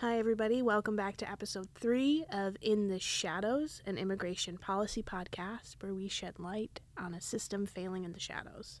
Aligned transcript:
Hi, 0.00 0.18
everybody. 0.18 0.62
Welcome 0.62 0.96
back 0.96 1.18
to 1.18 1.30
episode 1.30 1.68
three 1.74 2.24
of 2.32 2.56
In 2.62 2.88
the 2.88 2.98
Shadows, 2.98 3.82
an 3.84 3.98
immigration 3.98 4.56
policy 4.56 5.02
podcast 5.02 5.76
where 5.80 5.92
we 5.92 6.08
shed 6.08 6.38
light 6.38 6.80
on 6.96 7.12
a 7.12 7.20
system 7.20 7.66
failing 7.66 8.04
in 8.04 8.14
the 8.14 8.18
shadows. 8.18 8.80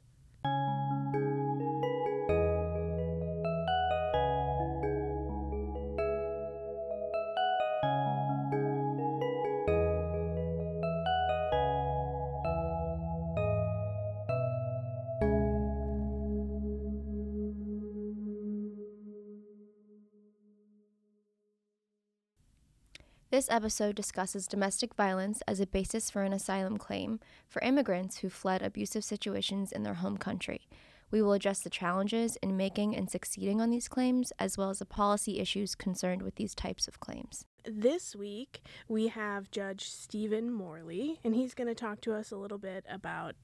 This 23.40 23.48
episode 23.48 23.94
discusses 23.94 24.46
domestic 24.46 24.94
violence 24.94 25.42
as 25.48 25.60
a 25.60 25.66
basis 25.66 26.10
for 26.10 26.24
an 26.24 26.34
asylum 26.34 26.76
claim 26.76 27.20
for 27.48 27.62
immigrants 27.62 28.18
who 28.18 28.28
fled 28.28 28.60
abusive 28.60 29.02
situations 29.02 29.72
in 29.72 29.82
their 29.82 29.94
home 29.94 30.18
country. 30.18 30.68
We 31.10 31.22
will 31.22 31.32
address 31.32 31.60
the 31.60 31.70
challenges 31.70 32.36
in 32.42 32.58
making 32.58 32.94
and 32.94 33.08
succeeding 33.08 33.62
on 33.62 33.70
these 33.70 33.88
claims, 33.88 34.30
as 34.38 34.58
well 34.58 34.68
as 34.68 34.80
the 34.80 34.84
policy 34.84 35.38
issues 35.38 35.74
concerned 35.74 36.20
with 36.20 36.34
these 36.34 36.54
types 36.54 36.86
of 36.86 37.00
claims. 37.00 37.46
This 37.64 38.14
week, 38.14 38.60
we 38.88 39.08
have 39.08 39.50
Judge 39.50 39.88
Steven 39.88 40.52
Morley, 40.52 41.18
and 41.24 41.34
he's 41.34 41.54
going 41.54 41.68
to 41.68 41.74
talk 41.74 42.02
to 42.02 42.12
us 42.12 42.30
a 42.30 42.36
little 42.36 42.58
bit 42.58 42.84
about 42.90 43.36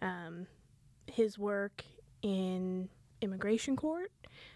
um, 0.00 0.46
his 1.08 1.36
work 1.36 1.82
in 2.22 2.90
immigration 3.20 3.74
court 3.74 4.12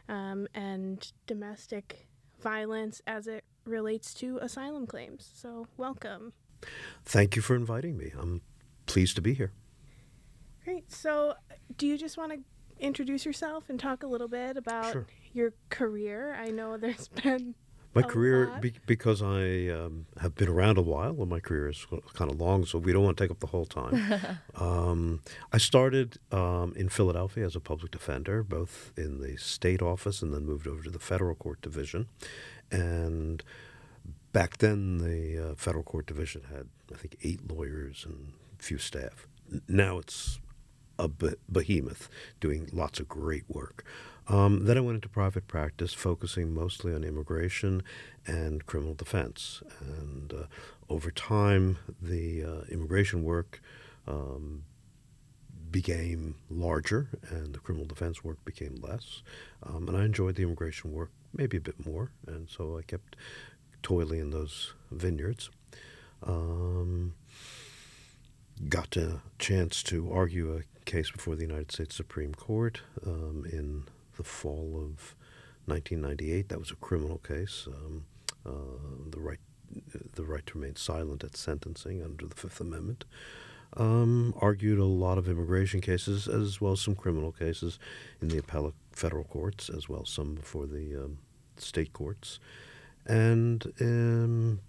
um, 0.08 0.46
and 0.54 1.10
domestic 1.26 2.06
violence 2.40 3.02
as 3.08 3.26
it 3.26 3.42
relates 3.66 4.14
to 4.14 4.38
asylum 4.38 4.86
claims. 4.86 5.30
So, 5.34 5.66
welcome. 5.76 6.32
Thank 7.04 7.36
you 7.36 7.42
for 7.42 7.54
inviting 7.54 7.96
me. 7.96 8.12
I'm 8.18 8.40
pleased 8.86 9.16
to 9.16 9.22
be 9.22 9.34
here. 9.34 9.52
Great. 10.64 10.90
So, 10.90 11.34
do 11.76 11.86
you 11.86 11.96
just 11.98 12.16
want 12.16 12.32
to 12.32 12.38
introduce 12.78 13.24
yourself 13.24 13.64
and 13.68 13.78
talk 13.78 14.02
a 14.02 14.06
little 14.06 14.28
bit 14.28 14.56
about 14.56 14.92
Sure. 14.92 15.06
your 15.32 15.52
career? 15.70 16.34
I 16.34 16.50
know 16.50 16.76
there's 16.76 17.08
been 17.22 17.54
My 17.94 18.02
career, 18.02 18.50
be, 18.60 18.74
because 18.86 19.22
I 19.22 19.68
um, 19.68 20.04
have 20.20 20.34
been 20.34 20.48
around 20.48 20.76
a 20.76 20.82
while, 20.82 21.16
and 21.20 21.30
my 21.30 21.40
career 21.40 21.68
is 21.70 21.86
kind 22.12 22.30
of 22.30 22.38
long, 22.38 22.66
so 22.66 22.78
we 22.78 22.92
don't 22.92 23.02
want 23.04 23.16
to 23.16 23.24
take 23.24 23.30
up 23.30 23.40
the 23.40 23.46
whole 23.46 23.64
time. 23.64 24.38
um, 24.56 25.20
I 25.52 25.56
started 25.58 26.18
um, 26.30 26.74
in 26.76 26.88
Philadelphia 26.90 27.46
as 27.46 27.56
a 27.56 27.60
public 27.60 27.92
defender, 27.92 28.42
both 28.42 28.92
in 28.98 29.20
the 29.20 29.36
state 29.38 29.80
office 29.80 30.20
and 30.20 30.34
then 30.34 30.44
moved 30.44 30.66
over 30.66 30.82
to 30.82 30.90
the 30.90 30.98
federal 30.98 31.34
court 31.36 31.62
division. 31.62 32.06
And 32.70 33.42
back 34.32 34.58
then, 34.58 34.98
the 34.98 35.50
uh, 35.50 35.54
federal 35.56 35.84
court 35.84 36.06
division 36.06 36.42
had, 36.50 36.68
I 36.92 36.96
think, 36.96 37.16
eight 37.22 37.50
lawyers 37.50 38.04
and 38.06 38.32
a 38.58 38.62
few 38.62 38.78
staff. 38.78 39.26
Now 39.68 39.98
it's 39.98 40.40
a 40.98 41.08
behemoth 41.08 42.08
doing 42.40 42.68
lots 42.72 43.00
of 43.00 43.08
great 43.08 43.44
work. 43.48 43.84
Um, 44.28 44.64
then 44.64 44.76
I 44.76 44.80
went 44.80 44.96
into 44.96 45.08
private 45.08 45.46
practice, 45.46 45.94
focusing 45.94 46.52
mostly 46.52 46.92
on 46.94 47.04
immigration 47.04 47.82
and 48.26 48.66
criminal 48.66 48.94
defense. 48.94 49.62
And 49.80 50.32
uh, 50.32 50.46
over 50.88 51.10
time, 51.10 51.78
the 52.02 52.42
uh, 52.42 52.60
immigration 52.68 53.22
work 53.22 53.60
um, 54.08 54.64
became 55.70 56.36
larger 56.50 57.08
and 57.28 57.54
the 57.54 57.58
criminal 57.58 57.86
defense 57.86 58.24
work 58.24 58.44
became 58.44 58.76
less. 58.80 59.22
Um, 59.62 59.88
and 59.88 59.96
I 59.96 60.04
enjoyed 60.04 60.36
the 60.36 60.42
immigration 60.42 60.92
work 60.92 61.10
maybe 61.36 61.56
a 61.56 61.60
bit 61.60 61.86
more. 61.86 62.10
And 62.26 62.48
so 62.48 62.78
I 62.78 62.82
kept 62.82 63.16
toiling 63.82 64.20
in 64.20 64.30
those 64.30 64.72
vineyards. 64.90 65.50
Um, 66.22 67.14
got 68.68 68.96
a 68.96 69.20
chance 69.38 69.82
to 69.84 70.10
argue 70.12 70.56
a 70.56 70.62
case 70.84 71.10
before 71.10 71.36
the 71.36 71.42
United 71.42 71.72
States 71.72 71.94
Supreme 71.94 72.34
Court 72.34 72.80
um, 73.06 73.44
in 73.50 73.84
the 74.16 74.24
fall 74.24 74.74
of 74.76 75.14
1998. 75.66 76.48
That 76.48 76.58
was 76.58 76.70
a 76.70 76.76
criminal 76.76 77.18
case. 77.18 77.66
Um, 77.66 78.04
uh, 78.46 79.10
the 79.10 79.20
right, 79.20 79.40
the 80.14 80.24
right 80.24 80.46
to 80.46 80.58
remain 80.58 80.76
silent 80.76 81.24
at 81.24 81.36
sentencing 81.36 82.02
under 82.02 82.26
the 82.26 82.34
Fifth 82.34 82.60
Amendment. 82.60 83.04
Um, 83.76 84.32
argued 84.40 84.78
a 84.78 84.84
lot 84.84 85.18
of 85.18 85.28
immigration 85.28 85.80
cases 85.80 86.28
as 86.28 86.60
well 86.60 86.72
as 86.72 86.80
some 86.80 86.94
criminal 86.94 87.32
cases 87.32 87.78
in 88.22 88.28
the 88.28 88.38
appellate 88.38 88.74
federal 88.92 89.24
courts, 89.24 89.68
as 89.68 89.88
well 89.88 90.02
as 90.02 90.08
some 90.08 90.34
before 90.34 90.66
the 90.66 90.96
um, 90.96 91.18
state 91.60 91.92
courts, 91.92 92.38
and 93.06 93.72
um, 93.80 94.60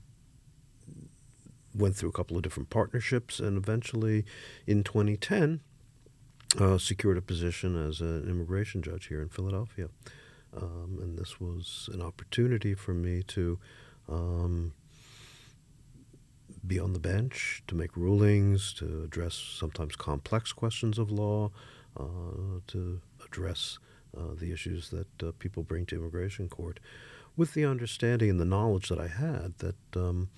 went 1.73 1.95
through 1.95 2.09
a 2.09 2.13
couple 2.13 2.37
of 2.37 2.43
different 2.43 2.69
partnerships, 2.69 3.39
and 3.39 3.57
eventually, 3.57 4.25
in 4.65 4.83
2010, 4.83 5.61
uh, 6.59 6.77
secured 6.77 7.17
a 7.17 7.21
position 7.21 7.75
as 7.75 8.01
an 8.01 8.27
immigration 8.29 8.81
judge 8.81 9.07
here 9.07 9.21
in 9.21 9.29
Philadelphia. 9.29 9.89
Um, 10.55 10.97
and 11.01 11.17
this 11.17 11.39
was 11.39 11.89
an 11.93 12.01
opportunity 12.01 12.73
for 12.73 12.93
me 12.93 13.21
to 13.23 13.59
um, 14.09 14.73
be 16.65 16.79
on 16.79 16.93
the 16.93 16.99
bench, 16.99 17.63
to 17.67 17.75
make 17.75 17.95
rulings, 17.95 18.73
to 18.73 19.03
address 19.03 19.35
sometimes 19.35 19.95
complex 19.95 20.53
questions 20.53 20.97
of 20.97 21.11
law, 21.11 21.51
uh, 21.99 22.61
to 22.67 23.01
address 23.25 23.77
uh, 24.17 24.33
the 24.39 24.51
issues 24.51 24.89
that 24.89 25.23
uh, 25.23 25.31
people 25.39 25.63
bring 25.63 25.85
to 25.85 25.95
immigration 25.95 26.49
court, 26.49 26.79
with 27.35 27.53
the 27.53 27.65
understanding 27.65 28.29
and 28.29 28.39
the 28.39 28.45
knowledge 28.45 28.89
that 28.89 28.99
I 28.99 29.07
had 29.07 29.57
that 29.59 29.95
um, 29.95 30.29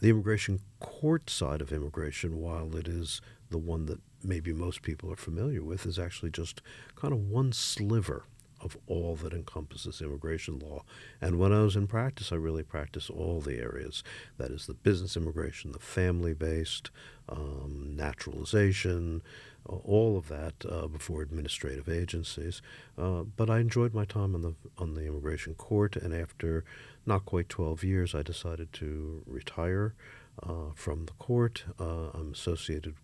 the 0.00 0.10
immigration 0.10 0.60
court 0.80 1.30
side 1.30 1.60
of 1.60 1.72
immigration, 1.72 2.40
while 2.40 2.76
it 2.76 2.88
is 2.88 3.20
the 3.50 3.58
one 3.58 3.86
that 3.86 4.00
maybe 4.22 4.52
most 4.52 4.82
people 4.82 5.12
are 5.12 5.16
familiar 5.16 5.62
with, 5.62 5.86
is 5.86 5.98
actually 5.98 6.30
just 6.30 6.60
kind 6.96 7.12
of 7.14 7.20
one 7.30 7.52
sliver 7.52 8.24
of 8.60 8.76
all 8.86 9.14
that 9.16 9.32
encompasses 9.32 10.00
immigration 10.00 10.58
law. 10.58 10.82
And 11.20 11.38
when 11.38 11.52
I 11.52 11.62
was 11.62 11.76
in 11.76 11.86
practice, 11.86 12.32
I 12.32 12.36
really 12.36 12.62
practiced 12.62 13.10
all 13.10 13.40
the 13.40 13.58
areas. 13.58 14.02
That 14.38 14.50
is 14.50 14.66
the 14.66 14.74
business 14.74 15.16
immigration, 15.16 15.72
the 15.72 15.78
family 15.78 16.32
based, 16.32 16.90
um, 17.28 17.92
naturalization, 17.94 19.22
all 19.66 20.16
of 20.16 20.28
that 20.28 20.54
uh, 20.68 20.86
before 20.86 21.22
administrative 21.22 21.88
agencies. 21.88 22.60
Uh, 22.98 23.22
but 23.22 23.48
I 23.48 23.58
enjoyed 23.58 23.94
my 23.94 24.04
time 24.04 24.34
on 24.34 24.42
the 24.42 24.54
on 24.78 24.94
the 24.94 25.06
immigration 25.06 25.54
court, 25.54 25.96
and 25.96 26.14
after 26.14 26.64
not 27.06 27.24
quite 27.24 27.48
12 27.48 27.84
years, 27.84 28.14
I 28.14 28.22
decided 28.22 28.72
to 28.74 29.22
retire 29.26 29.94
uh, 30.42 30.72
from 30.74 31.06
the 31.06 31.12
court. 31.12 31.64
Uh, 31.78 32.10
I'm 32.14 32.32
associated 32.32 32.94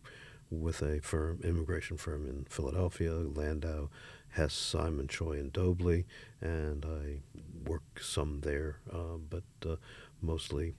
with 0.50 0.82
a 0.82 1.00
firm, 1.00 1.40
immigration 1.44 1.96
firm 1.96 2.26
in 2.26 2.44
Philadelphia, 2.48 3.12
Landau, 3.12 3.88
Hess, 4.30 4.52
Simon, 4.52 5.06
Choi, 5.06 5.38
and 5.38 5.52
Dobley, 5.52 6.06
and 6.40 6.84
I 6.84 7.20
work 7.68 8.00
some 8.00 8.40
there, 8.40 8.78
uh, 8.92 9.18
but 9.28 9.44
uh, 9.68 9.76
mostly 10.20 10.74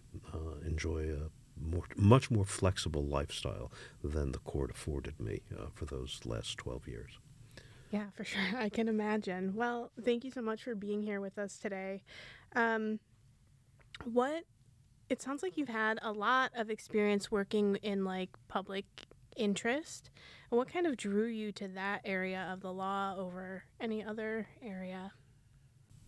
enjoy 0.65 1.15
more, 1.61 1.83
much 1.95 2.31
more 2.31 2.45
flexible 2.45 3.03
lifestyle 3.03 3.71
than 4.03 4.31
the 4.31 4.39
court 4.39 4.71
afforded 4.71 5.19
me 5.19 5.41
uh, 5.57 5.65
for 5.73 5.85
those 5.85 6.19
last 6.25 6.57
12 6.57 6.87
years. 6.87 7.11
Yeah, 7.91 8.05
for 8.15 8.23
sure. 8.23 8.41
I 8.57 8.69
can 8.69 8.87
imagine. 8.87 9.53
Well, 9.55 9.91
thank 10.03 10.23
you 10.23 10.31
so 10.31 10.41
much 10.41 10.63
for 10.63 10.75
being 10.75 11.01
here 11.01 11.21
with 11.21 11.37
us 11.37 11.57
today. 11.57 12.03
Um, 12.55 12.99
what 14.05 14.43
it 15.09 15.21
sounds 15.21 15.43
like 15.43 15.57
you've 15.57 15.67
had 15.67 15.99
a 16.01 16.11
lot 16.11 16.51
of 16.55 16.69
experience 16.69 17.29
working 17.29 17.75
in 17.83 18.05
like 18.05 18.29
public 18.47 18.85
interest. 19.35 20.09
And 20.49 20.57
what 20.57 20.71
kind 20.71 20.87
of 20.87 20.95
drew 20.95 21.25
you 21.25 21.51
to 21.53 21.67
that 21.69 22.01
area 22.05 22.49
of 22.51 22.61
the 22.61 22.71
law 22.71 23.15
over 23.17 23.63
any 23.79 24.03
other 24.03 24.47
area? 24.63 25.11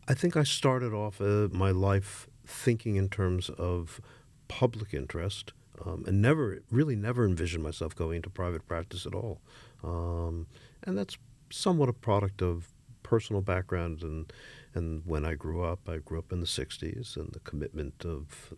I 0.08 0.14
think 0.14 0.36
I 0.36 0.44
started 0.44 0.94
off 0.94 1.22
uh, 1.22 1.50
my 1.52 1.72
life 1.72 2.28
thinking 2.46 2.96
in 2.96 3.10
terms 3.10 3.50
of 3.50 4.02
public 4.48 4.94
interest 4.94 5.54
um, 5.86 6.04
and 6.08 6.22
never, 6.22 6.62
really 6.72 6.96
never 6.96 7.26
envisioned 7.26 7.64
myself 7.64 7.96
going 7.96 8.18
into 8.18 8.30
private 8.30 8.68
practice 8.68 9.06
at 9.06 9.16
all. 9.16 9.42
Um, 9.84 10.48
and 10.84 10.98
that's 10.98 11.18
somewhat 11.50 11.90
a 11.90 11.94
product 11.94 12.42
of 12.42 12.70
personal 13.02 13.42
background 13.42 14.02
and, 14.02 14.32
and 14.74 15.04
when 15.06 15.26
I 15.26 15.36
grew 15.36 15.64
up, 15.64 15.88
I 15.88 15.98
grew 15.98 16.20
up 16.20 16.32
in 16.32 16.40
the 16.40 16.48
60s 16.48 17.16
and 17.16 17.32
the 17.32 17.40
commitment 17.40 18.06
of 18.06 18.54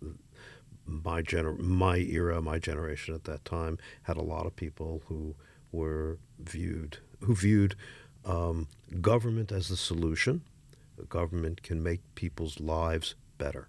my 0.86 1.22
gener- 1.22 1.60
my 1.60 1.98
era, 1.98 2.42
my 2.42 2.60
generation 2.60 3.16
at 3.16 3.24
that 3.26 3.44
time 3.44 3.78
had 4.04 4.18
a 4.18 4.22
lot 4.22 4.46
of 4.46 4.56
people 4.56 5.02
who 5.08 5.36
were 5.72 6.20
viewed 6.40 7.00
who 7.22 7.36
viewed 7.36 7.76
um, 8.24 8.68
government 9.02 9.52
as 9.52 9.68
the 9.68 9.78
solution. 9.78 10.42
The 10.98 11.06
government 11.06 11.64
can 11.64 11.82
make 11.84 12.02
people's 12.16 12.60
lives 12.60 13.16
better, 13.38 13.68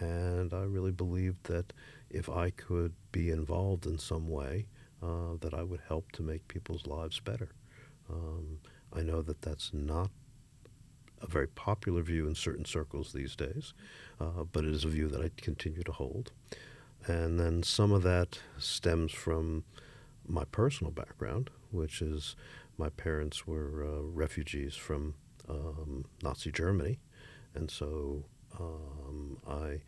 and 0.00 0.52
I 0.52 0.62
really 0.62 0.92
believed 0.92 1.44
that 1.44 1.72
if 2.10 2.28
I 2.28 2.50
could 2.50 2.92
be 3.12 3.30
involved 3.30 3.86
in 3.86 3.98
some 3.98 4.28
way, 4.28 4.66
uh, 5.02 5.36
that 5.40 5.54
I 5.54 5.62
would 5.62 5.80
help 5.86 6.12
to 6.12 6.22
make 6.22 6.48
people's 6.48 6.86
lives 6.86 7.20
better. 7.20 7.50
Um, 8.08 8.58
I 8.92 9.02
know 9.02 9.22
that 9.22 9.42
that's 9.42 9.72
not 9.72 10.10
a 11.20 11.26
very 11.26 11.48
popular 11.48 12.02
view 12.02 12.26
in 12.26 12.34
certain 12.34 12.64
circles 12.64 13.12
these 13.12 13.34
days, 13.34 13.74
uh, 14.20 14.44
but 14.52 14.64
it 14.64 14.72
is 14.72 14.84
a 14.84 14.88
view 14.88 15.08
that 15.08 15.20
I 15.20 15.30
continue 15.36 15.82
to 15.82 15.92
hold. 15.92 16.32
And 17.06 17.38
then 17.38 17.62
some 17.62 17.92
of 17.92 18.02
that 18.02 18.38
stems 18.58 19.12
from 19.12 19.64
my 20.26 20.44
personal 20.44 20.90
background, 20.90 21.50
which 21.70 22.00
is 22.00 22.36
my 22.78 22.88
parents 22.88 23.46
were 23.46 23.84
uh, 23.84 24.02
refugees 24.02 24.74
from 24.74 25.14
um, 25.48 26.06
Nazi 26.22 26.50
Germany. 26.50 26.98
And 27.54 27.70
so 27.70 28.24
um, 28.58 29.38
I 29.48 29.80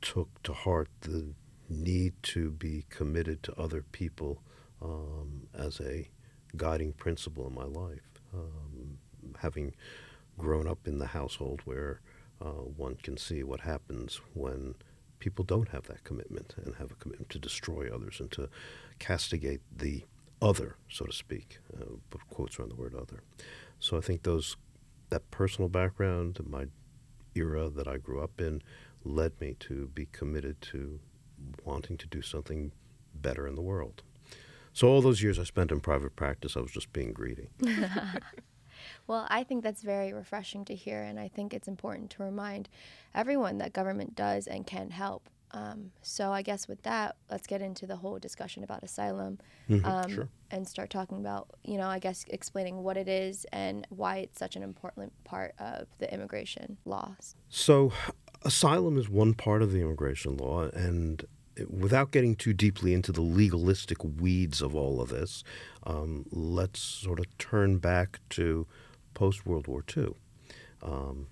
took 0.00 0.42
to 0.44 0.52
heart 0.52 0.88
the 1.00 1.34
need 1.68 2.14
to 2.22 2.50
be 2.50 2.84
committed 2.88 3.42
to 3.42 3.60
other 3.60 3.82
people 3.92 4.42
um, 4.80 5.48
as 5.54 5.80
a 5.80 6.08
guiding 6.56 6.92
principle 6.92 7.46
in 7.46 7.54
my 7.54 7.64
life. 7.64 8.00
Um, 8.32 8.98
having 9.40 9.74
grown 10.36 10.66
up 10.66 10.86
in 10.86 10.98
the 10.98 11.06
household 11.06 11.60
where 11.64 12.00
uh, 12.40 12.62
one 12.76 12.94
can 13.02 13.16
see 13.16 13.42
what 13.42 13.60
happens 13.60 14.20
when 14.34 14.74
people 15.18 15.44
don't 15.44 15.68
have 15.70 15.84
that 15.84 16.04
commitment 16.04 16.54
and 16.64 16.76
have 16.76 16.92
a 16.92 16.94
commitment 16.94 17.28
to 17.30 17.38
destroy 17.38 17.92
others 17.92 18.20
and 18.20 18.30
to 18.30 18.48
castigate 18.98 19.60
the 19.76 20.04
other, 20.40 20.76
so 20.88 21.04
to 21.04 21.12
speak. 21.12 21.58
Uh, 21.76 21.96
quotes 22.30 22.58
around 22.58 22.70
the 22.70 22.76
word 22.76 22.94
other. 22.94 23.22
So 23.80 23.96
I 23.96 24.00
think 24.00 24.22
those 24.22 24.56
that 25.10 25.30
personal 25.30 25.68
background, 25.68 26.38
my 26.46 26.66
era 27.38 27.68
that 27.68 27.88
I 27.88 27.96
grew 27.96 28.20
up 28.20 28.40
in, 28.40 28.62
led 29.04 29.40
me 29.40 29.56
to 29.60 29.88
be 29.88 30.06
committed 30.06 30.60
to 30.62 31.00
wanting 31.64 31.96
to 31.96 32.06
do 32.06 32.22
something 32.22 32.72
better 33.14 33.46
in 33.46 33.54
the 33.54 33.62
world. 33.62 34.02
So 34.72 34.88
all 34.88 35.00
those 35.00 35.22
years 35.22 35.38
I 35.38 35.44
spent 35.44 35.72
in 35.72 35.80
private 35.80 36.14
practice, 36.14 36.56
I 36.56 36.60
was 36.60 36.70
just 36.70 36.92
being 36.92 37.12
greedy. 37.12 37.48
well, 39.06 39.26
I 39.28 39.42
think 39.42 39.64
that's 39.64 39.82
very 39.82 40.12
refreshing 40.12 40.64
to 40.66 40.74
hear, 40.74 41.02
and 41.02 41.18
I 41.18 41.28
think 41.28 41.52
it's 41.52 41.68
important 41.68 42.10
to 42.10 42.22
remind 42.22 42.68
everyone 43.14 43.58
that 43.58 43.72
government 43.72 44.14
does 44.14 44.46
and 44.46 44.66
can 44.66 44.90
help. 44.90 45.28
Um, 45.52 45.92
so 46.02 46.32
I 46.32 46.42
guess 46.42 46.68
with 46.68 46.82
that, 46.82 47.16
let's 47.30 47.46
get 47.46 47.62
into 47.62 47.86
the 47.86 47.96
whole 47.96 48.18
discussion 48.18 48.62
about 48.64 48.82
asylum 48.82 49.38
Mhm, 49.68 49.84
um, 49.84 50.10
sure. 50.10 50.28
and 50.50 50.66
start 50.68 50.90
talking 50.90 51.18
about, 51.18 51.48
you 51.64 51.78
know, 51.78 51.88
I 51.88 51.98
guess 51.98 52.24
explaining 52.28 52.82
what 52.82 52.96
it 52.96 53.08
is 53.08 53.46
and 53.52 53.86
why 53.90 54.18
it's 54.18 54.38
such 54.38 54.56
an 54.56 54.62
important 54.62 55.12
part 55.24 55.54
of 55.58 55.86
the 55.98 56.12
immigration 56.12 56.76
laws. 56.84 57.34
So, 57.48 57.92
asylum 58.42 58.98
is 58.98 59.08
one 59.08 59.34
part 59.34 59.62
of 59.62 59.72
the 59.72 59.80
immigration 59.80 60.36
law, 60.36 60.64
and 60.68 61.24
without 61.68 62.10
getting 62.12 62.36
too 62.36 62.52
deeply 62.52 62.94
into 62.94 63.10
the 63.10 63.20
legalistic 63.22 64.04
weeds 64.04 64.62
of 64.62 64.74
all 64.76 65.00
of 65.00 65.08
this, 65.08 65.42
um, 65.84 66.26
let's 66.30 66.78
sort 66.78 67.18
of 67.18 67.26
turn 67.38 67.78
back 67.78 68.20
to 68.30 68.66
post 69.14 69.44
World 69.46 69.66
War 69.66 69.82
II. 69.96 70.14
Um, 70.82 71.26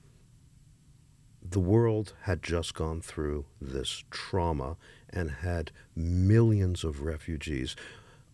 the 1.51 1.61
world 1.61 2.15
had 2.23 2.43
just 2.43 2.75
gone 2.75 3.01
through 3.01 3.47
this 3.61 4.05
trauma 4.11 4.77
and 5.11 5.31
had 5.31 5.71
millions 5.95 6.85
of 6.85 7.03
refugees 7.03 7.77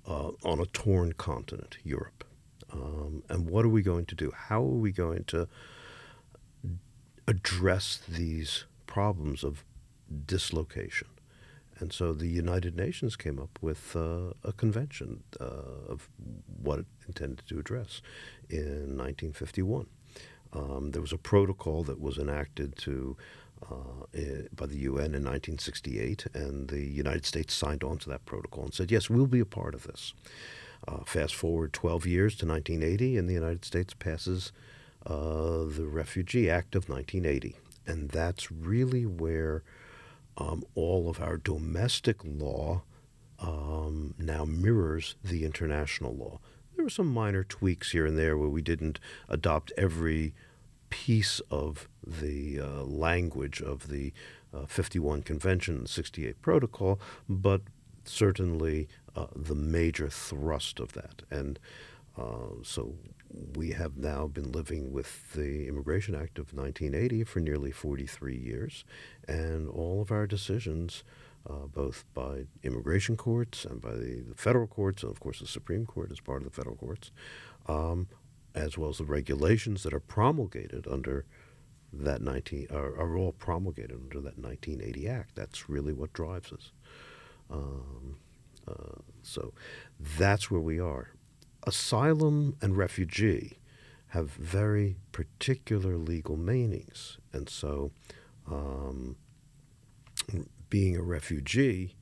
uh, 0.07 0.31
on 0.45 0.61
a 0.61 0.67
torn 0.67 1.13
continent, 1.13 1.79
Europe. 1.85 2.25
Um, 2.73 3.23
and 3.29 3.49
what 3.49 3.65
are 3.65 3.69
we 3.71 3.83
going 3.83 4.07
to 4.07 4.15
do? 4.15 4.33
How 4.35 4.63
are 4.63 4.79
we 4.87 4.93
going 4.93 5.25
to 5.25 5.49
address 7.29 8.01
these 8.09 8.65
problems 8.87 9.45
of 9.45 9.65
dislocation? 10.27 11.09
And 11.79 11.93
so 11.93 12.13
the 12.13 12.29
United 12.29 12.77
Nations 12.77 13.17
came 13.17 13.39
up 13.39 13.59
with 13.61 13.97
uh, 13.97 14.35
a 14.45 14.53
convention 14.53 15.25
uh, 15.41 15.45
of 15.89 16.09
what 16.63 16.81
it 16.81 16.87
intended 17.07 17.47
to 17.49 17.59
address 17.59 18.01
in 18.49 18.97
1951. 18.97 19.87
Um, 20.53 20.91
there 20.91 21.03
was 21.03 21.13
a 21.13 21.19
protocol 21.19 21.83
that 21.85 22.01
was 22.01 22.19
enacted 22.19 22.77
to 22.79 23.17
uh, 23.71 24.07
by 24.55 24.67
the 24.67 24.79
UN 24.79 25.15
in 25.15 25.25
1968, 25.25 26.27
and 26.35 26.69
the 26.69 26.85
United 26.85 27.25
States 27.25 27.55
signed 27.55 27.85
on 27.85 27.99
to 27.99 28.09
that 28.09 28.27
protocol 28.27 28.65
and 28.65 28.75
said, 28.75 28.91
"Yes, 28.91 29.09
we'll 29.09 29.27
be 29.27 29.41
a 29.41 29.47
part 29.47 29.75
of 29.75 29.85
this." 29.85 30.15
Uh, 30.87 31.05
fast 31.05 31.35
forward 31.35 31.73
12 31.73 32.07
years 32.07 32.35
to 32.37 32.47
1980, 32.47 33.17
and 33.17 33.29
the 33.29 33.35
United 33.35 33.65
States 33.65 33.95
passes 33.95 34.51
uh, 35.07 35.65
the 35.65 35.87
Refugee 35.89 36.51
Act 36.51 36.75
of 36.75 36.89
1980, 36.89 37.57
and 37.87 38.11
that's 38.11 38.51
really 38.51 39.07
where 39.07 39.63
um, 40.37 40.65
all 40.75 41.09
of 41.09 41.21
our 41.21 41.37
domestic 41.37 42.17
law 42.25 42.83
um, 43.39 44.15
now 44.19 44.45
mirrors 44.45 45.15
the 45.23 45.45
international 45.45 46.15
law. 46.15 46.41
There 46.77 46.85
were 46.85 46.91
some 46.91 47.13
minor 47.13 47.45
tweaks 47.45 47.93
here 47.93 48.07
and 48.07 48.19
there 48.19 48.37
where 48.37 48.49
we 48.49 48.63
didn't 48.63 48.99
adopt 49.29 49.73
every 49.77 50.35
piece 50.91 51.41
of 51.51 51.89
the 52.07 52.61
uh, 52.61 52.83
language 52.83 53.63
of 53.63 53.89
the 53.89 54.13
uh, 54.55 54.67
51 54.67 55.23
Convention 55.23 55.77
and 55.77 55.89
68 55.89 56.43
Protocol, 56.43 57.01
but 57.29 57.63
certainly 58.05 58.89
uh, 59.17 59.27
the 59.35 59.55
major 59.55 60.09
thrust 60.09 60.81
of 60.81 60.93
that. 60.93 61.23
And 61.31 61.59
uh, 62.19 62.63
so 62.63 62.95
we 63.57 63.71
have 63.71 63.97
now 63.97 64.27
been 64.27 64.53
living 64.53 64.93
with 64.93 65.33
the 65.33 65.67
Immigration 65.69 66.15
Act 66.15 66.39
of 66.39 66.53
1980 66.53 67.25
for 67.25 67.41
nearly 67.41 67.71
43 67.71 68.37
years, 68.37 68.85
and 69.27 69.69
all 69.69 70.03
of 70.03 70.11
our 70.11 70.27
decisions, 70.27 71.05
uh, 71.49 71.67
both 71.73 72.05
by 72.15 72.45
immigration 72.63 73.17
courts 73.17 73.65
and 73.65 73.81
by 73.81 73.93
the, 73.93 74.25
the 74.29 74.35
federal 74.35 74.67
courts, 74.67 75.03
and 75.03 75.11
of 75.11 75.21
course 75.21 75.41
the 75.41 75.47
Supreme 75.47 75.87
Court 75.87 76.11
is 76.13 76.21
part 76.21 76.43
of 76.43 76.45
the 76.45 76.55
federal 76.55 76.77
courts, 76.77 77.11
um, 77.67 78.09
as 78.55 78.77
well 78.79 78.91
as 78.91 78.99
the 78.99 79.05
regulations 79.05 79.83
that 79.83 79.93
are 79.93 80.01
promulgated 80.01 80.87
under 80.87 81.25
that 81.93 82.23
19 82.23 82.69
are, 82.71 82.97
are 82.97 83.17
all 83.19 83.33
promulgated 83.33 83.93
under 83.93 84.21
that 84.21 84.39
1980 84.39 85.09
Act. 85.09 85.35
That's 85.35 85.69
really 85.69 85.93
what 85.93 86.13
drives 86.13 86.53
us. 86.53 86.73
Um, 87.51 88.17
uh, 88.67 89.01
so 89.23 89.53
that's 90.01 90.51
where 90.51 90.61
we 90.61 90.81
are. 90.81 91.11
Asylum 91.67 92.57
and 92.61 92.77
refugee 92.77 93.59
have 94.09 94.31
very 94.31 94.97
particular 95.11 95.97
legal 95.97 96.37
meanings, 96.37 97.19
and 97.33 97.49
so 97.49 97.93
um, 98.47 99.17
being 100.73 100.97
a 100.97 101.03
refugee, 101.03 101.95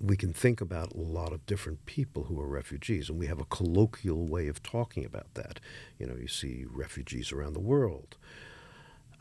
we 0.00 0.16
can 0.16 0.32
think 0.32 0.60
about 0.60 0.90
a 0.90 1.00
lot 1.00 1.32
of 1.32 1.46
different 1.46 1.86
people 1.86 2.24
who 2.24 2.40
are 2.40 2.48
refugees, 2.48 3.08
and 3.08 3.20
we 3.20 3.28
have 3.28 3.38
a 3.38 3.44
colloquial 3.44 4.26
way 4.26 4.48
of 4.48 4.64
talking 4.64 5.04
about 5.04 5.32
that. 5.34 5.60
You 5.96 6.06
know, 6.06 6.16
you 6.16 6.26
see 6.26 6.64
refugees 6.68 7.30
around 7.30 7.52
the 7.52 7.60
world. 7.60 8.16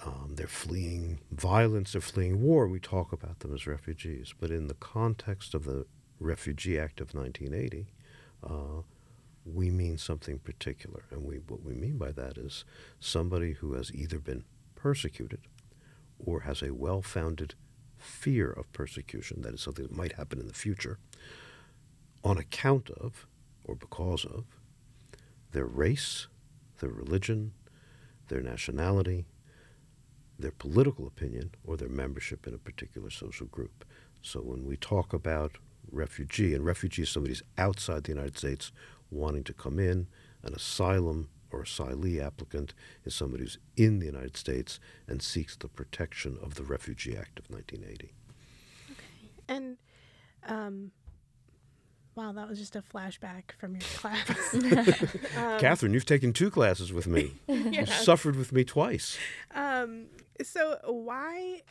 Um, 0.04 0.32
they're 0.38 0.48
fleeing 0.48 1.20
violence, 1.32 1.92
they're 1.92 2.02
fleeing 2.02 2.42
war. 2.42 2.68
We 2.68 2.80
talk 2.80 3.14
about 3.14 3.42
them 3.42 3.54
as 3.54 3.68
refugees. 3.68 4.34
But 4.40 4.50
in 4.50 4.66
the 4.66 4.74
context 4.74 5.54
of 5.54 5.66
the 5.66 5.86
Refugee 6.20 6.80
Act 6.80 7.00
of 7.00 7.14
1980, 7.14 7.86
uh, 8.44 8.82
we 9.46 9.70
mean 9.70 10.00
something 10.00 10.40
particular. 10.40 11.04
And 11.12 11.26
we, 11.26 11.36
what 11.36 11.62
we 11.62 11.76
mean 11.76 12.00
by 12.00 12.12
that 12.14 12.40
is 12.40 12.66
somebody 13.00 13.54
who 13.54 13.74
has 13.74 13.94
either 13.94 14.18
been 14.18 14.46
persecuted 14.74 15.42
or 16.24 16.42
has 16.42 16.62
a 16.62 16.74
well 16.74 17.02
founded 17.02 17.56
fear 17.98 18.50
of 18.52 18.72
persecution, 18.74 19.42
that 19.42 19.54
is 19.54 19.62
something 19.62 19.86
that 19.86 19.96
might 19.96 20.14
happen 20.14 20.40
in 20.40 20.48
the 20.48 20.54
future, 20.54 20.98
on 22.24 22.38
account 22.38 22.90
of 22.90 23.28
or 23.66 23.76
because 23.76 24.26
of 24.26 24.46
their 25.52 25.66
race, 25.66 26.28
their 26.80 26.90
religion, 26.90 27.54
their 28.28 28.42
nationality, 28.42 29.26
their 30.40 30.52
political 30.52 31.06
opinion, 31.06 31.52
or 31.64 31.78
their 31.78 31.90
membership 31.90 32.48
in 32.48 32.54
a 32.54 32.58
particular 32.58 33.10
social 33.10 33.46
group. 33.48 33.86
So 34.22 34.40
when 34.40 34.66
we 34.66 34.78
talk 34.78 35.14
about 35.14 35.58
refugee, 35.92 36.54
and 36.56 36.66
refugee 36.66 37.04
is 37.04 37.10
somebody 37.10 37.32
who's 37.32 37.44
outside 37.58 38.04
the 38.04 38.14
United 38.14 38.38
States 38.38 38.72
wanting 39.10 39.44
to 39.44 39.54
come 39.54 39.78
in, 39.78 40.08
an 40.44 40.54
asylum 40.54 41.30
or 41.54 41.64
asylee 41.64 42.24
applicant 42.24 42.74
is 43.06 43.16
somebody 43.16 43.44
who's 43.44 43.58
in 43.76 44.00
the 44.00 44.06
United 44.06 44.38
States 44.38 44.80
and 45.08 45.22
seeks 45.22 45.56
the 45.56 45.68
protection 45.68 46.38
of 46.42 46.56
the 46.56 46.64
Refugee 46.64 47.16
Act 47.16 47.40
of 47.40 47.50
1980. 47.50 48.14
Okay. 48.92 49.00
And 49.48 49.78
um, 50.48 50.92
wow, 52.16 52.32
that 52.32 52.48
was 52.48 52.60
just 52.60 52.76
a 52.76 52.82
flashback 52.82 53.52
from 53.58 53.74
your 53.74 53.82
class. 53.96 54.54
um, 55.38 55.60
Catherine, 55.60 55.94
you've 55.94 56.06
taken 56.06 56.34
two 56.34 56.52
classes 56.52 56.92
with 56.92 57.08
me. 57.08 57.34
yeah. 57.48 57.82
You've 57.82 57.90
suffered 57.90 58.36
with 58.36 58.52
me 58.52 58.64
twice. 58.64 59.18
Um, 59.54 60.08
so 60.44 60.78
why 60.86 61.62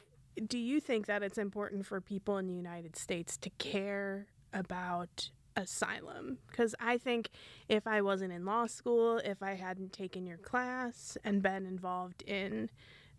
do 0.47 0.59
you 0.59 0.81
think 0.81 1.07
that 1.07 1.23
it's 1.23 1.39
important 1.39 1.87
for 1.87 2.01
people 2.01 2.39
in 2.39 2.47
the 2.47 2.55
United 2.55 2.97
States 2.97 3.37
to 3.39 3.51
care 3.59 4.27
about 4.53 5.31
asylum? 5.57 6.39
Because 6.49 6.75
I 6.81 6.99
think 6.99 7.31
if 7.69 7.87
I 7.87 8.03
wasn't 8.03 8.33
in 8.33 8.45
law 8.45 8.67
school, 8.67 9.19
if 9.19 9.43
I 9.43 9.55
hadn't 9.55 9.93
taken 9.93 10.27
your 10.27 10.39
class 10.39 11.17
and 11.25 11.43
been 11.43 11.67
involved 11.67 12.23
in 12.23 12.71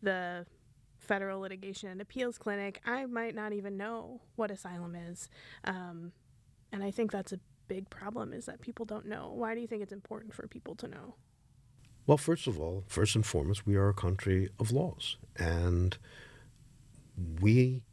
the 0.01 0.45
federal 0.97 1.41
litigation 1.41 1.89
and 1.89 2.01
appeals 2.01 2.37
clinic, 2.37 2.79
I 2.85 3.05
might 3.05 3.35
not 3.35 3.53
even 3.53 3.77
know 3.77 4.21
what 4.35 4.51
asylum 4.51 4.95
is. 4.95 5.29
Um, 5.63 6.11
and 6.71 6.83
I 6.83 6.91
think 6.91 7.11
that's 7.11 7.33
a 7.33 7.39
big 7.67 7.89
problem 7.89 8.33
is 8.33 8.45
that 8.45 8.61
people 8.61 8.85
don't 8.85 9.05
know. 9.05 9.31
Why 9.33 9.55
do 9.55 9.61
you 9.61 9.67
think 9.67 9.81
it's 9.81 9.93
important 9.93 10.33
for 10.33 10.47
people 10.47 10.75
to 10.75 10.87
know? 10.87 11.15
Well, 12.07 12.17
first 12.17 12.47
of 12.47 12.59
all, 12.59 12.83
first 12.87 13.15
and 13.15 13.25
foremost, 13.25 13.65
we 13.65 13.75
are 13.75 13.89
a 13.89 13.93
country 13.93 14.49
of 14.59 14.71
laws. 14.71 15.17
And 15.37 15.97
we, 17.39 17.83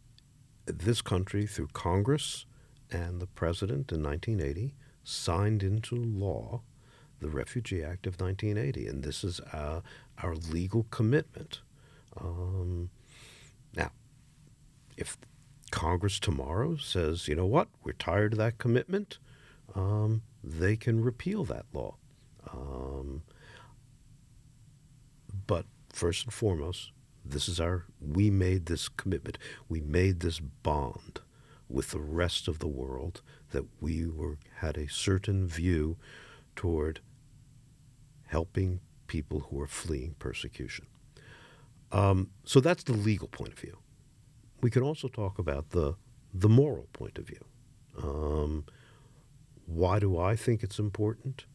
this 0.66 1.02
country, 1.02 1.46
through 1.46 1.68
Congress 1.72 2.46
and 2.90 3.20
the 3.20 3.26
President 3.26 3.92
in 3.92 4.02
1980, 4.02 4.74
signed 5.04 5.62
into 5.62 5.94
law 5.94 6.62
the 7.20 7.28
Refugee 7.28 7.82
Act 7.82 8.06
of 8.06 8.20
1980. 8.20 8.86
And 8.86 9.02
this 9.02 9.24
is 9.24 9.40
our, 9.52 9.82
our 10.22 10.34
legal 10.34 10.86
commitment. 10.90 11.60
Um, 12.20 12.90
now, 13.74 13.90
if 14.96 15.16
Congress 15.70 16.18
tomorrow 16.18 16.76
says, 16.76 17.28
you 17.28 17.34
know 17.34 17.46
what, 17.46 17.68
we're 17.84 17.92
tired 17.92 18.32
of 18.32 18.38
that 18.38 18.58
commitment, 18.58 19.18
um, 19.74 20.22
they 20.42 20.76
can 20.76 21.02
repeal 21.02 21.44
that 21.44 21.66
law. 21.72 21.96
Um, 22.52 23.22
but 25.46 25.66
first 25.92 26.24
and 26.24 26.32
foremost, 26.32 26.92
this 27.24 27.48
is 27.48 27.60
our, 27.60 27.84
we 28.00 28.30
made 28.30 28.66
this 28.66 28.88
commitment. 28.88 29.38
We 29.68 29.80
made 29.80 30.20
this 30.20 30.40
bond 30.40 31.20
with 31.68 31.90
the 31.90 32.00
rest 32.00 32.48
of 32.48 32.58
the 32.58 32.68
world 32.68 33.22
that 33.50 33.64
we 33.80 34.06
were, 34.06 34.38
had 34.56 34.76
a 34.76 34.88
certain 34.88 35.46
view 35.46 35.96
toward 36.56 37.00
helping 38.26 38.80
people 39.06 39.40
who 39.40 39.60
are 39.60 39.66
fleeing 39.66 40.14
persecution. 40.18 40.86
Um, 41.92 42.30
so 42.44 42.60
that's 42.60 42.84
the 42.84 42.92
legal 42.92 43.28
point 43.28 43.52
of 43.52 43.58
view. 43.58 43.78
We 44.60 44.70
can 44.70 44.82
also 44.82 45.08
talk 45.08 45.38
about 45.38 45.70
the 45.70 45.94
the 46.34 46.48
moral 46.48 46.88
point 46.92 47.18
of 47.18 47.26
view. 47.26 47.44
Um, 48.02 48.66
why 49.66 49.98
do 49.98 50.18
I 50.18 50.36
think 50.36 50.62
it's 50.62 50.78
important? 50.78 51.46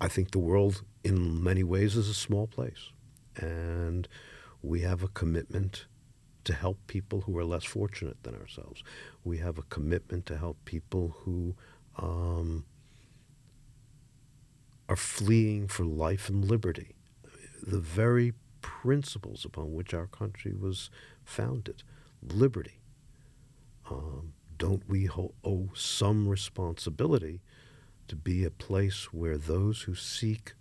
I 0.00 0.08
think 0.08 0.32
the 0.32 0.38
world, 0.38 0.82
in 1.02 1.42
many 1.42 1.62
ways, 1.62 1.96
is 1.96 2.08
a 2.08 2.14
small 2.14 2.46
place. 2.46 2.90
And 3.36 4.08
we 4.60 4.80
have 4.80 5.02
a 5.02 5.08
commitment 5.08 5.86
to 6.44 6.52
help 6.54 6.78
people 6.86 7.22
who 7.22 7.36
are 7.38 7.44
less 7.44 7.64
fortunate 7.64 8.22
than 8.22 8.34
ourselves. 8.34 8.82
We 9.24 9.38
have 9.38 9.58
a 9.58 9.62
commitment 9.62 10.26
to 10.26 10.36
help 10.36 10.64
people 10.64 11.16
who 11.20 11.54
um, 11.98 12.64
are 14.88 14.96
fleeing 14.96 15.68
for 15.68 15.84
life 15.84 16.28
and 16.28 16.44
liberty. 16.44 16.94
The 17.62 17.80
very 17.80 18.34
principles 18.60 19.44
upon 19.44 19.74
which 19.74 19.94
our 19.94 20.06
country 20.06 20.54
was 20.54 20.90
founded 21.24 21.82
liberty. 22.22 22.80
Um, 23.90 24.32
don't 24.56 24.88
we 24.88 25.08
owe 25.08 25.68
some 25.74 26.28
responsibility 26.28 27.40
to 28.08 28.16
be 28.16 28.44
a 28.44 28.50
place 28.50 29.12
where 29.12 29.36
those 29.36 29.82
who 29.82 29.94
seek 29.94 30.52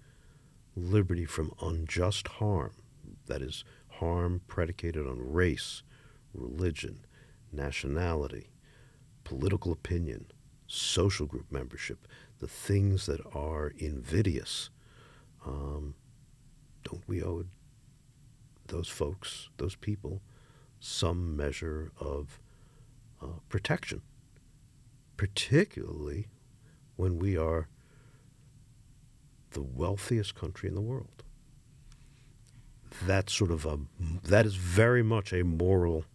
liberty 0.76 1.26
from 1.26 1.54
unjust 1.62 2.28
harm, 2.28 2.74
that 3.28 3.42
is, 3.42 3.64
harm 4.04 4.42
predicated 4.48 5.08
on 5.08 5.18
race, 5.20 5.82
religion, 6.34 7.06
nationality, 7.52 8.50
political 9.24 9.72
opinion, 9.72 10.26
social 10.68 11.26
group 11.26 11.46
membership, 11.52 12.08
the 12.40 12.48
things 12.48 13.06
that 13.06 13.22
are 13.34 13.74
invidious, 13.78 14.70
um, 15.46 15.96
don't 16.84 17.04
we 17.08 17.24
owe 17.24 17.46
those 18.68 18.90
folks, 18.90 19.50
those 19.58 19.76
people, 19.76 20.22
some 20.80 21.38
measure 21.38 21.92
of 22.00 22.40
uh, 23.22 23.40
protection, 23.48 24.02
particularly 25.16 26.28
when 26.98 27.20
we 27.20 27.38
are 27.38 27.70
the 29.52 29.62
wealthiest 29.62 30.36
country 30.36 30.68
in 30.68 30.76
the 30.76 30.82
world. 30.82 31.24
That's 33.02 33.34
sort 33.34 33.52
of 33.52 33.66
a 33.66 33.80
that 34.24 34.46
is 34.46 34.56
very 34.56 35.04
much 35.04 35.34
a 35.34 35.44
moral, 35.44 36.06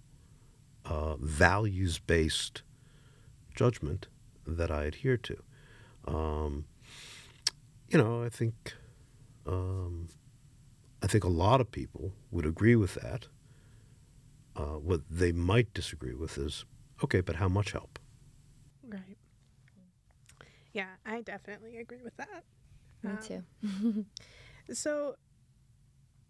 uh, 0.85 1.17
values 1.17 1.99
based 1.99 2.63
judgment 3.55 4.07
that 4.47 4.71
I 4.71 4.85
adhere 4.85 5.17
to. 5.19 5.43
Um, 6.07 6.65
you 7.89 7.99
know, 7.99 8.23
I 8.23 8.29
think 8.29 8.75
um, 9.47 10.09
I 11.03 11.07
think 11.07 11.25
a 11.25 11.29
lot 11.29 11.61
of 11.61 11.71
people 11.71 12.13
would 12.31 12.47
agree 12.47 12.77
with 12.77 12.95
that. 12.95 13.27
Uh, 14.57 14.79
what 14.79 15.03
they 15.09 15.33
might 15.33 15.73
disagree 15.73 16.15
with 16.15 16.37
is, 16.39 16.65
okay, 17.05 17.21
but 17.21 17.37
how 17.37 17.49
much 17.49 17.73
help? 17.73 17.99
Right. 18.89 19.17
Yeah, 20.73 20.95
I 21.07 21.23
definitely 21.23 21.79
agree 21.79 22.03
with 22.03 22.17
that. 22.17 22.45
Me 23.03 23.11
Um, 23.11 23.19
too. 23.19 24.07
So, 24.73 25.17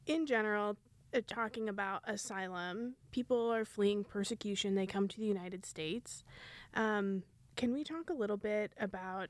in 0.09 0.27
general, 0.27 0.77
uh, 1.15 1.21
talking 1.27 1.69
about 1.69 2.03
asylum, 2.07 2.95
people 3.13 3.53
are 3.53 3.65
fleeing 3.65 4.03
persecution. 4.03 4.75
They 4.75 4.87
come 4.87 5.07
to 5.07 5.19
the 5.19 5.27
United 5.27 5.65
States. 5.65 6.25
Um, 6.75 7.23
can 7.57 7.73
we 7.73 7.85
talk 7.85 8.11
a 8.11 8.15
little 8.15 8.37
bit 8.37 8.73
about 8.81 9.29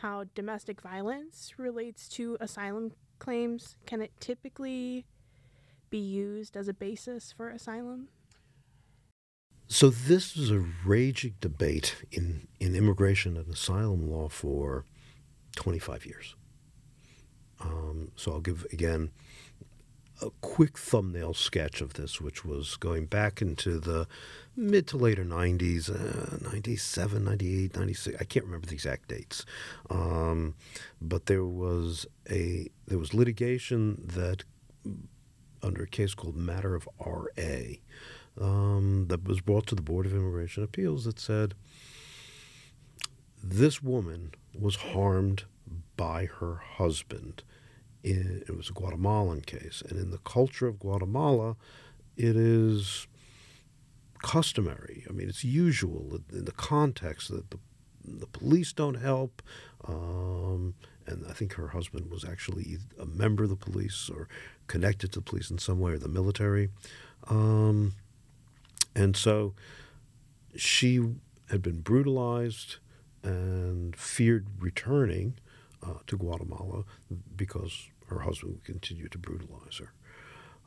how 0.00 0.24
domestic 0.34 0.80
violence 0.80 1.54
relates 1.58 2.08
to 2.10 2.36
asylum 2.40 2.92
claims? 3.18 3.76
Can 3.86 4.00
it 4.00 4.12
typically 4.20 5.04
be 5.90 5.98
used 5.98 6.56
as 6.56 6.68
a 6.68 6.74
basis 6.74 7.32
for 7.32 7.50
asylum? 7.50 8.08
So 9.66 9.90
this 9.90 10.34
is 10.36 10.50
a 10.50 10.64
raging 10.86 11.34
debate 11.40 11.96
in, 12.10 12.48
in 12.58 12.74
immigration 12.74 13.36
and 13.36 13.52
asylum 13.52 14.10
law 14.10 14.28
for 14.28 14.86
25 15.56 16.06
years. 16.06 16.34
Um, 17.60 18.12
so 18.16 18.32
I'll 18.32 18.40
give 18.40 18.66
again 18.72 19.10
a 20.20 20.30
quick 20.40 20.76
thumbnail 20.76 21.34
sketch 21.34 21.80
of 21.80 21.94
this, 21.94 22.20
which 22.20 22.44
was 22.44 22.76
going 22.76 23.06
back 23.06 23.40
into 23.40 23.78
the 23.78 24.06
mid 24.56 24.86
to 24.88 24.96
later 24.96 25.24
90s, 25.24 25.88
uh, 25.88 26.38
97, 26.50 27.24
98, 27.24 27.76
96. 27.76 28.16
I 28.20 28.24
can't 28.24 28.44
remember 28.44 28.66
the 28.66 28.74
exact 28.74 29.08
dates. 29.08 29.44
Um, 29.90 30.54
but 31.00 31.26
there 31.26 31.44
was 31.44 32.06
a 32.28 32.68
there 32.86 32.98
was 32.98 33.14
litigation 33.14 34.02
that 34.14 34.44
under 35.62 35.82
a 35.82 35.88
case 35.88 36.14
called 36.14 36.36
Matter 36.36 36.74
of 36.74 36.88
R.A. 37.00 37.80
Um, 38.40 39.06
that 39.08 39.26
was 39.26 39.40
brought 39.40 39.66
to 39.68 39.74
the 39.74 39.82
Board 39.82 40.06
of 40.06 40.12
Immigration 40.12 40.62
Appeals 40.62 41.04
that 41.04 41.18
said 41.18 41.54
this 43.42 43.82
woman 43.82 44.32
was 44.56 44.76
harmed 44.76 45.44
by 45.96 46.26
her 46.26 46.56
husband. 46.56 47.42
In, 48.02 48.44
it 48.46 48.56
was 48.56 48.70
a 48.70 48.72
Guatemalan 48.72 49.42
case, 49.42 49.82
and 49.88 49.98
in 49.98 50.10
the 50.10 50.18
culture 50.18 50.66
of 50.66 50.78
Guatemala, 50.78 51.56
it 52.16 52.36
is 52.36 53.06
customary. 54.22 55.04
I 55.08 55.12
mean, 55.12 55.28
it's 55.28 55.44
usual 55.44 56.20
in 56.32 56.44
the 56.44 56.52
context 56.52 57.30
that 57.30 57.50
the 57.50 57.58
the 58.04 58.26
police 58.26 58.72
don't 58.72 58.94
help. 58.94 59.42
Um, 59.86 60.74
and 61.06 61.24
I 61.28 61.32
think 61.32 61.54
her 61.54 61.68
husband 61.68 62.10
was 62.10 62.24
actually 62.24 62.78
a 63.00 63.06
member 63.06 63.44
of 63.44 63.50
the 63.50 63.56
police 63.56 64.10
or 64.12 64.28
connected 64.66 65.12
to 65.12 65.20
the 65.20 65.24
police 65.24 65.50
in 65.50 65.58
some 65.58 65.80
way 65.80 65.92
or 65.92 65.98
the 65.98 66.08
military. 66.08 66.68
Um, 67.28 67.94
and 68.94 69.16
so 69.16 69.54
she 70.54 71.00
had 71.50 71.62
been 71.62 71.80
brutalized 71.80 72.76
and 73.22 73.96
feared 73.96 74.46
returning 74.58 75.38
uh, 75.82 75.94
to 76.06 76.16
Guatemala 76.16 76.84
because 77.36 77.88
her 78.08 78.20
husband 78.20 78.54
would 78.54 78.64
continue 78.64 79.08
to 79.08 79.18
brutalize 79.18 79.80
her. 79.80 79.92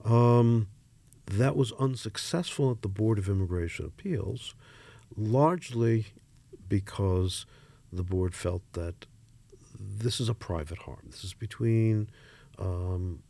Um, 0.09 0.67
that 1.25 1.55
was 1.55 1.71
unsuccessful 1.73 2.71
at 2.71 2.81
the 2.81 2.87
Board 2.87 3.17
of 3.17 3.29
Immigration 3.29 3.85
Appeals, 3.85 4.55
largely 5.15 6.07
because 6.67 7.45
the 7.91 8.03
board 8.03 8.33
felt 8.33 8.63
that 8.73 9.05
this 9.79 10.19
is 10.19 10.29
a 10.29 10.33
private 10.33 10.79
harm. 10.79 11.07
This 11.09 11.23
is 11.23 11.33
between 11.33 12.09
um, 12.57 13.23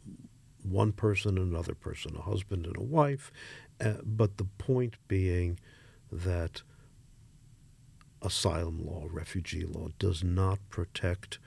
one 0.63 0.91
person 0.91 1.38
and 1.38 1.51
another 1.51 1.73
person, 1.73 2.15
a 2.15 2.21
husband 2.21 2.65
and 2.65 2.77
a 2.77 2.83
wife. 2.83 3.31
Uh, 3.79 3.95
but 4.03 4.38
the 4.38 4.45
point 4.45 4.95
being 5.07 5.59
that 6.11 6.61
asylum 8.21 8.85
law, 8.85 9.07
refugee 9.09 9.65
law, 9.65 9.88
does 9.97 10.23
not 10.23 10.59
protect 10.69 11.39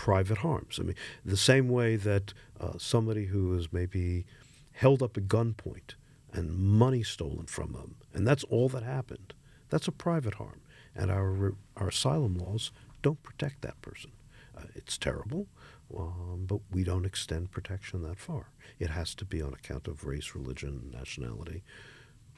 private 0.00 0.38
harms. 0.38 0.78
I 0.80 0.84
mean, 0.84 0.96
the 1.26 1.36
same 1.36 1.68
way 1.68 1.94
that 1.96 2.32
uh, 2.58 2.78
somebody 2.78 3.26
who 3.26 3.54
is 3.58 3.70
maybe 3.70 4.24
held 4.72 5.02
up 5.02 5.18
at 5.18 5.28
gunpoint 5.28 5.92
and 6.32 6.56
money 6.56 7.02
stolen 7.02 7.44
from 7.44 7.72
them, 7.72 7.96
and 8.14 8.26
that's 8.26 8.44
all 8.44 8.70
that 8.70 8.82
happened, 8.82 9.34
that's 9.68 9.88
a 9.88 9.92
private 9.92 10.36
harm. 10.36 10.62
And 10.94 11.10
our, 11.10 11.52
our 11.76 11.88
asylum 11.88 12.38
laws 12.38 12.72
don't 13.02 13.22
protect 13.22 13.60
that 13.60 13.82
person. 13.82 14.12
Uh, 14.56 14.62
it's 14.74 14.96
terrible, 14.96 15.48
um, 15.94 16.46
but 16.46 16.60
we 16.72 16.82
don't 16.82 17.04
extend 17.04 17.50
protection 17.50 18.02
that 18.04 18.18
far. 18.18 18.46
It 18.78 18.88
has 18.88 19.14
to 19.16 19.26
be 19.26 19.42
on 19.42 19.52
account 19.52 19.86
of 19.86 20.06
race, 20.06 20.34
religion, 20.34 20.90
nationality, 20.98 21.62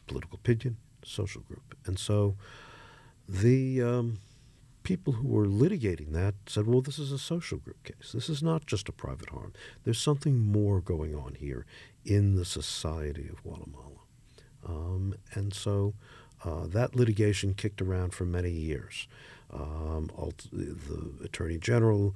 political 0.09 0.35
opinion, 0.35 0.78
social 1.04 1.42
group. 1.42 1.76
And 1.87 1.97
so 1.97 2.35
the, 3.28 3.83
um, 3.83 4.19
people 4.82 5.14
who 5.14 5.28
were 5.28 5.46
litigating 5.46 6.12
that 6.12 6.34
said, 6.46 6.66
well, 6.66 6.80
this 6.80 6.98
is 6.98 7.12
a 7.12 7.18
social 7.18 7.58
group 7.58 7.82
case. 7.84 8.12
This 8.12 8.28
is 8.28 8.42
not 8.42 8.66
just 8.66 8.88
a 8.88 8.92
private 8.92 9.30
harm. 9.30 9.52
There's 9.84 10.00
something 10.00 10.38
more 10.38 10.80
going 10.80 11.14
on 11.14 11.34
here 11.34 11.66
in 12.04 12.34
the 12.34 12.44
society 12.44 13.28
of 13.28 13.42
Guatemala. 13.42 14.00
Um, 14.66 15.14
and 15.34 15.52
so 15.52 15.94
uh, 16.44 16.66
that 16.68 16.96
litigation 16.96 17.54
kicked 17.54 17.80
around 17.80 18.14
for 18.14 18.24
many 18.24 18.50
years. 18.50 19.06
Um, 19.52 20.10
the 20.50 21.24
Attorney 21.24 21.58
General 21.58 22.14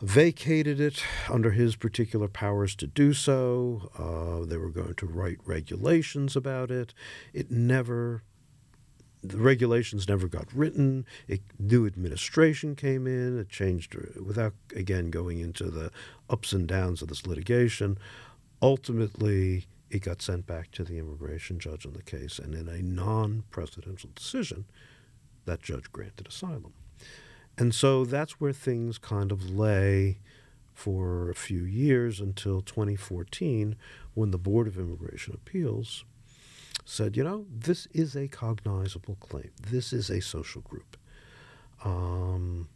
vacated 0.00 0.80
it 0.80 1.04
under 1.28 1.52
his 1.52 1.76
particular 1.76 2.28
powers 2.28 2.74
to 2.76 2.86
do 2.86 3.12
so. 3.12 3.90
Uh, 3.96 4.44
they 4.46 4.56
were 4.56 4.70
going 4.70 4.94
to 4.94 5.06
write 5.06 5.38
regulations 5.44 6.36
about 6.36 6.70
it. 6.70 6.92
It 7.32 7.50
never 7.50 8.22
the 9.22 9.38
regulations 9.38 10.08
never 10.08 10.26
got 10.26 10.52
written. 10.52 11.06
A 11.30 11.40
new 11.58 11.86
administration 11.86 12.74
came 12.74 13.06
in. 13.06 13.38
It 13.38 13.48
changed 13.48 13.96
uh, 13.96 14.22
without, 14.22 14.54
again, 14.74 15.10
going 15.10 15.38
into 15.38 15.70
the 15.70 15.90
ups 16.28 16.52
and 16.52 16.66
downs 16.66 17.02
of 17.02 17.08
this 17.08 17.26
litigation. 17.26 17.98
Ultimately, 18.60 19.66
it 19.90 20.00
got 20.00 20.22
sent 20.22 20.46
back 20.46 20.70
to 20.72 20.84
the 20.84 20.98
immigration 20.98 21.58
judge 21.58 21.86
on 21.86 21.92
the 21.92 22.02
case, 22.02 22.38
and 22.38 22.54
in 22.54 22.68
a 22.68 22.82
non 22.82 23.44
precedential 23.50 24.14
decision, 24.14 24.64
that 25.44 25.62
judge 25.62 25.90
granted 25.92 26.26
asylum. 26.26 26.72
And 27.56 27.74
so 27.74 28.04
that's 28.04 28.40
where 28.40 28.52
things 28.52 28.98
kind 28.98 29.30
of 29.30 29.50
lay 29.50 30.18
for 30.72 31.30
a 31.30 31.34
few 31.34 31.64
years 31.64 32.18
until 32.18 32.60
2014, 32.62 33.76
when 34.14 34.30
the 34.30 34.38
Board 34.38 34.66
of 34.66 34.78
Immigration 34.78 35.34
Appeals 35.34 36.04
said, 36.84 37.16
you 37.16 37.24
know, 37.24 37.46
this 37.50 37.86
is 37.92 38.16
a 38.16 38.28
cognizable 38.28 39.16
claim. 39.20 39.50
This 39.60 39.92
is 39.92 40.10
a 40.10 40.20
social 40.20 40.62
group. 40.62 40.96
Um, 41.84 42.68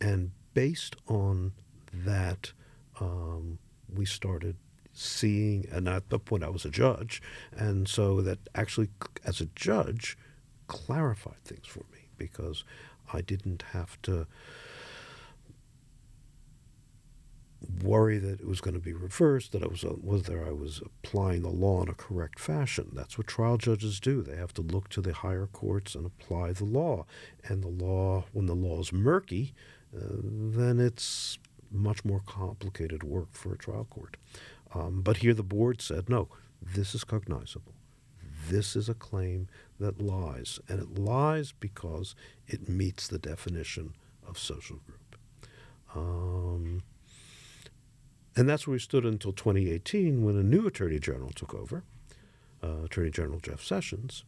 and 0.00 0.30
based 0.54 0.96
on 1.08 1.52
that, 1.92 2.52
um, 3.00 3.58
we 3.94 4.04
started 4.04 4.56
seeing, 4.92 5.66
and 5.70 5.88
at 5.88 6.08
the 6.10 6.18
point 6.18 6.44
I 6.44 6.48
was 6.48 6.64
a 6.64 6.70
judge, 6.70 7.22
and 7.52 7.88
so 7.88 8.20
that 8.22 8.38
actually, 8.54 8.88
as 9.24 9.40
a 9.40 9.46
judge, 9.54 10.16
clarified 10.66 11.42
things 11.44 11.66
for 11.66 11.84
me 11.92 12.08
because 12.16 12.64
I 13.12 13.20
didn't 13.20 13.62
have 13.72 14.00
to 14.02 14.26
worry 17.82 18.18
that 18.18 18.40
it 18.40 18.46
was 18.46 18.60
going 18.60 18.74
to 18.74 18.80
be 18.80 18.92
reversed, 18.92 19.52
that 19.52 19.62
it 19.62 19.70
was 19.70 19.82
whether 19.82 20.46
I 20.46 20.50
was 20.50 20.80
applying 20.84 21.42
the 21.42 21.48
law 21.48 21.82
in 21.82 21.88
a 21.88 21.94
correct 21.94 22.38
fashion. 22.38 22.90
That's 22.92 23.18
what 23.18 23.26
trial 23.26 23.58
judges 23.58 24.00
do. 24.00 24.22
They 24.22 24.36
have 24.36 24.54
to 24.54 24.62
look 24.62 24.88
to 24.90 25.00
the 25.00 25.12
higher 25.12 25.46
courts 25.46 25.94
and 25.94 26.06
apply 26.06 26.52
the 26.52 26.64
law. 26.64 27.06
And 27.44 27.62
the 27.62 27.68
law, 27.68 28.24
when 28.32 28.46
the 28.46 28.54
law 28.54 28.80
is 28.80 28.92
murky, 28.92 29.54
uh, 29.94 30.00
then 30.22 30.80
it's 30.80 31.38
much 31.70 32.04
more 32.04 32.22
complicated 32.26 33.02
work 33.02 33.28
for 33.32 33.52
a 33.52 33.58
trial 33.58 33.86
court. 33.90 34.16
Um, 34.74 35.02
but 35.02 35.18
here 35.18 35.34
the 35.34 35.42
board 35.42 35.82
said, 35.82 36.08
no, 36.08 36.28
this 36.62 36.94
is 36.94 37.04
cognizable. 37.04 37.74
This 38.48 38.74
is 38.74 38.88
a 38.88 38.94
claim 38.94 39.48
that 39.78 40.00
lies, 40.00 40.60
and 40.68 40.80
it 40.80 40.98
lies 40.98 41.52
because 41.52 42.14
it 42.46 42.68
meets 42.68 43.06
the 43.06 43.18
definition 43.18 43.94
of 44.26 44.38
social 44.38 44.76
group. 44.76 45.16
Um, 45.94 46.82
and 48.36 48.48
that's 48.48 48.66
where 48.66 48.72
we 48.72 48.78
stood 48.78 49.04
until 49.04 49.32
2018 49.32 50.24
when 50.24 50.36
a 50.36 50.42
new 50.42 50.66
Attorney 50.66 50.98
General 50.98 51.30
took 51.30 51.54
over, 51.54 51.84
uh, 52.62 52.84
Attorney 52.84 53.10
General 53.10 53.40
Jeff 53.40 53.62
Sessions. 53.62 54.24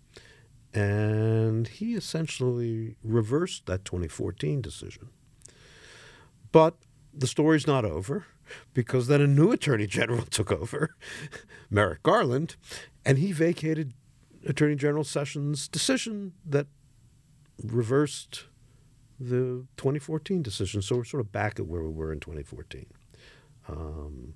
And 0.75 1.69
he 1.69 1.95
essentially 1.95 2.97
reversed 3.05 3.67
that 3.67 3.85
2014 3.85 4.61
decision. 4.63 5.11
But 6.51 6.77
the 7.13 7.27
story's 7.27 7.67
not 7.67 7.85
over 7.85 8.27
because 8.75 9.07
then 9.07 9.21
a 9.21 9.27
new 9.27 9.53
Attorney 9.53 9.87
General 9.87 10.23
took 10.31 10.51
over, 10.51 10.97
Merrick 11.71 12.03
Garland, 12.03 12.57
and 13.05 13.19
he 13.19 13.33
vacated 13.33 13.93
Attorney 14.47 14.77
General 14.77 15.05
Sessions' 15.05 15.69
decision 15.69 16.33
that 16.45 16.67
reversed 17.63 18.45
the 19.21 19.67
2014 19.77 20.43
decision. 20.43 20.83
So 20.83 20.97
we're 20.97 21.05
sort 21.05 21.21
of 21.21 21.31
back 21.31 21.61
at 21.61 21.67
where 21.67 21.83
we 21.83 21.91
were 21.91 22.13
in 22.13 22.19
2014. 22.19 22.87
Um, 23.69 24.35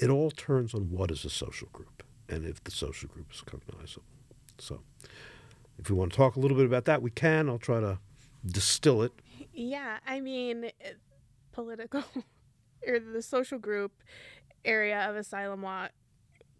it 0.00 0.10
all 0.10 0.30
turns 0.30 0.74
on 0.74 0.90
what 0.90 1.10
is 1.10 1.24
a 1.24 1.30
social 1.30 1.68
group 1.72 2.02
and 2.28 2.44
if 2.44 2.62
the 2.64 2.70
social 2.70 3.08
group 3.08 3.32
is 3.32 3.40
cognizable. 3.42 4.04
So, 4.58 4.80
if 5.78 5.90
we 5.90 5.96
want 5.96 6.12
to 6.12 6.16
talk 6.16 6.36
a 6.36 6.40
little 6.40 6.56
bit 6.56 6.66
about 6.66 6.84
that, 6.86 7.02
we 7.02 7.10
can. 7.10 7.48
I'll 7.48 7.58
try 7.58 7.80
to 7.80 7.98
distill 8.44 9.02
it. 9.02 9.12
Yeah, 9.52 9.98
I 10.06 10.20
mean, 10.20 10.70
political 11.52 12.04
or 12.86 12.98
the 13.00 13.22
social 13.22 13.58
group 13.58 13.92
area 14.64 15.08
of 15.08 15.16
asylum 15.16 15.62
law 15.62 15.88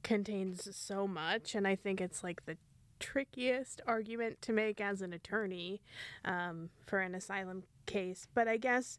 contains 0.03 0.75
so 0.77 1.07
much, 1.07 1.55
and 1.55 1.67
I 1.67 1.77
think 1.77 2.01
it's 2.01 2.23
like 2.23 2.45
the 2.47 2.57
trickiest 3.01 3.81
argument 3.87 4.41
to 4.43 4.53
make 4.53 4.81
as 4.81 5.03
an 5.03 5.13
attorney 5.13 5.81
um, 6.25 6.71
for 6.87 7.01
an 7.01 7.15
asylum 7.15 7.65
case. 7.87 8.27
But 8.35 8.49
I 8.49 8.57
guess 8.57 8.99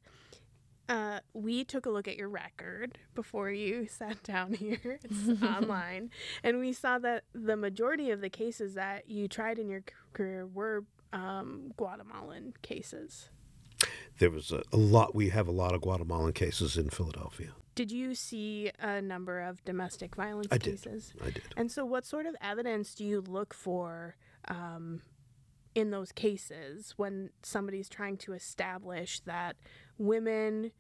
uh, 0.88 1.20
we 1.34 1.64
took 1.64 1.86
a 1.86 1.90
look 1.90 2.08
at 2.08 2.16
your 2.18 2.30
record 2.30 2.98
before 3.14 3.52
you 3.52 3.88
sat 3.90 4.22
down 4.24 4.54
here. 4.54 4.80
It's 5.04 5.44
online. 5.44 6.12
And 6.44 6.60
we 6.60 6.74
saw 6.74 7.00
that 7.00 7.24
the 7.34 7.56
majority 7.56 8.12
of 8.12 8.22
the 8.22 8.30
cases 8.30 8.74
that 8.76 9.10
you 9.10 9.28
tried 9.28 9.60
in 9.60 9.70
your 9.70 9.84
career 10.14 10.46
were 10.46 10.86
um, 11.14 11.72
Guatemalan 11.78 12.54
cases. 12.62 13.30
There 14.20 14.30
was 14.30 14.52
a, 14.52 14.64
a, 14.72 14.78
lot, 14.78 15.14
we 15.14 15.30
have 15.30 15.48
a 15.48 15.52
lot 15.52 15.74
of 15.74 15.82
Guatemalan 15.82 16.34
cases 16.34 16.78
in 16.78 16.90
Philadelphia. 16.90 17.50
Did 17.76 17.92
you 17.92 18.16
see 18.16 18.72
a 18.80 19.02
number 19.02 19.42
of 19.42 19.64
domestic 19.66 20.16
violence 20.16 20.48
I 20.50 20.58
cases? 20.58 21.14
Did. 21.18 21.28
I 21.28 21.30
did. 21.32 21.44
And 21.58 21.72
so, 21.72 21.84
what 21.84 22.06
sort 22.06 22.26
of 22.26 22.36
evidence 22.42 22.96
do 22.96 23.04
you 23.04 23.20
look 23.20 23.54
for 23.54 24.16
um, 24.48 25.02
in 25.76 25.92
those 25.92 26.14
cases 26.14 26.94
when 26.96 27.32
somebody's 27.44 27.90
trying 27.90 28.16
to 28.16 28.34
establish 28.34 29.20
that 29.22 29.58
women 29.98 30.72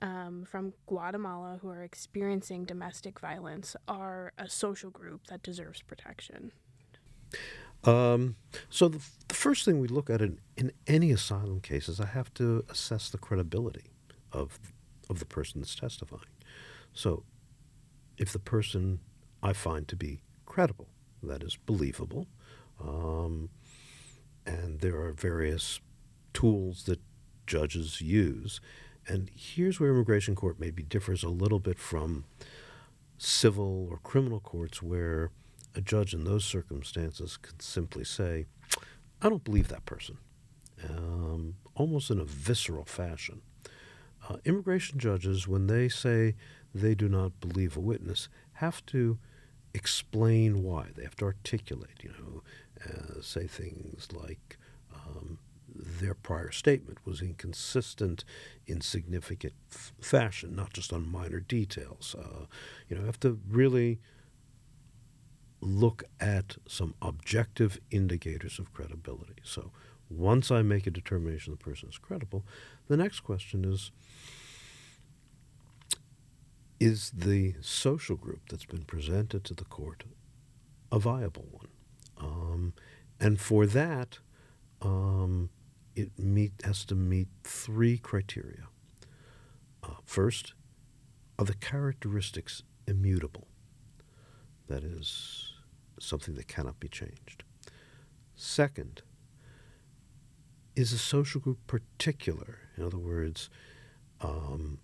um, 0.00 0.44
from 0.44 0.74
Guatemala 0.86 1.58
who 1.62 1.68
are 1.68 1.82
experiencing 1.82 2.64
domestic 2.64 3.18
violence 3.18 3.76
are 3.88 4.32
a 4.38 4.48
social 4.48 4.90
group 4.90 5.26
that 5.28 5.42
deserves 5.42 5.82
protection? 5.82 6.52
Um, 7.84 8.36
so 8.68 8.88
the, 8.88 9.00
the, 9.28 9.34
first 9.34 9.64
thing 9.64 9.78
we 9.78 9.88
look 9.88 10.10
at 10.10 10.20
in, 10.20 10.40
in 10.56 10.72
any 10.86 11.12
asylum 11.12 11.60
case 11.60 11.88
is 11.88 12.00
I 12.00 12.06
have 12.06 12.32
to 12.34 12.64
assess 12.68 13.10
the 13.10 13.18
credibility 13.18 13.92
of 14.32 14.58
of 15.08 15.20
the 15.20 15.24
person 15.24 15.60
that's 15.60 15.74
testifying. 15.74 16.22
So 16.92 17.22
if 18.18 18.32
the 18.32 18.38
person 18.40 19.00
I 19.42 19.52
find 19.52 19.86
to 19.88 19.96
be 19.96 20.20
credible, 20.46 20.88
that 21.22 21.42
is 21.42 21.56
believable, 21.56 22.26
um, 22.82 23.50
and 24.44 24.80
there 24.80 25.00
are 25.00 25.12
various 25.12 25.80
tools 26.32 26.84
that 26.84 27.00
judges 27.46 28.00
use 28.00 28.60
and 29.08 29.30
here's 29.34 29.78
where 29.78 29.90
immigration 29.90 30.34
court 30.34 30.58
maybe 30.58 30.82
differs 30.82 31.22
a 31.22 31.28
little 31.28 31.60
bit 31.60 31.78
from 31.78 32.24
civil 33.18 33.88
or 33.90 33.98
criminal 33.98 34.40
courts, 34.40 34.82
where 34.82 35.30
a 35.74 35.80
judge 35.80 36.12
in 36.12 36.24
those 36.24 36.44
circumstances 36.44 37.36
could 37.36 37.62
simply 37.62 38.04
say, 38.04 38.46
I 39.22 39.28
don't 39.28 39.44
believe 39.44 39.68
that 39.68 39.84
person, 39.84 40.18
um, 40.88 41.54
almost 41.74 42.10
in 42.10 42.18
a 42.18 42.24
visceral 42.24 42.84
fashion. 42.84 43.42
Uh, 44.28 44.36
immigration 44.44 44.98
judges, 44.98 45.46
when 45.46 45.68
they 45.68 45.88
say 45.88 46.34
they 46.74 46.94
do 46.94 47.08
not 47.08 47.40
believe 47.40 47.76
a 47.76 47.80
witness, 47.80 48.28
have 48.54 48.84
to 48.86 49.18
explain 49.72 50.62
why. 50.62 50.88
They 50.94 51.04
have 51.04 51.16
to 51.16 51.26
articulate, 51.26 52.02
you 52.02 52.10
know, 52.10 52.42
uh, 52.84 53.22
say 53.22 53.46
things 53.46 54.08
like, 54.12 54.58
um, 54.92 55.38
their 55.78 56.14
prior 56.14 56.50
statement 56.50 56.98
was 57.04 57.20
inconsistent 57.20 58.24
in 58.66 58.80
significant 58.80 59.54
f- 59.70 59.92
fashion, 60.00 60.54
not 60.54 60.72
just 60.72 60.92
on 60.92 61.10
minor 61.10 61.40
details. 61.40 62.14
Uh, 62.18 62.46
you 62.88 62.96
know, 62.96 63.04
have 63.04 63.20
to 63.20 63.40
really 63.48 64.00
look 65.60 66.04
at 66.20 66.56
some 66.66 66.94
objective 67.00 67.80
indicators 67.90 68.58
of 68.58 68.72
credibility. 68.72 69.36
So 69.42 69.72
once 70.08 70.50
I 70.50 70.62
make 70.62 70.86
a 70.86 70.90
determination 70.90 71.52
the 71.52 71.56
person 71.56 71.88
is 71.88 71.98
credible, 71.98 72.44
the 72.88 72.96
next 72.96 73.20
question 73.20 73.64
is 73.64 73.90
is 76.78 77.10
the 77.10 77.54
social 77.62 78.16
group 78.16 78.50
that's 78.50 78.66
been 78.66 78.84
presented 78.84 79.44
to 79.44 79.54
the 79.54 79.64
court 79.64 80.04
a 80.92 80.98
viable 80.98 81.46
one? 81.50 81.68
Um, 82.18 82.72
and 83.18 83.40
for 83.40 83.66
that, 83.66 84.18
um, 84.82 85.50
it 85.96 86.18
meet, 86.18 86.52
has 86.62 86.84
to 86.84 86.94
meet 86.94 87.28
three 87.42 87.98
criteria. 87.98 88.68
Uh, 89.82 89.94
first, 90.04 90.52
are 91.38 91.44
the 91.44 91.54
characteristics 91.54 92.62
immutable? 92.86 93.48
That 94.68 94.84
is, 94.84 95.54
something 95.98 96.34
that 96.34 96.48
cannot 96.48 96.78
be 96.78 96.88
changed. 96.88 97.44
Second, 98.34 99.02
is 100.74 100.92
a 100.92 100.98
social 100.98 101.40
group 101.40 101.58
particular? 101.66 102.58
In 102.76 102.84
other 102.84 102.98
words, 102.98 103.48
um, 104.20 104.78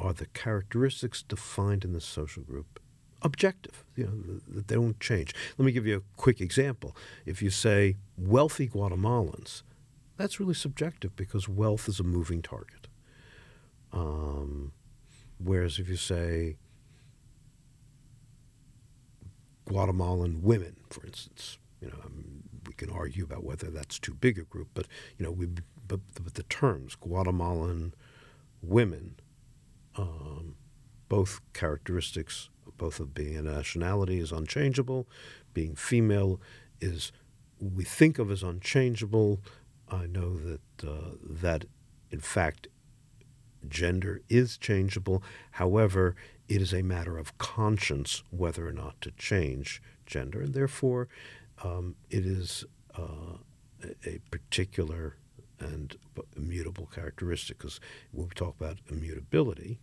are 0.00 0.12
the 0.12 0.26
characteristics 0.26 1.22
defined 1.22 1.84
in 1.84 1.92
the 1.92 2.00
social 2.00 2.42
group 2.42 2.80
objective? 3.20 3.84
You 3.96 4.04
know, 4.04 4.40
that 4.54 4.68
they 4.68 4.74
don't 4.74 4.98
change. 5.00 5.34
Let 5.58 5.66
me 5.66 5.72
give 5.72 5.86
you 5.86 5.96
a 5.98 6.16
quick 6.16 6.40
example. 6.40 6.96
If 7.26 7.42
you 7.42 7.50
say 7.50 7.96
wealthy 8.16 8.68
Guatemalans, 8.68 9.62
that's 10.16 10.38
really 10.38 10.54
subjective 10.54 11.16
because 11.16 11.48
wealth 11.48 11.88
is 11.88 12.00
a 12.00 12.04
moving 12.04 12.42
target. 12.42 12.88
Um, 13.92 14.72
whereas 15.38 15.78
if 15.78 15.88
you 15.88 15.96
say 15.96 16.56
Guatemalan 19.66 20.42
women, 20.42 20.76
for 20.90 21.06
instance, 21.06 21.58
you 21.80 21.88
know, 21.88 21.98
um, 22.04 22.42
we 22.66 22.74
can 22.74 22.90
argue 22.90 23.24
about 23.24 23.44
whether 23.44 23.70
that's 23.70 23.98
too 23.98 24.14
big 24.14 24.38
a 24.38 24.42
group, 24.42 24.68
but 24.74 24.86
you 25.18 25.24
know, 25.24 25.30
we 25.30 25.46
but, 25.86 26.00
but 26.14 26.34
the 26.34 26.42
terms 26.44 26.94
Guatemalan 26.94 27.94
women, 28.62 29.16
um, 29.96 30.56
both 31.08 31.40
characteristics, 31.52 32.48
both 32.78 33.00
of 33.00 33.14
being 33.14 33.36
a 33.36 33.42
nationality 33.42 34.18
is 34.18 34.32
unchangeable, 34.32 35.06
being 35.52 35.74
female 35.74 36.40
is 36.80 37.12
we 37.60 37.84
think 37.84 38.18
of 38.18 38.30
as 38.30 38.42
unchangeable. 38.42 39.40
I 39.90 40.06
know 40.06 40.38
that 40.38 40.88
uh, 40.88 41.16
that 41.22 41.66
in 42.10 42.20
fact 42.20 42.68
gender 43.68 44.20
is 44.28 44.56
changeable. 44.58 45.22
However, 45.52 46.14
it 46.48 46.60
is 46.60 46.74
a 46.74 46.82
matter 46.82 47.18
of 47.18 47.36
conscience 47.38 48.22
whether 48.30 48.66
or 48.66 48.72
not 48.72 49.00
to 49.02 49.10
change 49.12 49.82
gender, 50.06 50.42
and 50.42 50.54
therefore 50.54 51.08
um, 51.62 51.96
it 52.10 52.26
is 52.26 52.64
uh, 52.96 53.38
a 54.06 54.18
particular 54.30 55.16
and 55.60 55.96
immutable 56.36 56.86
characteristic. 56.86 57.58
Because 57.58 57.80
when 58.12 58.28
we 58.28 58.34
talk 58.34 58.56
about 58.60 58.78
immutability, 58.90 59.78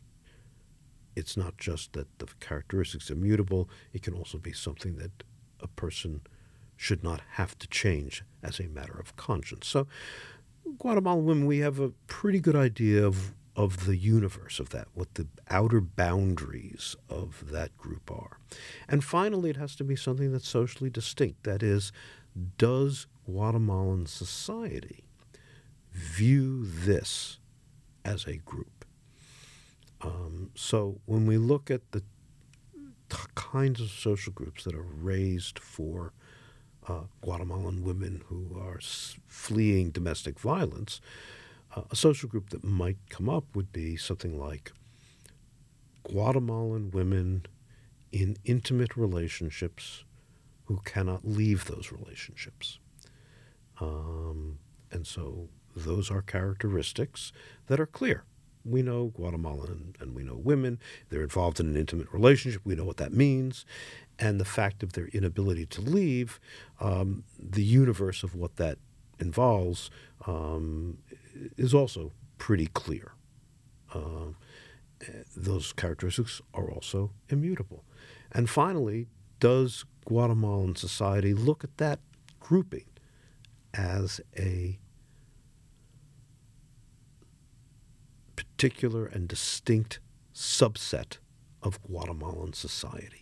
it's 1.16 1.36
not 1.36 1.58
just 1.58 1.94
that 1.94 2.08
the 2.20 2.28
characteristics 2.40 3.10
are 3.12 3.16
mutable, 3.16 3.70
it 3.94 4.02
can 4.02 4.14
also 4.14 4.38
be 4.38 4.54
something 4.54 4.96
that 4.98 5.12
a 5.60 5.68
person 5.68 6.22
should 6.82 7.04
not 7.04 7.22
have 7.34 7.56
to 7.60 7.68
change 7.68 8.24
as 8.42 8.60
a 8.60 8.68
matter 8.68 9.00
of 9.00 9.16
conscience. 9.16 9.68
So, 9.68 9.86
Guatemalan 10.80 11.26
women, 11.26 11.46
we 11.46 11.60
have 11.60 11.80
a 11.80 11.90
pretty 12.08 12.40
good 12.40 12.56
idea 12.56 13.06
of 13.06 13.36
of 13.56 13.86
the 13.86 13.98
universe 13.98 14.60
of 14.60 14.70
that, 14.70 14.88
what 14.94 15.14
the 15.16 15.28
outer 15.50 15.82
boundaries 15.82 16.96
of 17.10 17.52
that 17.52 17.78
group 17.78 18.10
are. 18.10 18.40
And 18.88 19.04
finally, 19.04 19.50
it 19.50 19.58
has 19.58 19.76
to 19.76 19.84
be 19.84 19.96
something 19.96 20.32
that's 20.32 20.48
socially 20.48 20.90
distinct. 20.90 21.44
That 21.44 21.62
is, 21.62 21.92
does 22.58 23.08
Guatemalan 23.26 24.06
society 24.06 25.04
view 25.92 26.66
this 26.66 27.40
as 28.06 28.26
a 28.26 28.38
group? 28.38 28.86
Um, 30.00 30.52
so 30.56 31.02
when 31.06 31.28
we 31.28 31.38
look 31.38 31.70
at 31.70 31.92
the 31.92 32.04
t- 33.10 33.18
kinds 33.36 33.82
of 33.82 33.90
social 33.90 34.32
groups 34.32 34.64
that 34.64 34.74
are 34.74 34.82
raised 34.82 35.60
for 35.60 36.14
uh, 36.88 37.02
Guatemalan 37.22 37.84
women 37.84 38.24
who 38.28 38.58
are 38.60 38.78
s- 38.78 39.16
fleeing 39.28 39.92
domestic 39.92 40.40
violence, 40.40 41.02
uh, 41.76 41.84
a 41.92 41.96
social 41.96 42.28
group 42.28 42.50
that 42.50 42.64
might 42.64 42.98
come 43.10 43.30
up 43.30 43.46
would 43.56 43.72
be 43.72 43.96
something 43.96 44.40
like 44.40 44.72
Guatemalan 46.04 46.92
women 46.92 47.46
in 48.12 48.38
intimate 48.44 48.98
relationships 48.98 50.04
who 50.66 50.82
cannot 50.84 51.26
leave 51.26 51.66
those 51.66 51.92
relationships. 51.92 52.80
Um, 53.80 54.60
and 54.92 55.06
so 55.08 55.50
those 55.76 56.12
are 56.12 56.22
characteristics 56.22 57.32
that 57.68 57.80
are 57.80 57.86
clear. 57.86 58.24
We 58.64 58.82
know 58.82 59.08
Guatemalan 59.08 59.96
and 60.00 60.14
we 60.14 60.24
know 60.24 60.36
women. 60.36 60.80
They're 61.10 61.24
involved 61.24 61.60
in 61.60 61.68
an 61.68 61.78
intimate 61.78 62.12
relationship. 62.14 62.62
We 62.64 62.76
know 62.76 62.84
what 62.86 62.98
that 62.98 63.14
means. 63.14 63.66
And 64.22 64.40
the 64.40 64.46
fact 64.46 64.84
of 64.84 64.94
their 64.94 65.08
inability 65.08 65.66
to 65.66 65.82
leave, 65.82 66.40
um, 66.80 67.24
the 67.40 67.64
universe 67.64 68.22
of 68.24 68.36
what 68.36 68.58
that 68.58 68.78
involves 69.20 69.90
um, 70.28 71.00
is 71.58 71.74
also 71.74 72.12
pretty 72.38 72.68
clear. 72.68 73.14
Uh, 73.94 74.34
those 75.36 75.74
characteristics 75.74 76.40
are 76.54 76.70
also 76.70 77.12
immutable. 77.30 77.84
And 78.32 78.48
finally, 78.48 79.08
does 79.40 79.86
Guatemalan 80.06 80.76
society 80.76 81.34
look 81.34 81.64
at 81.64 81.78
that 81.78 82.00
grouping 82.40 82.86
as 83.74 84.22
a 84.38 84.78
particular 88.36 89.08
and 89.08 89.28
distinct 89.28 90.00
subset 90.34 91.18
of 91.64 91.82
Guatemalan 91.82 92.54
society? 92.54 93.21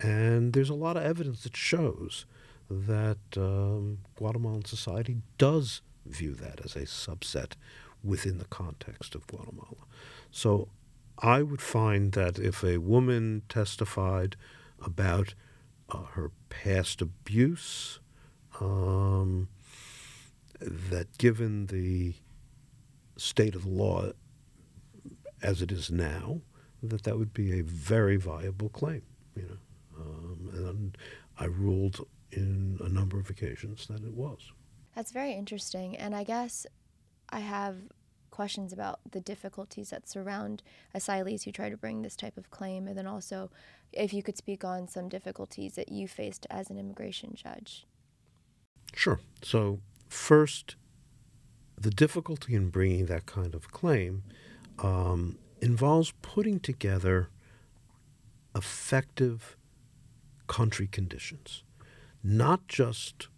And 0.00 0.52
there's 0.52 0.70
a 0.70 0.74
lot 0.74 0.96
of 0.96 1.02
evidence 1.02 1.42
that 1.44 1.56
shows 1.56 2.26
that 2.68 3.18
um, 3.36 3.98
Guatemalan 4.16 4.64
society 4.64 5.18
does 5.38 5.82
view 6.04 6.34
that 6.34 6.60
as 6.64 6.76
a 6.76 6.82
subset 6.82 7.52
within 8.02 8.38
the 8.38 8.44
context 8.46 9.14
of 9.14 9.26
Guatemala. 9.26 9.86
So 10.30 10.68
I 11.18 11.42
would 11.42 11.62
find 11.62 12.12
that 12.12 12.38
if 12.38 12.62
a 12.62 12.78
woman 12.78 13.42
testified 13.48 14.36
about 14.84 15.34
uh, 15.88 16.04
her 16.12 16.30
past 16.48 17.00
abuse, 17.00 18.00
um, 18.60 19.48
that 20.60 21.16
given 21.18 21.66
the 21.66 22.14
state 23.16 23.54
of 23.54 23.64
the 23.64 23.70
law 23.70 24.10
as 25.42 25.62
it 25.62 25.70
is 25.72 25.90
now, 25.90 26.40
that 26.82 27.04
that 27.04 27.18
would 27.18 27.32
be 27.32 27.58
a 27.58 27.62
very 27.62 28.16
viable 28.16 28.68
claim. 28.68 29.02
You 29.34 29.42
know, 29.42 29.56
and 30.56 30.96
I 31.38 31.44
ruled 31.44 32.06
in 32.32 32.78
a 32.82 32.88
number 32.88 33.18
of 33.18 33.30
occasions 33.30 33.86
that 33.86 34.02
it 34.04 34.12
was. 34.12 34.52
That's 34.94 35.12
very 35.12 35.32
interesting. 35.32 35.96
And 35.96 36.14
I 36.14 36.24
guess 36.24 36.66
I 37.28 37.40
have 37.40 37.76
questions 38.30 38.72
about 38.72 39.00
the 39.10 39.20
difficulties 39.20 39.90
that 39.90 40.08
surround 40.08 40.62
asylees 40.94 41.44
who 41.44 41.52
try 41.52 41.70
to 41.70 41.76
bring 41.76 42.02
this 42.02 42.16
type 42.16 42.36
of 42.36 42.50
claim, 42.50 42.86
and 42.86 42.96
then 42.96 43.06
also 43.06 43.50
if 43.92 44.12
you 44.12 44.22
could 44.22 44.36
speak 44.36 44.64
on 44.64 44.88
some 44.88 45.08
difficulties 45.08 45.74
that 45.74 45.90
you 45.90 46.06
faced 46.06 46.46
as 46.50 46.68
an 46.70 46.78
immigration 46.78 47.34
judge. 47.34 47.86
Sure. 48.94 49.20
So, 49.42 49.80
first, 50.08 50.76
the 51.78 51.90
difficulty 51.90 52.54
in 52.54 52.70
bringing 52.70 53.06
that 53.06 53.26
kind 53.26 53.54
of 53.54 53.70
claim 53.70 54.22
um, 54.78 55.38
involves 55.60 56.12
putting 56.22 56.60
together 56.60 57.28
effective 58.54 59.56
country 60.46 60.86
conditions, 60.86 61.62
not 62.22 62.66
just 62.68 63.28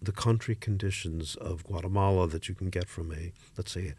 the 0.00 0.12
country 0.12 0.54
conditions 0.54 1.34
of 1.36 1.64
Guatemala 1.64 2.26
that 2.28 2.48
you 2.48 2.54
can 2.54 2.70
get 2.70 2.88
from 2.88 3.12
a, 3.12 3.32
let's 3.56 3.72
say, 3.72 3.94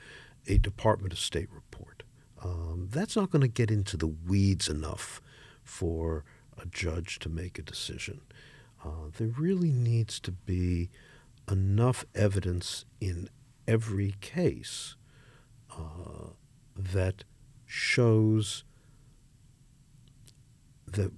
a 0.47 0.57
Department 0.57 1.13
of 1.13 1.19
State 1.19 1.49
report. 1.51 2.03
Um, 2.43 2.89
that's 2.91 3.15
not 3.15 3.31
going 3.31 3.41
to 3.41 3.47
get 3.47 3.71
into 3.71 3.97
the 3.97 4.07
weeds 4.07 4.69
enough 4.69 5.21
for 5.63 6.23
a 6.61 6.65
judge 6.67 7.19
to 7.19 7.29
make 7.29 7.57
a 7.57 7.63
decision. 7.63 8.21
Uh, 8.83 9.09
there 9.17 9.27
really 9.27 9.71
needs 9.71 10.19
to 10.19 10.31
be 10.31 10.89
enough 11.49 12.05
evidence 12.13 12.85
in 13.01 13.29
every 13.67 14.15
case 14.21 14.95
uh, 15.71 16.29
that 16.77 17.23
shows 17.65 18.63
that 20.87 21.11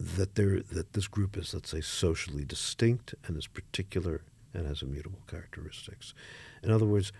that 0.00 0.34
there 0.34 0.60
that 0.72 0.94
this 0.94 1.06
group 1.06 1.36
is, 1.36 1.52
let's 1.52 1.70
say, 1.70 1.82
socially 1.82 2.44
distinct 2.44 3.14
and 3.26 3.36
is 3.36 3.46
particular 3.46 4.22
and 4.54 4.66
has 4.66 4.80
immutable 4.80 5.20
characteristics. 5.26 6.14
In 6.62 6.70
other 6.70 6.86
words, 6.86 7.12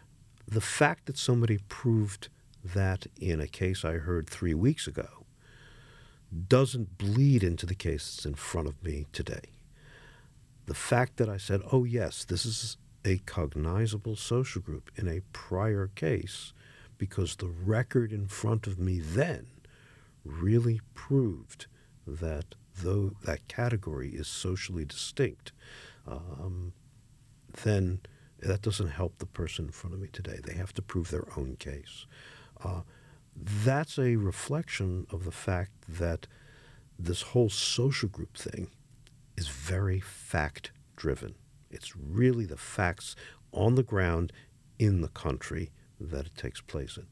the 0.48 0.62
fact 0.62 1.06
that 1.06 1.18
somebody 1.18 1.58
proved 1.68 2.28
that 2.64 3.06
in 3.20 3.40
a 3.40 3.46
case 3.46 3.84
I 3.84 3.94
heard 3.94 4.28
three 4.28 4.54
weeks 4.54 4.86
ago 4.86 5.26
doesn't 6.48 6.96
bleed 6.96 7.42
into 7.44 7.66
the 7.66 7.74
case 7.74 8.14
that's 8.14 8.26
in 8.26 8.34
front 8.34 8.68
of 8.68 8.82
me 8.82 9.06
today. 9.12 9.50
The 10.66 10.74
fact 10.74 11.16
that 11.18 11.28
I 11.28 11.36
said, 11.36 11.60
oh, 11.72 11.84
yes, 11.84 12.24
this 12.24 12.46
is 12.46 12.76
a 13.04 13.18
cognizable 13.18 14.16
social 14.16 14.62
group 14.62 14.90
in 14.96 15.08
a 15.08 15.22
prior 15.32 15.90
case 15.94 16.52
because 16.98 17.36
the 17.36 17.48
record 17.48 18.12
in 18.12 18.26
front 18.26 18.66
of 18.66 18.78
me 18.78 19.00
then 19.00 19.46
really 20.24 20.80
proved 20.94 21.66
that 22.06 22.54
though 22.82 23.12
that 23.24 23.48
category 23.48 24.10
is 24.10 24.26
socially 24.26 24.84
distinct, 24.84 25.52
um, 26.06 26.72
then 27.64 28.00
that 28.40 28.62
doesn't 28.62 28.88
help 28.88 29.18
the 29.18 29.26
person 29.26 29.66
in 29.66 29.70
front 29.70 29.94
of 29.94 30.00
me 30.00 30.08
today. 30.12 30.38
They 30.42 30.54
have 30.54 30.72
to 30.74 30.82
prove 30.82 31.10
their 31.10 31.26
own 31.36 31.56
case. 31.56 32.06
Uh, 32.64 32.82
that's 33.36 33.98
a 33.98 34.16
reflection 34.16 35.06
of 35.10 35.24
the 35.24 35.32
fact 35.32 35.72
that 35.88 36.26
this 36.98 37.22
whole 37.22 37.48
social 37.48 38.08
group 38.08 38.36
thing 38.36 38.68
is 39.36 39.48
very 39.48 40.00
fact 40.00 40.70
driven. 40.96 41.34
It's 41.70 41.96
really 41.96 42.44
the 42.44 42.56
facts 42.56 43.16
on 43.52 43.74
the 43.74 43.82
ground 43.82 44.32
in 44.78 45.00
the 45.00 45.08
country 45.08 45.70
that 45.98 46.26
it 46.26 46.36
takes 46.36 46.60
place 46.60 46.96
in. 46.96 47.06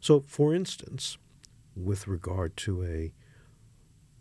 So, 0.00 0.20
for 0.20 0.54
instance, 0.54 1.18
with 1.76 2.06
regard 2.08 2.56
to 2.58 2.82
a 2.84 3.12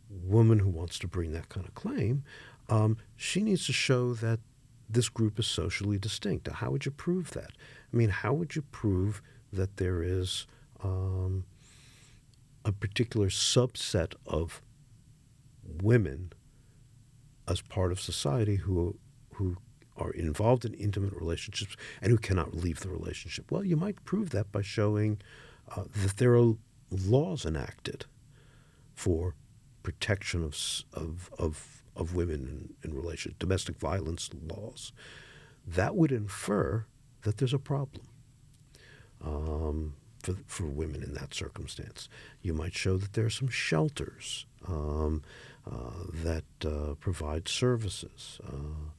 woman 0.09 0.59
who 0.59 0.69
wants 0.69 0.99
to 0.99 1.07
bring 1.07 1.31
that 1.33 1.49
kind 1.49 1.65
of 1.65 1.75
claim, 1.75 2.23
um, 2.69 2.97
she 3.15 3.41
needs 3.41 3.65
to 3.65 3.73
show 3.73 4.13
that 4.15 4.39
this 4.89 5.09
group 5.09 5.39
is 5.39 5.47
socially 5.47 5.99
distinct. 5.99 6.47
How 6.47 6.71
would 6.71 6.85
you 6.85 6.91
prove 6.91 7.31
that? 7.31 7.51
I 7.93 7.97
mean, 7.97 8.09
how 8.09 8.33
would 8.33 8.55
you 8.55 8.63
prove 8.63 9.21
that 9.53 9.77
there 9.77 10.01
is 10.01 10.47
um, 10.83 11.45
a 12.65 12.71
particular 12.71 13.27
subset 13.27 14.13
of 14.25 14.61
women 15.81 16.33
as 17.47 17.61
part 17.61 17.91
of 17.91 17.99
society 17.99 18.57
who 18.57 18.97
who 19.35 19.57
are 19.97 20.11
involved 20.11 20.65
in 20.65 20.73
intimate 20.75 21.13
relationships 21.13 21.75
and 22.01 22.11
who 22.11 22.17
cannot 22.17 22.55
leave 22.55 22.79
the 22.79 22.89
relationship? 22.89 23.51
Well, 23.51 23.63
you 23.63 23.75
might 23.75 24.03
prove 24.05 24.29
that 24.31 24.51
by 24.51 24.61
showing 24.61 25.21
uh, 25.75 25.83
that 26.03 26.17
there 26.17 26.35
are 26.35 26.53
laws 26.89 27.45
enacted 27.45 28.05
for 28.93 29.35
protection 29.83 30.43
of 30.43 30.55
of 30.93 31.29
of, 31.37 31.83
of 31.95 32.15
women 32.15 32.75
in, 32.83 32.89
in 32.89 32.95
relation 32.95 33.35
domestic 33.39 33.77
violence 33.77 34.29
laws. 34.47 34.91
That 35.67 35.95
would 35.95 36.11
infer 36.11 36.85
that 37.21 37.37
there's 37.37 37.53
a 37.53 37.59
problem 37.59 38.07
um, 39.23 39.95
for 40.23 40.35
for 40.47 40.65
women 40.65 41.03
in 41.03 41.13
that 41.13 41.33
circumstance. 41.33 42.09
You 42.41 42.53
might 42.53 42.75
show 42.75 42.97
that 42.97 43.13
there 43.13 43.25
are 43.25 43.29
some 43.29 43.49
shelters 43.49 44.45
um, 44.67 45.23
uh, 45.69 45.91
that 46.23 46.45
uh, 46.65 46.95
provide 46.99 47.47
services. 47.47 48.39
Uh, 48.45 48.91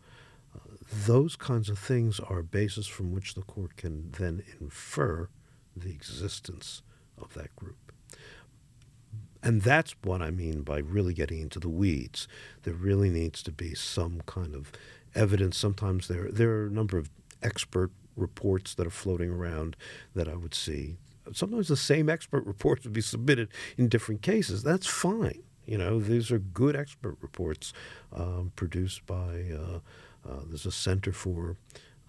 uh, 0.55 0.59
those 1.07 1.37
kinds 1.37 1.69
of 1.69 1.79
things 1.79 2.21
are 2.21 2.40
a 2.40 2.45
basis 2.45 2.87
from 2.87 3.12
which 3.12 3.35
the 3.35 3.43
court 3.43 3.77
can 3.77 4.11
then 4.19 4.43
infer 4.61 5.29
the 5.77 5.90
existence 5.90 6.83
of 7.21 7.35
that 7.35 7.55
group. 7.57 7.89
And 9.42 9.62
that's 9.62 9.94
what 10.03 10.20
I 10.20 10.31
mean 10.31 10.62
by 10.62 10.79
really 10.79 11.14
getting 11.14 11.40
into 11.40 11.59
the 11.59 11.68
weeds. 11.68 12.29
There 12.62 12.74
really 12.74 13.11
needs 13.11 13.42
to 13.44 13.53
be 13.53 13.74
some 13.74 14.22
kind 14.26 14.55
of 14.55 14.70
evidence. 15.14 15.57
Sometimes 15.57 16.09
there 16.09 16.31
there 16.31 16.50
are 16.50 16.66
a 16.66 16.70
number 16.70 16.98
of 16.98 17.11
expert 17.42 17.90
reports 18.16 18.74
that 18.74 18.87
are 18.87 18.90
floating 18.90 19.31
around 19.31 19.76
that 20.14 20.29
I 20.29 20.37
would 20.37 20.55
see. 20.55 20.96
Sometimes 21.33 21.68
the 21.68 21.76
same 21.76 22.09
expert 22.09 22.44
reports 22.46 22.85
would 22.85 22.92
be 22.92 23.00
submitted 23.00 23.48
in 23.76 23.88
different 23.88 24.22
cases. 24.22 24.62
That's 24.62 24.87
fine. 24.87 25.42
You 25.66 25.79
know, 25.79 26.00
these 26.00 26.33
are 26.33 26.38
good 26.38 26.74
expert 26.76 27.16
reports 27.20 27.72
um, 28.12 28.53
produced 28.57 29.07
by. 29.07 29.44
Uh, 29.53 29.79
uh, 30.29 30.40
there's 30.46 30.66
a 30.66 30.72
Center 30.72 31.12
for 31.12 31.57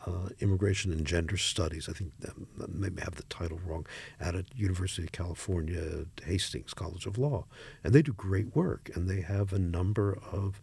uh, 0.06 0.30
Immigration 0.40 0.92
and 0.92 1.06
Gender 1.06 1.38
Studies. 1.38 1.88
I 1.90 1.94
think 1.94 2.12
that, 2.20 2.34
that 2.58 2.74
maybe 2.74 3.02
have 3.02 3.16
the 3.16 3.24
title 3.24 3.60
wrong. 3.66 3.86
At 4.20 4.36
a 4.36 4.46
University 4.56 5.04
of 5.04 5.12
California, 5.12 6.06
Hastings 6.24 6.74
College 6.74 7.06
of 7.06 7.18
Law, 7.18 7.46
and 7.84 7.94
they 7.94 8.02
do 8.02 8.14
great 8.14 8.56
work. 8.56 8.90
And 8.96 9.10
they 9.10 9.22
have 9.22 9.54
a 9.54 9.60
number 9.60 10.18
of 10.32 10.60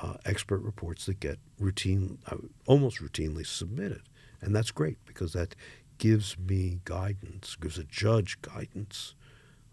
uh, 0.00 0.14
expert 0.24 0.60
reports 0.60 1.06
that 1.06 1.20
get 1.20 1.38
routine, 1.58 2.18
uh, 2.26 2.36
almost 2.66 3.00
routinely 3.00 3.46
submitted, 3.46 4.02
and 4.40 4.54
that's 4.54 4.70
great 4.70 4.98
because 5.04 5.32
that 5.32 5.54
gives 5.98 6.38
me 6.38 6.80
guidance, 6.84 7.56
gives 7.56 7.76
a 7.76 7.84
judge 7.84 8.40
guidance 8.40 9.14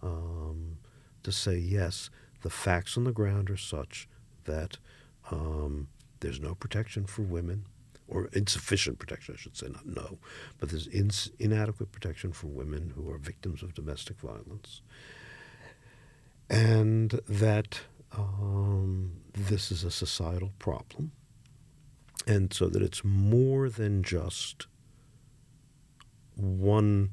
um, 0.02 0.78
to 1.24 1.32
say 1.32 1.58
yes, 1.58 2.10
the 2.42 2.50
facts 2.50 2.98
on 2.98 3.04
the 3.04 3.12
ground 3.12 3.50
are 3.50 3.58
such 3.58 4.08
that 4.46 4.78
um, 5.32 5.88
there's 6.20 6.40
no 6.40 6.56
protection 6.56 7.06
for 7.06 7.22
women 7.22 7.66
or 8.08 8.30
insufficient 8.34 9.00
protection, 9.00 9.36
I 9.38 9.42
should 9.42 9.58
say, 9.58 9.68
not 9.68 9.86
no, 9.86 10.20
but 10.60 10.70
there's 10.70 10.88
ins- 10.88 11.32
inadequate 11.40 11.92
protection 11.92 12.32
for 12.32 12.48
women 12.48 12.94
who 12.96 13.10
are 13.10 13.18
victims 13.18 13.64
of 13.64 13.74
domestic 13.74 14.20
violence. 14.20 14.82
And 16.50 17.20
that 17.28 17.82
um, 18.12 19.14
this 19.34 19.72
is 19.72 19.84
a 19.84 19.92
societal 19.92 20.52
problem. 20.60 21.12
And 22.28 22.54
so 22.54 22.68
that 22.68 22.82
it's 22.82 23.04
more 23.04 23.70
than 23.70 24.04
just 24.04 24.68
one, 26.36 27.12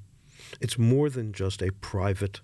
it's 0.61 0.79
more 0.79 1.09
than 1.09 1.33
just 1.33 1.63
a 1.63 1.73
private 1.73 2.41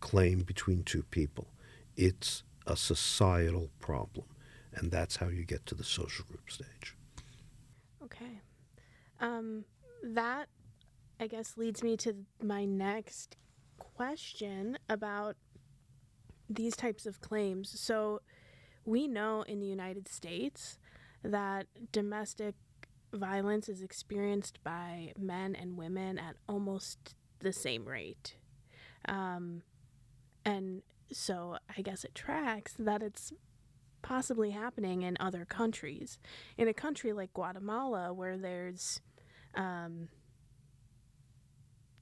claim 0.00 0.40
between 0.40 0.82
two 0.82 1.02
people. 1.04 1.48
It's 1.96 2.42
a 2.66 2.76
societal 2.76 3.70
problem. 3.80 4.26
And 4.74 4.90
that's 4.90 5.16
how 5.16 5.28
you 5.28 5.44
get 5.44 5.66
to 5.66 5.74
the 5.74 5.84
social 5.84 6.24
group 6.24 6.50
stage. 6.50 6.94
Um, 9.20 9.64
that, 10.02 10.48
I 11.20 11.26
guess, 11.26 11.56
leads 11.56 11.82
me 11.82 11.96
to 11.98 12.14
my 12.42 12.64
next 12.64 13.36
question 13.78 14.78
about 14.88 15.36
these 16.48 16.76
types 16.76 17.06
of 17.06 17.20
claims. 17.20 17.78
So, 17.78 18.20
we 18.84 19.06
know 19.06 19.42
in 19.42 19.60
the 19.60 19.66
United 19.66 20.08
States 20.08 20.78
that 21.22 21.66
domestic 21.92 22.54
violence 23.12 23.68
is 23.68 23.82
experienced 23.82 24.62
by 24.64 25.12
men 25.18 25.54
and 25.54 25.76
women 25.76 26.18
at 26.18 26.36
almost 26.48 27.14
the 27.40 27.52
same 27.52 27.84
rate. 27.86 28.36
Um, 29.06 29.62
and 30.44 30.82
so 31.12 31.58
I 31.76 31.82
guess 31.82 32.04
it 32.04 32.14
tracks 32.14 32.74
that 32.78 33.02
it's 33.02 33.32
possibly 34.02 34.50
happening 34.50 35.02
in 35.02 35.16
other 35.20 35.44
countries. 35.44 36.18
In 36.56 36.68
a 36.68 36.74
country 36.74 37.12
like 37.12 37.32
Guatemala, 37.32 38.12
where 38.12 38.36
there's 38.36 39.00
um, 39.58 40.08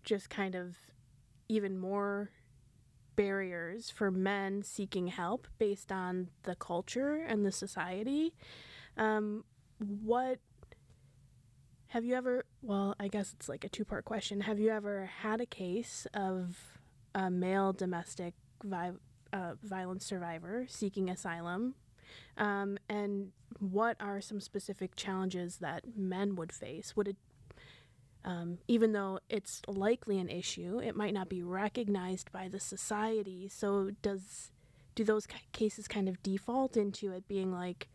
just 0.04 0.30
kind 0.30 0.54
of 0.54 0.76
even 1.48 1.78
more 1.78 2.30
barriers 3.16 3.90
for 3.90 4.10
men 4.10 4.62
seeking 4.62 5.08
help 5.08 5.48
based 5.58 5.90
on 5.90 6.28
the 6.42 6.54
culture 6.54 7.24
and 7.26 7.44
the 7.44 7.50
society. 7.50 8.34
Um, 8.96 9.44
what 9.78 10.38
have 11.88 12.04
you 12.04 12.14
ever? 12.14 12.44
Well, 12.62 12.94
I 13.00 13.08
guess 13.08 13.32
it's 13.32 13.48
like 13.48 13.64
a 13.64 13.68
two 13.68 13.84
part 13.84 14.04
question. 14.04 14.42
Have 14.42 14.60
you 14.60 14.70
ever 14.70 15.10
had 15.22 15.40
a 15.40 15.46
case 15.46 16.06
of 16.12 16.78
a 17.14 17.30
male 17.30 17.72
domestic 17.72 18.34
vi- 18.62 18.92
uh, 19.32 19.54
violence 19.62 20.04
survivor 20.04 20.66
seeking 20.68 21.08
asylum 21.08 21.74
um, 22.36 22.78
and 22.88 23.32
what 23.58 23.96
are 24.00 24.20
some 24.20 24.40
specific 24.40 24.96
challenges 24.96 25.56
that 25.56 25.84
men 25.96 26.36
would 26.36 26.52
face? 26.52 26.94
Would 26.96 27.08
it, 27.08 27.16
um, 28.26 28.58
even 28.66 28.92
though 28.92 29.20
it's 29.30 29.62
likely 29.68 30.18
an 30.18 30.28
issue, 30.28 30.80
it 30.80 30.96
might 30.96 31.14
not 31.14 31.28
be 31.28 31.42
recognized 31.44 32.32
by 32.32 32.48
the 32.48 32.58
society. 32.58 33.48
So 33.48 33.92
does 34.02 34.50
do 34.96 35.04
those 35.04 35.28
cases 35.52 35.86
kind 35.86 36.08
of 36.08 36.20
default 36.24 36.76
into 36.76 37.12
it 37.12 37.28
being 37.28 37.52
like, 37.52 37.86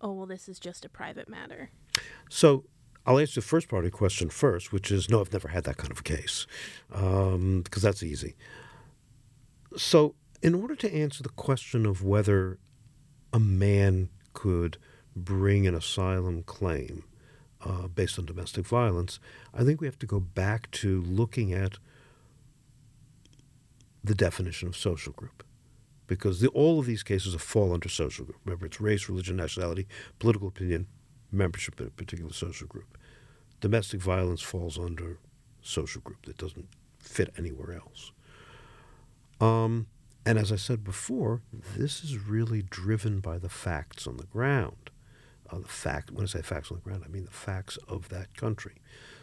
oh 0.00 0.12
well, 0.12 0.26
this 0.26 0.48
is 0.48 0.58
just 0.58 0.84
a 0.84 0.88
private 0.88 1.28
matter? 1.28 1.70
So 2.28 2.64
I'll 3.06 3.20
answer 3.20 3.40
the 3.40 3.46
first 3.46 3.68
part 3.68 3.84
of 3.84 3.92
the 3.92 3.96
question 3.96 4.28
first, 4.28 4.72
which 4.72 4.90
is 4.90 5.08
no, 5.08 5.20
I've 5.20 5.32
never 5.32 5.48
had 5.48 5.62
that 5.64 5.76
kind 5.76 5.92
of 5.92 6.00
a 6.00 6.02
case, 6.02 6.48
because 6.88 7.34
um, 7.34 7.62
that's 7.72 8.02
easy. 8.02 8.34
So, 9.76 10.16
in 10.42 10.54
order 10.54 10.74
to 10.74 10.92
answer 10.92 11.22
the 11.22 11.28
question 11.28 11.86
of 11.86 12.02
whether 12.02 12.58
a 13.32 13.38
man 13.38 14.08
could 14.32 14.78
bring 15.14 15.66
an 15.66 15.74
asylum 15.74 16.42
claim 16.42 17.04
uh, 17.64 17.88
based 17.88 18.18
on 18.18 18.26
domestic 18.26 18.66
violence, 18.66 19.18
I 19.54 19.64
think 19.64 19.80
we 19.80 19.86
have 19.86 19.98
to 20.00 20.06
go 20.06 20.20
back 20.20 20.70
to 20.72 21.02
looking 21.02 21.52
at 21.52 21.78
the 24.04 24.14
definition 24.14 24.68
of 24.68 24.76
social 24.76 25.12
group. 25.12 25.42
Because 26.06 26.40
the, 26.40 26.48
all 26.48 26.78
of 26.78 26.86
these 26.86 27.02
cases 27.02 27.34
fall 27.34 27.72
under 27.72 27.88
social 27.88 28.24
group. 28.24 28.38
Remember, 28.44 28.66
it's 28.66 28.80
race, 28.80 29.08
religion, 29.08 29.36
nationality, 29.36 29.88
political 30.20 30.48
opinion, 30.48 30.86
membership 31.32 31.80
in 31.80 31.88
a 31.88 31.90
particular 31.90 32.32
social 32.32 32.68
group. 32.68 32.96
Domestic 33.60 34.00
violence 34.00 34.42
falls 34.42 34.78
under 34.78 35.18
social 35.62 36.00
group 36.02 36.26
that 36.26 36.36
doesn't 36.36 36.68
fit 37.00 37.34
anywhere 37.36 37.72
else. 37.72 38.12
Um, 39.40 39.86
and 40.24 40.38
as 40.38 40.52
I 40.52 40.56
said 40.56 40.84
before, 40.84 41.42
this 41.76 42.04
is 42.04 42.18
really 42.18 42.62
driven 42.62 43.20
by 43.20 43.38
the 43.38 43.48
facts 43.48 44.06
on 44.06 44.16
the 44.16 44.26
ground. 44.26 44.90
Uh, 45.50 45.58
the 45.58 45.68
fact, 45.68 46.10
when 46.10 46.24
I 46.24 46.26
say 46.26 46.42
facts 46.42 46.70
on 46.70 46.78
the 46.78 46.82
ground, 46.82 47.02
I 47.04 47.08
mean 47.08 47.24
the 47.24 47.30
facts 47.30 47.78
of 47.88 48.08
that 48.08 48.36
country. 48.36 48.76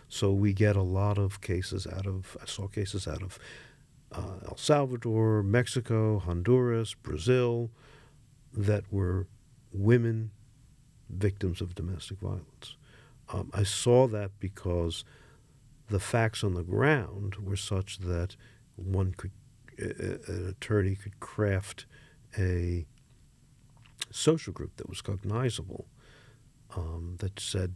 So 0.08 0.32
we 0.32 0.54
get 0.54 0.76
a 0.76 0.82
lot 0.82 1.18
of 1.18 1.42
cases 1.42 1.88
out 1.88 2.06
of, 2.06 2.38
I 2.42 2.46
saw 2.46 2.68
cases 2.68 3.08
out 3.08 3.22
of 3.22 3.40
uh, 4.12 4.48
El 4.48 4.58
Salvador, 4.58 5.42
Mexico, 5.44 6.20
Honduras, 6.20 6.94
Brazil, 6.94 7.72
that 8.54 8.84
were 8.92 9.28
women 9.72 10.32
victims 11.10 11.62
of 11.62 11.76
domestic 11.76 12.20
violence. 12.20 12.76
Um, 13.30 13.50
I 13.54 13.64
saw 13.64 14.08
that 14.08 14.32
because 14.40 15.04
the 15.90 16.00
facts 16.00 16.44
on 16.44 16.54
the 16.54 16.64
ground 16.64 17.36
were 17.36 17.56
such 17.56 18.00
that 18.00 18.36
one 18.76 19.14
could 19.14 19.32
an 19.80 20.48
attorney 20.50 20.96
could 20.96 21.20
craft 21.20 21.86
a 22.38 22.86
social 24.12 24.54
group 24.54 24.76
that 24.78 24.88
was 24.88 25.02
cognizable 25.02 25.88
um, 26.76 27.16
that 27.20 27.40
said 27.40 27.76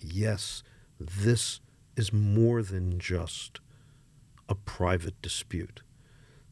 yes, 0.00 0.62
this 0.98 1.60
is 1.96 2.12
more 2.12 2.62
than 2.62 2.98
just 2.98 3.60
a 4.48 4.54
private 4.54 5.20
dispute. 5.20 5.82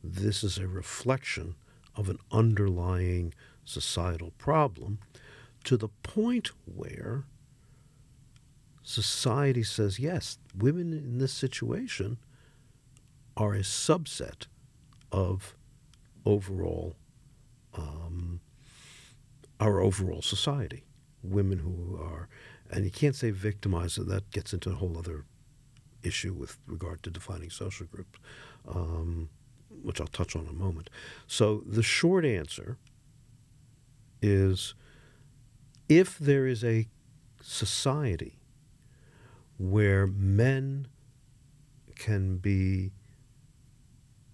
This 0.02 0.44
is 0.44 0.58
a 0.58 0.68
reflection 0.68 1.54
of 1.94 2.08
an 2.08 2.18
underlying 2.30 3.32
societal 3.64 4.32
problem 4.38 4.98
to 5.64 5.76
the 5.76 5.88
point 6.02 6.50
where 6.64 7.24
society 8.82 9.62
says, 9.62 9.98
yes, 9.98 10.38
women 10.56 10.92
in 10.92 11.18
this 11.18 11.32
situation 11.32 12.18
are 13.36 13.54
a 13.54 13.60
subset 13.60 14.46
of 15.10 15.56
overall 16.24 16.96
um, 17.74 18.40
our 19.58 19.80
overall 19.80 20.22
society. 20.22 20.86
Women 21.26 21.58
who 21.58 21.98
are, 22.00 22.28
and 22.70 22.84
you 22.84 22.90
can't 22.90 23.14
say 23.14 23.30
victimized, 23.30 24.06
that 24.06 24.30
gets 24.30 24.52
into 24.52 24.70
a 24.70 24.74
whole 24.74 24.96
other 24.98 25.24
issue 26.02 26.32
with 26.32 26.58
regard 26.66 27.02
to 27.02 27.10
defining 27.10 27.50
social 27.50 27.86
groups, 27.86 28.18
um, 28.68 29.28
which 29.82 30.00
I'll 30.00 30.06
touch 30.06 30.36
on 30.36 30.42
in 30.42 30.48
a 30.48 30.52
moment. 30.52 30.90
So 31.26 31.62
the 31.66 31.82
short 31.82 32.24
answer 32.24 32.78
is 34.22 34.74
if 35.88 36.18
there 36.18 36.46
is 36.46 36.64
a 36.64 36.88
society 37.42 38.38
where 39.58 40.06
men 40.06 40.88
can 41.94 42.36
be 42.36 42.92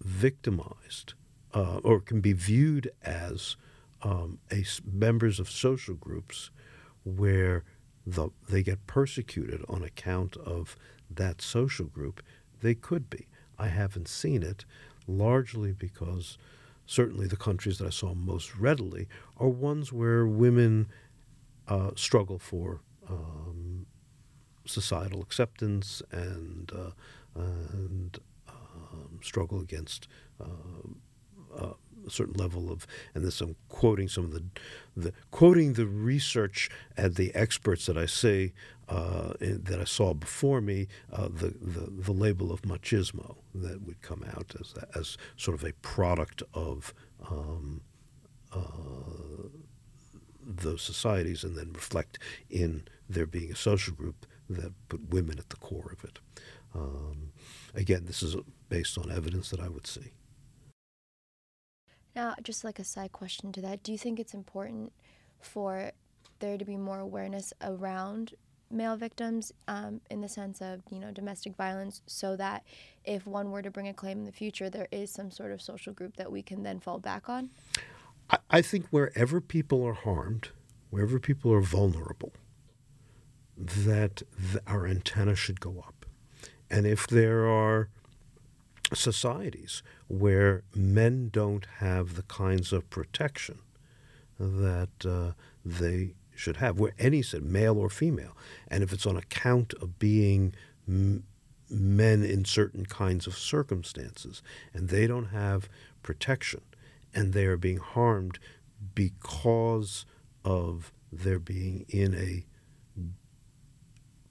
victimized 0.01 1.13
uh, 1.53 1.79
or 1.83 1.99
can 1.99 2.21
be 2.21 2.33
viewed 2.33 2.91
as 3.03 3.55
um, 4.01 4.39
a, 4.51 4.65
members 4.85 5.39
of 5.39 5.49
social 5.49 5.95
groups 5.95 6.51
where 7.03 7.63
the, 8.05 8.29
they 8.49 8.63
get 8.63 8.85
persecuted 8.87 9.63
on 9.67 9.83
account 9.83 10.37
of 10.37 10.75
that 11.09 11.41
social 11.41 11.85
group, 11.85 12.21
they 12.61 12.75
could 12.75 13.09
be. 13.09 13.27
I 13.57 13.67
haven't 13.67 14.07
seen 14.07 14.43
it, 14.43 14.65
largely 15.07 15.71
because 15.73 16.37
certainly 16.85 17.27
the 17.27 17.37
countries 17.37 17.77
that 17.77 17.87
I 17.87 17.91
saw 17.91 18.13
most 18.13 18.55
readily 18.55 19.07
are 19.37 19.47
ones 19.47 19.93
where 19.93 20.25
women 20.25 20.87
uh, 21.67 21.91
struggle 21.95 22.39
for 22.39 22.81
um, 23.09 23.85
societal 24.65 25.21
acceptance 25.21 26.01
and 26.11 26.71
uh, 26.73 26.91
and 27.35 28.19
um, 28.47 29.19
struggle 29.21 29.59
against 29.59 30.07
uh, 30.39 30.45
uh, 31.57 31.73
a 32.05 32.09
certain 32.09 32.35
level 32.35 32.71
of, 32.71 32.87
and 33.13 33.23
this 33.23 33.41
I'm 33.41 33.55
quoting 33.69 34.07
some 34.07 34.25
of 34.25 34.31
the, 34.31 34.43
the 34.95 35.13
quoting 35.31 35.73
the 35.73 35.85
research 35.85 36.69
and 36.97 37.15
the 37.15 37.33
experts 37.35 37.85
that 37.85 37.97
I 37.97 38.05
see 38.05 38.53
uh, 38.89 39.33
that 39.39 39.79
I 39.79 39.85
saw 39.85 40.13
before 40.13 40.61
me, 40.61 40.87
uh, 41.11 41.29
the, 41.29 41.53
the 41.59 41.89
the 41.89 42.11
label 42.11 42.51
of 42.51 42.63
machismo 42.63 43.37
that 43.55 43.81
would 43.81 44.01
come 44.01 44.23
out 44.35 44.53
as 44.59 44.73
as 44.95 45.17
sort 45.37 45.55
of 45.55 45.63
a 45.63 45.73
product 45.73 46.43
of. 46.53 46.93
Um, 47.29 47.81
uh, 48.51 49.47
those 50.45 50.81
societies 50.81 51.43
and 51.43 51.55
then 51.55 51.71
reflect 51.73 52.19
in 52.49 52.83
there 53.09 53.25
being 53.25 53.51
a 53.51 53.55
social 53.55 53.93
group 53.93 54.25
that 54.49 54.73
put 54.89 55.09
women 55.09 55.39
at 55.39 55.49
the 55.49 55.55
core 55.55 55.91
of 55.91 56.03
it. 56.03 56.19
Um, 56.75 57.31
again, 57.73 58.05
this 58.05 58.23
is 58.23 58.35
based 58.69 58.97
on 58.97 59.11
evidence 59.11 59.49
that 59.51 59.59
I 59.59 59.69
would 59.69 59.87
see. 59.87 60.11
Now, 62.15 62.35
just 62.43 62.63
like 62.63 62.79
a 62.79 62.83
side 62.83 63.11
question 63.11 63.51
to 63.53 63.61
that, 63.61 63.83
do 63.83 63.91
you 63.91 63.97
think 63.97 64.19
it's 64.19 64.33
important 64.33 64.93
for 65.41 65.91
there 66.39 66.57
to 66.57 66.65
be 66.65 66.77
more 66.77 66.99
awareness 66.99 67.53
around 67.61 68.33
male 68.69 68.95
victims 68.95 69.51
um, 69.67 70.01
in 70.09 70.21
the 70.21 70.27
sense 70.27 70.59
of 70.59 70.81
you 70.89 70.99
know 70.99 71.11
domestic 71.11 71.55
violence 71.55 72.01
so 72.07 72.35
that 72.35 72.63
if 73.05 73.27
one 73.27 73.51
were 73.51 73.61
to 73.61 73.69
bring 73.69 73.87
a 73.87 73.93
claim 73.93 74.17
in 74.19 74.25
the 74.25 74.31
future 74.31 74.67
there 74.67 74.87
is 74.91 75.11
some 75.11 75.29
sort 75.29 75.51
of 75.51 75.61
social 75.61 75.93
group 75.93 76.17
that 76.17 76.31
we 76.31 76.41
can 76.41 76.63
then 76.63 76.79
fall 76.79 76.97
back 76.97 77.29
on? 77.29 77.49
I, 78.29 78.37
I 78.49 78.61
think 78.63 78.87
wherever 78.89 79.39
people 79.41 79.85
are 79.85 79.93
harmed 79.93 80.49
wherever 80.93 81.19
people 81.19 81.51
are 81.51 81.59
vulnerable 81.61 82.31
that 83.57 84.21
our 84.67 84.85
antenna 84.85 85.33
should 85.35 85.59
go 85.59 85.83
up. 85.87 86.05
And 86.69 86.85
if 86.85 87.07
there 87.07 87.47
are 87.47 87.89
societies 88.95 89.83
where 90.07 90.63
men 90.75 91.29
don't 91.31 91.65
have 91.77 92.15
the 92.15 92.23
kinds 92.23 92.71
of 92.73 92.89
protection 92.89 93.59
that 94.39 95.05
uh, 95.05 95.31
they 95.63 96.13
should 96.35 96.57
have, 96.57 96.79
where 96.79 96.93
any 96.97 97.21
said 97.21 97.43
male 97.43 97.77
or 97.77 97.89
female, 97.89 98.35
and 98.67 98.83
if 98.83 98.91
it's 98.91 99.05
on 99.05 99.15
account 99.15 99.73
of 99.81 99.99
being 99.99 100.53
m- 100.87 101.23
men 101.69 102.23
in 102.23 102.43
certain 102.45 102.85
kinds 102.85 103.27
of 103.27 103.37
circumstances, 103.37 104.41
and 104.73 104.89
they 104.89 105.07
don't 105.07 105.27
have 105.27 105.69
protection, 106.01 106.61
and 107.13 107.33
they 107.33 107.45
are 107.45 107.57
being 107.57 107.77
harmed 107.77 108.39
because 108.95 110.05
of 110.43 110.91
their 111.11 111.39
being 111.39 111.85
in 111.87 112.15
a 112.15 112.45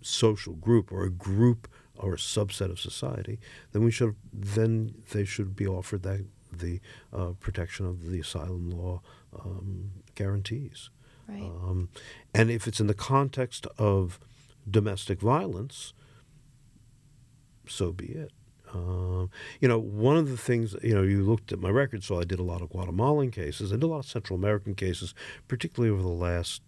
social 0.03 0.55
group 0.55 0.91
or 0.91 1.05
a 1.05 1.11
group 1.11 1.69
or 1.97 2.15
a 2.15 2.17
subset 2.17 2.71
of 2.71 2.81
society, 2.81 3.39
then 3.73 3.85
we 3.85 3.91
should 3.91 4.17
then 4.33 4.95
they 5.13 5.25
should 5.25 5.55
be 5.55 5.67
offered 5.67 6.03
that 6.03 6.25
the 6.53 6.81
uh, 7.13 7.33
protection 7.41 7.87
of 7.87 8.11
the 8.11 8.21
asylum 8.21 8.71
law 8.71 9.01
um, 9.39 9.91
guarantees. 10.15 10.91
Right. 11.29 11.43
Um, 11.43 11.89
and 12.35 12.51
if 12.51 12.67
it's 12.67 12.81
in 12.81 12.89
the 12.89 12.95
context 12.95 13.67
of 13.79 14.19
domestic 14.69 15.21
violence, 15.21 15.95
so 17.67 17.93
be 17.93 18.07
it. 18.07 18.33
Um, 18.75 19.31
you 19.61 19.69
know, 19.69 19.79
one 19.79 20.17
of 20.17 20.31
the 20.31 20.37
things, 20.37 20.75
you 20.83 20.95
know, 20.95 21.03
you 21.03 21.23
looked 21.23 21.53
at 21.53 21.61
my 21.61 21.69
record, 21.69 22.05
so 22.05 22.19
I 22.19 22.25
did 22.25 22.39
a 22.39 22.43
lot 22.43 22.63
of 22.63 22.71
Guatemalan 22.71 23.31
cases. 23.31 23.71
I 23.71 23.77
did 23.77 23.85
a 23.85 23.89
lot 23.89 23.99
of 23.99 24.07
Central 24.07 24.39
American 24.39 24.75
cases, 24.75 25.15
particularly 25.47 25.93
over 25.93 26.03
the 26.03 26.09
last 26.09 26.63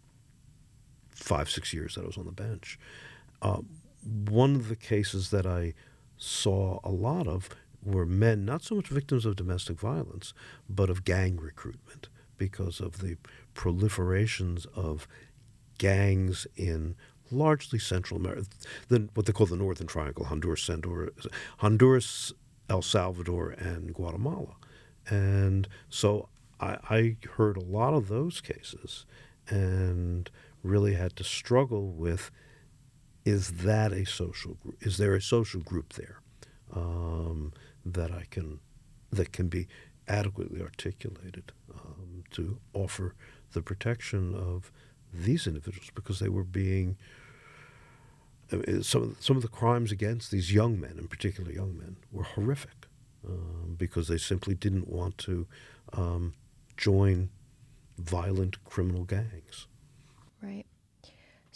five, 1.10 1.48
six 1.48 1.72
years 1.72 1.94
that 1.94 2.02
I 2.02 2.06
was 2.06 2.18
on 2.18 2.26
the 2.26 2.32
bench. 2.32 2.78
Uh, 3.40 3.60
one 4.04 4.54
of 4.54 4.68
the 4.68 4.76
cases 4.76 5.30
that 5.30 5.46
I 5.46 5.74
saw 6.16 6.80
a 6.84 6.90
lot 6.90 7.26
of 7.26 7.48
were 7.82 8.06
men, 8.06 8.44
not 8.44 8.62
so 8.62 8.74
much 8.74 8.88
victims 8.88 9.26
of 9.26 9.36
domestic 9.36 9.78
violence, 9.78 10.32
but 10.68 10.90
of 10.90 11.04
gang 11.04 11.36
recruitment 11.36 12.08
because 12.36 12.80
of 12.80 12.98
the 12.98 13.16
proliferations 13.54 14.66
of 14.74 15.06
gangs 15.78 16.46
in 16.56 16.94
largely 17.30 17.78
Central 17.78 18.18
America, 18.18 18.46
the, 18.88 19.08
what 19.14 19.26
they 19.26 19.32
call 19.32 19.46
the 19.46 19.56
Northern 19.56 19.86
Triangle, 19.86 20.26
Honduras, 20.26 20.70
Honduras, 21.58 22.32
El 22.70 22.82
Salvador, 22.82 23.50
and 23.50 23.92
Guatemala. 23.92 24.56
And 25.08 25.68
so 25.88 26.28
I, 26.60 26.78
I 26.88 27.16
heard 27.36 27.56
a 27.56 27.64
lot 27.64 27.94
of 27.94 28.08
those 28.08 28.40
cases 28.40 29.04
and 29.48 30.30
really 30.62 30.94
had 30.94 31.16
to 31.16 31.24
struggle 31.24 31.90
with– 31.90 32.30
is 33.24 33.50
that 33.62 33.92
a 33.92 34.04
social 34.04 34.54
group? 34.54 34.76
Is 34.80 34.98
there 34.98 35.14
a 35.14 35.22
social 35.22 35.60
group 35.60 35.94
there 35.94 36.20
um, 36.74 37.52
that 37.84 38.10
I 38.10 38.24
can 38.30 38.60
that 39.10 39.32
can 39.32 39.48
be 39.48 39.68
adequately 40.08 40.60
articulated 40.60 41.52
um, 41.72 42.24
to 42.32 42.58
offer 42.72 43.14
the 43.52 43.62
protection 43.62 44.34
of 44.34 44.72
these 45.12 45.46
individuals 45.46 45.90
because 45.94 46.18
they 46.18 46.28
were 46.28 46.44
being 46.44 46.96
I 48.52 48.56
mean, 48.56 48.82
some 48.82 49.02
of, 49.02 49.16
some 49.20 49.36
of 49.36 49.42
the 49.42 49.48
crimes 49.48 49.90
against 49.90 50.30
these 50.30 50.52
young 50.52 50.78
men, 50.80 50.96
in 50.98 51.08
particular 51.08 51.50
young 51.50 51.78
men, 51.78 51.96
were 52.12 52.24
horrific 52.24 52.86
um, 53.26 53.74
because 53.78 54.08
they 54.08 54.18
simply 54.18 54.54
didn't 54.54 54.88
want 54.88 55.16
to 55.18 55.46
um, 55.92 56.34
join 56.76 57.30
violent 57.98 58.62
criminal 58.64 59.04
gangs. 59.04 59.66
Right. 60.42 60.66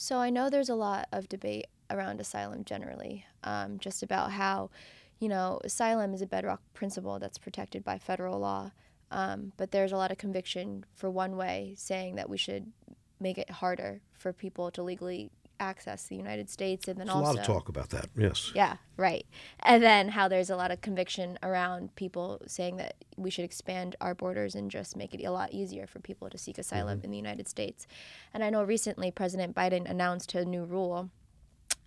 So 0.00 0.18
I 0.18 0.30
know 0.30 0.48
there's 0.48 0.68
a 0.68 0.76
lot 0.76 1.08
of 1.10 1.28
debate 1.28 1.66
around 1.90 2.20
asylum 2.20 2.64
generally, 2.64 3.26
um, 3.42 3.80
just 3.80 4.04
about 4.04 4.30
how, 4.30 4.70
you 5.18 5.28
know, 5.28 5.60
asylum 5.64 6.14
is 6.14 6.22
a 6.22 6.26
bedrock 6.26 6.62
principle 6.72 7.18
that's 7.18 7.36
protected 7.36 7.82
by 7.82 7.98
federal 7.98 8.38
law. 8.38 8.70
Um, 9.10 9.50
but 9.56 9.72
there's 9.72 9.90
a 9.90 9.96
lot 9.96 10.12
of 10.12 10.16
conviction 10.16 10.86
for 10.94 11.10
one 11.10 11.36
way, 11.36 11.74
saying 11.76 12.14
that 12.14 12.30
we 12.30 12.36
should 12.36 12.70
make 13.18 13.38
it 13.38 13.50
harder 13.50 14.00
for 14.12 14.32
people 14.32 14.70
to 14.70 14.84
legally 14.84 15.32
access 15.60 16.06
the 16.06 16.16
United 16.16 16.48
States, 16.48 16.88
and 16.88 16.98
then 16.98 17.06
There's 17.06 17.16
also 17.16 17.32
a 17.32 17.34
lot 17.34 17.40
of 17.40 17.46
talk 17.46 17.68
about 17.68 17.90
that. 17.90 18.08
Yes. 18.16 18.52
Yeah, 18.54 18.76
right. 18.96 19.26
And 19.60 19.82
then 19.82 20.08
how 20.08 20.28
there's 20.28 20.50
a 20.50 20.56
lot 20.56 20.70
of 20.70 20.80
conviction 20.80 21.38
around 21.42 21.94
people 21.96 22.40
saying 22.46 22.76
that 22.76 22.96
we 23.16 23.30
should 23.30 23.44
expand 23.44 23.96
our 24.00 24.14
borders 24.14 24.54
and 24.54 24.70
just 24.70 24.96
make 24.96 25.14
it 25.14 25.24
a 25.24 25.30
lot 25.30 25.52
easier 25.52 25.86
for 25.86 26.00
people 26.00 26.30
to 26.30 26.38
seek 26.38 26.58
asylum 26.58 26.98
mm-hmm. 26.98 27.06
in 27.06 27.10
the 27.10 27.16
United 27.16 27.48
States. 27.48 27.86
And 28.32 28.42
I 28.44 28.50
know 28.50 28.62
recently 28.62 29.10
President 29.10 29.54
Biden 29.54 29.88
announced 29.88 30.34
a 30.34 30.44
new 30.44 30.64
rule 30.64 31.10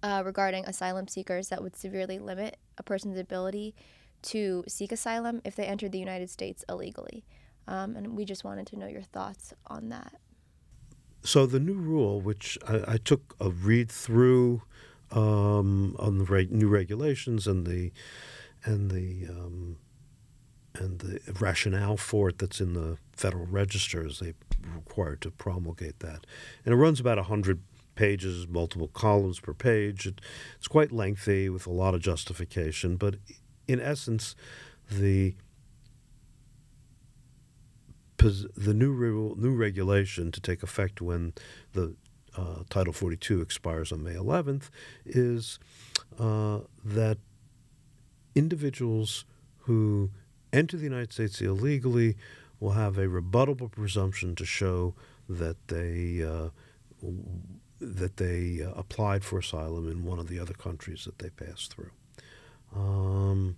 uh, 0.03 0.23
regarding 0.25 0.65
asylum 0.65 1.07
seekers 1.07 1.49
that 1.49 1.61
would 1.61 1.75
severely 1.75 2.19
limit 2.19 2.57
a 2.77 2.83
person's 2.83 3.17
ability 3.17 3.75
to 4.23 4.63
seek 4.67 4.91
asylum 4.91 5.41
if 5.43 5.55
they 5.55 5.65
entered 5.65 5.91
the 5.91 5.99
United 5.99 6.29
States 6.29 6.63
illegally. 6.69 7.23
Um, 7.67 7.95
and 7.95 8.15
we 8.15 8.25
just 8.25 8.43
wanted 8.43 8.67
to 8.67 8.77
know 8.77 8.87
your 8.87 9.01
thoughts 9.01 9.53
on 9.67 9.89
that. 9.89 10.13
So 11.23 11.45
the 11.45 11.59
new 11.59 11.73
rule, 11.73 12.21
which 12.21 12.57
I, 12.67 12.93
I 12.93 12.97
took 12.97 13.35
a 13.39 13.49
read 13.49 13.91
through 13.91 14.63
um, 15.11 15.95
on 15.99 16.17
the 16.17 16.25
reg- 16.25 16.51
new 16.51 16.67
regulations 16.67 17.47
and 17.47 17.65
the 17.65 17.91
and 18.63 18.91
the 18.91 19.27
um, 19.29 19.77
and 20.75 20.99
the 20.99 21.19
rationale 21.39 21.97
for 21.97 22.29
it 22.29 22.37
that's 22.37 22.61
in 22.61 22.73
the 22.73 22.97
Federal 23.11 23.45
Register 23.45 24.05
as 24.05 24.19
they 24.19 24.33
required 24.73 25.21
to 25.21 25.31
promulgate 25.31 25.99
that, 25.99 26.25
and 26.65 26.73
it 26.73 26.77
runs 26.77 26.99
about 26.99 27.17
hundred 27.19 27.61
pages, 27.95 28.47
multiple 28.47 28.87
columns 28.87 29.39
per 29.39 29.53
page. 29.53 30.07
It, 30.07 30.21
it's 30.57 30.67
quite 30.67 30.91
lengthy 30.91 31.49
with 31.49 31.67
a 31.67 31.71
lot 31.71 31.93
of 31.93 32.01
justification, 32.01 32.95
but 32.95 33.15
in 33.67 33.79
essence, 33.79 34.35
the 34.89 35.35
the 38.21 38.73
new 38.73 39.35
new 39.37 39.55
regulation 39.55 40.31
to 40.31 40.39
take 40.39 40.63
effect 40.63 41.01
when 41.01 41.33
the 41.73 41.95
uh, 42.37 42.63
Title 42.69 42.93
42 42.93 43.41
expires 43.41 43.91
on 43.91 44.03
May 44.03 44.13
11th 44.13 44.69
is 45.05 45.59
uh, 46.19 46.59
that 46.83 47.17
individuals 48.35 49.25
who 49.59 50.11
enter 50.53 50.77
the 50.77 50.83
United 50.83 51.11
States 51.11 51.41
illegally 51.41 52.15
will 52.59 52.71
have 52.71 52.97
a 52.97 53.07
rebuttable 53.07 53.71
presumption 53.71 54.35
to 54.35 54.45
show 54.45 54.93
that 55.27 55.67
they 55.67 56.23
uh, 56.23 56.49
that 57.79 58.17
they 58.17 58.61
uh, 58.63 58.71
applied 58.79 59.23
for 59.23 59.39
asylum 59.39 59.89
in 59.89 60.05
one 60.05 60.19
of 60.19 60.27
the 60.27 60.39
other 60.39 60.53
countries 60.53 61.05
that 61.05 61.17
they 61.19 61.29
passed 61.29 61.73
through. 61.73 61.89
Um, 62.75 63.57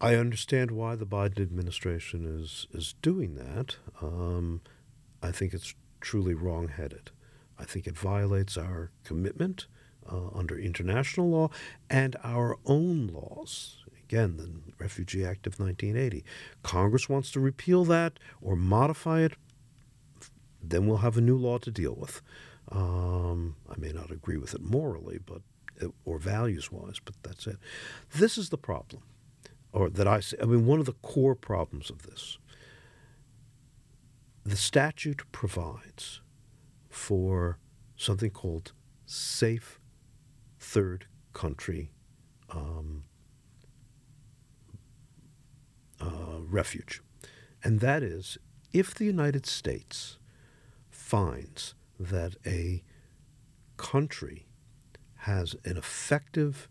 I 0.00 0.14
understand 0.16 0.72
why 0.72 0.94
the 0.94 1.06
Biden 1.06 1.40
administration 1.40 2.26
is 2.26 2.66
is 2.72 2.94
doing 3.00 3.34
that. 3.36 3.76
Um, 4.02 4.60
I 5.22 5.30
think 5.32 5.54
it's 5.54 5.74
truly 6.00 6.34
wrongheaded. 6.34 7.10
I 7.58 7.64
think 7.64 7.86
it 7.86 7.96
violates 7.96 8.58
our 8.58 8.90
commitment 9.04 9.66
uh, 10.10 10.28
under 10.34 10.58
international 10.58 11.30
law 11.30 11.50
and 11.88 12.14
our 12.22 12.58
own 12.66 13.06
laws. 13.06 13.84
Again, 14.04 14.36
the 14.36 14.50
Refugee 14.78 15.24
Act 15.24 15.46
of 15.46 15.58
1980. 15.58 16.22
Congress 16.62 17.08
wants 17.08 17.30
to 17.32 17.40
repeal 17.40 17.84
that 17.86 18.18
or 18.40 18.54
modify 18.54 19.22
it, 19.22 19.32
then 20.62 20.86
we'll 20.86 20.98
have 20.98 21.16
a 21.16 21.22
new 21.22 21.36
law 21.36 21.58
to 21.58 21.70
deal 21.70 21.94
with. 21.94 22.22
Um, 22.70 23.56
I 23.68 23.74
may 23.78 23.92
not 23.92 24.10
agree 24.10 24.36
with 24.36 24.54
it 24.54 24.60
morally, 24.60 25.18
but 25.24 25.40
or 26.04 26.18
values 26.18 26.70
wise, 26.70 27.00
but 27.04 27.14
that's 27.22 27.46
it. 27.46 27.56
This 28.14 28.38
is 28.38 28.50
the 28.50 28.58
problem 28.58 29.02
or 29.76 29.90
that 29.90 30.08
I 30.08 30.20
see, 30.20 30.38
I 30.42 30.46
mean, 30.46 30.64
one 30.64 30.80
of 30.80 30.86
the 30.86 30.94
core 30.94 31.34
problems 31.34 31.90
of 31.90 32.04
this, 32.04 32.38
the 34.42 34.56
statute 34.56 35.30
provides 35.32 36.22
for 36.88 37.58
something 37.94 38.30
called 38.30 38.72
safe 39.04 39.78
third 40.58 41.04
country 41.34 41.90
um, 42.48 43.04
uh, 46.00 46.40
refuge. 46.48 47.02
And 47.62 47.80
that 47.80 48.02
is 48.02 48.38
if 48.72 48.94
the 48.94 49.04
United 49.04 49.44
States 49.44 50.16
finds 50.88 51.74
that 52.00 52.36
a 52.46 52.82
country 53.76 54.46
has 55.20 55.54
an 55.66 55.76
effective 55.76 56.66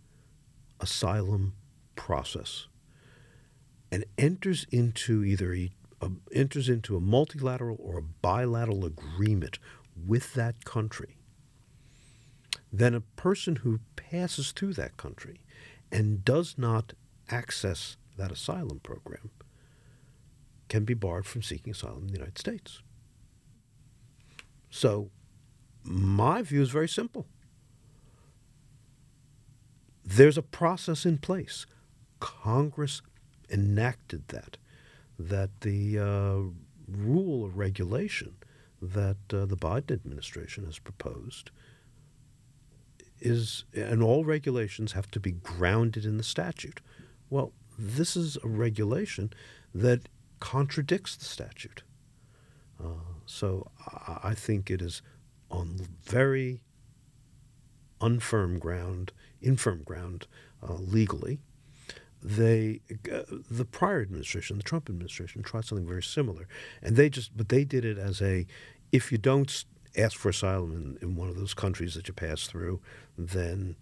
asylum 0.80 1.53
process 1.95 2.68
and 3.91 4.05
enters 4.17 4.65
into 4.71 5.23
either 5.23 5.53
a, 5.53 5.71
a, 6.01 6.11
enters 6.33 6.69
into 6.69 6.95
a 6.95 7.01
multilateral 7.01 7.77
or 7.79 7.97
a 7.99 8.01
bilateral 8.01 8.86
agreement 8.86 9.59
with 9.95 10.33
that 10.33 10.65
country, 10.65 11.17
then 12.71 12.93
a 12.93 13.01
person 13.01 13.57
who 13.57 13.79
passes 13.95 14.51
through 14.51 14.73
that 14.73 14.97
country 14.97 15.39
and 15.91 16.25
does 16.25 16.55
not 16.57 16.93
access 17.29 17.97
that 18.17 18.31
asylum 18.31 18.79
program 18.79 19.31
can 20.67 20.83
be 20.83 20.93
barred 20.93 21.25
from 21.25 21.41
seeking 21.41 21.71
asylum 21.71 22.01
in 22.01 22.07
the 22.07 22.13
United 22.13 22.38
States. 22.38 22.81
So, 24.69 25.09
my 25.83 26.41
view 26.41 26.61
is 26.61 26.69
very 26.69 26.89
simple. 26.89 27.27
There's 30.03 30.38
a 30.38 30.41
process 30.41 31.05
in 31.05 31.17
place. 31.17 31.65
Congress 32.19 33.01
enacted 33.49 34.27
that, 34.29 34.57
that 35.17 35.61
the 35.61 35.99
uh, 35.99 36.39
rule 36.87 37.43
or 37.43 37.49
regulation 37.49 38.35
that 38.81 39.17
uh, 39.33 39.45
the 39.45 39.57
Biden 39.57 39.91
administration 39.91 40.65
has 40.65 40.79
proposed 40.79 41.51
is, 43.21 43.63
and 43.73 44.03
all 44.03 44.25
regulations 44.25 44.91
have 44.91 45.09
to 45.11 45.19
be 45.19 45.31
grounded 45.31 46.05
in 46.05 46.17
the 46.17 46.23
statute. 46.23 46.81
Well, 47.29 47.53
this 47.77 48.15
is 48.15 48.37
a 48.43 48.47
regulation 48.47 49.31
that 49.73 50.07
contradicts 50.39 51.15
the 51.15 51.25
statute. 51.25 51.83
Uh, 52.83 53.15
so 53.25 53.71
I, 53.87 54.29
I 54.29 54.33
think 54.33 54.69
it 54.69 54.81
is 54.81 55.01
on 55.49 55.79
very 56.03 56.61
unfirm 58.01 58.59
ground, 58.59 59.11
infirm 59.41 59.83
ground 59.83 60.27
uh, 60.61 60.73
legally, 60.73 61.39
they 62.26 62.82
uh, 63.13 63.21
the 63.51 63.65
prior 63.65 64.01
administration, 64.01 64.57
the 64.57 64.63
Trump 64.63 64.89
administration, 64.89 65.43
tried 65.43 65.65
something 65.65 65.88
very 65.88 66.01
similar, 66.01 66.47
and 66.82 66.95
they 66.95 67.07
just 67.07 67.38
but 67.38 67.49
they 67.49 67.63
did 67.63 67.86
it 67.86 67.99
as 67.99 68.19
a 68.21 68.47
if 68.91 69.11
you 69.11 69.19
don't 69.19 69.65
ask 69.95 70.17
for 70.17 70.30
asylum 70.30 70.97
in, 71.01 71.07
in 71.07 71.15
one 71.15 71.30
of 71.30 71.36
those 71.36 71.53
countries 71.53 71.93
that 71.93 72.07
you 72.07 72.13
pass 72.13 72.47
through, 72.47 72.82
then 73.17 73.76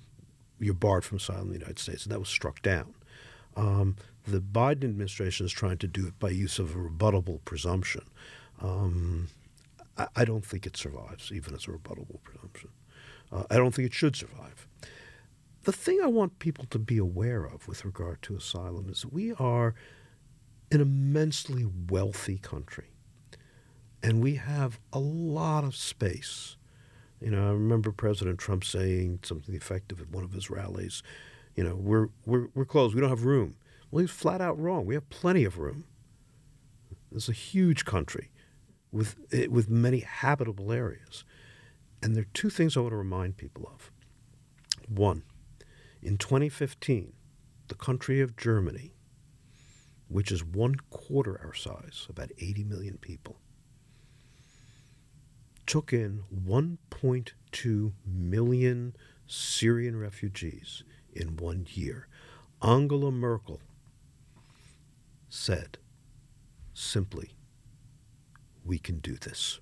you're 0.60 0.74
barred 0.74 1.06
from 1.06 1.18
asylum 1.18 1.48
in 1.48 1.54
the 1.54 1.60
United 1.60 1.80
States, 1.80 2.04
and 2.04 2.12
that 2.12 2.20
was 2.20 2.30
struck 2.30 2.62
down. 2.62 2.94
Um, 3.56 3.96
the 4.28 4.41
Biden 4.41 4.84
administration 4.84 5.46
is 5.46 5.52
trying 5.52 5.78
to 5.78 5.88
do 5.88 6.08
it 6.08 6.20
by 6.20 6.30
use 6.30 6.60
of 6.60 6.76
a 6.76 6.78
rebuttable 6.78 7.44
presumption. 7.46 8.04
Um, 8.62 9.30
I, 9.98 10.08
I, 10.16 10.26
don't 10.26 10.46
think 10.46 10.66
it 10.66 10.78
survives, 10.78 11.32
even 11.32 11.54
as 11.54 11.66
a 11.66 11.72
rebuttable 11.72 12.22
presumption. 12.24 12.70
Uh, 13.32 13.44
I 13.50 13.56
don't 13.56 13.74
think 13.74 13.88
it 13.88 13.94
should 13.94 14.16
survive. 14.16 14.68
The 15.64 15.72
thing 15.72 15.99
I 16.03 16.07
want 16.07 16.39
people 16.39 16.66
to 16.72 16.80
be 16.80 16.97
aware 16.97 17.45
of 17.45 17.68
with 17.70 17.86
regard 17.86 18.22
to 18.24 18.36
asylum 18.36 18.89
is 18.89 19.05
we 19.05 19.32
are 19.34 19.74
an 20.72 20.82
immensely 20.82 21.66
wealthy 21.89 22.38
country. 22.38 22.88
And 24.01 24.22
we 24.22 24.36
have 24.36 24.82
a 24.91 24.99
lot 24.99 25.64
of 25.64 25.76
space. 25.76 26.57
You 27.22 27.32
know, 27.32 27.47
I 27.47 27.51
remember 27.51 27.93
President 27.93 28.39
Trump 28.39 28.66
saying 28.66 29.20
something 29.24 29.55
effective 29.55 30.01
at 30.01 30.09
one 30.09 30.26
of 30.26 30.34
his 30.34 30.49
rallies. 30.49 31.01
You 31.55 31.64
know, 31.64 31.76
we're, 31.76 32.09
we're, 32.26 32.47
we're 32.53 32.66
closed. 32.66 32.93
We 32.93 32.99
don't 32.99 33.09
have 33.09 33.24
room. 33.24 33.55
Well, 33.89 34.01
he's 34.01 34.11
flat 34.11 34.41
out 34.41 34.59
wrong. 34.59 34.86
We 34.86 34.95
have 34.95 35.09
plenty 35.09 35.45
of 35.45 35.57
room. 35.57 35.86
It's 37.16 37.30
a 37.30 37.34
huge 37.34 37.86
country 37.86 38.32
with, 38.91 39.16
eh, 39.32 39.47
with 39.47 39.70
many 39.70 39.99
habitable 39.99 40.74
areas. 40.74 41.24
And 42.01 42.16
there 42.16 42.24
are 42.24 42.34
two 42.34 42.49
things 42.49 42.76
I 42.76 42.82
want 42.82 42.91
to 42.91 42.97
remind 42.97 43.38
people 43.38 43.72
of. 43.74 43.91
One, 44.89 45.24
in 46.04 46.18
2015, 46.18 47.14
the 47.70 47.76
country 47.76 48.20
of 48.20 48.36
Germany, 48.36 48.93
which 50.10 50.32
is 50.32 50.43
one 50.43 50.76
quarter 50.89 51.39
our 51.43 51.54
size, 51.54 52.08
about 52.10 52.32
80 52.38 52.66
million 52.66 52.97
people, 52.97 53.39
took 55.66 55.93
in 55.93 56.24
1.2 56.45 57.93
million 58.06 58.95
Syrian 59.28 59.97
refugees 59.97 60.84
in 61.14 61.38
one 61.38 61.68
year. 61.72 62.08
Angela 62.62 63.12
Merkel 63.12 63.62
said 65.30 65.78
simply, 66.74 67.32
We 68.66 68.78
can 68.78 68.99
do 68.99 69.16
this. 69.16 69.60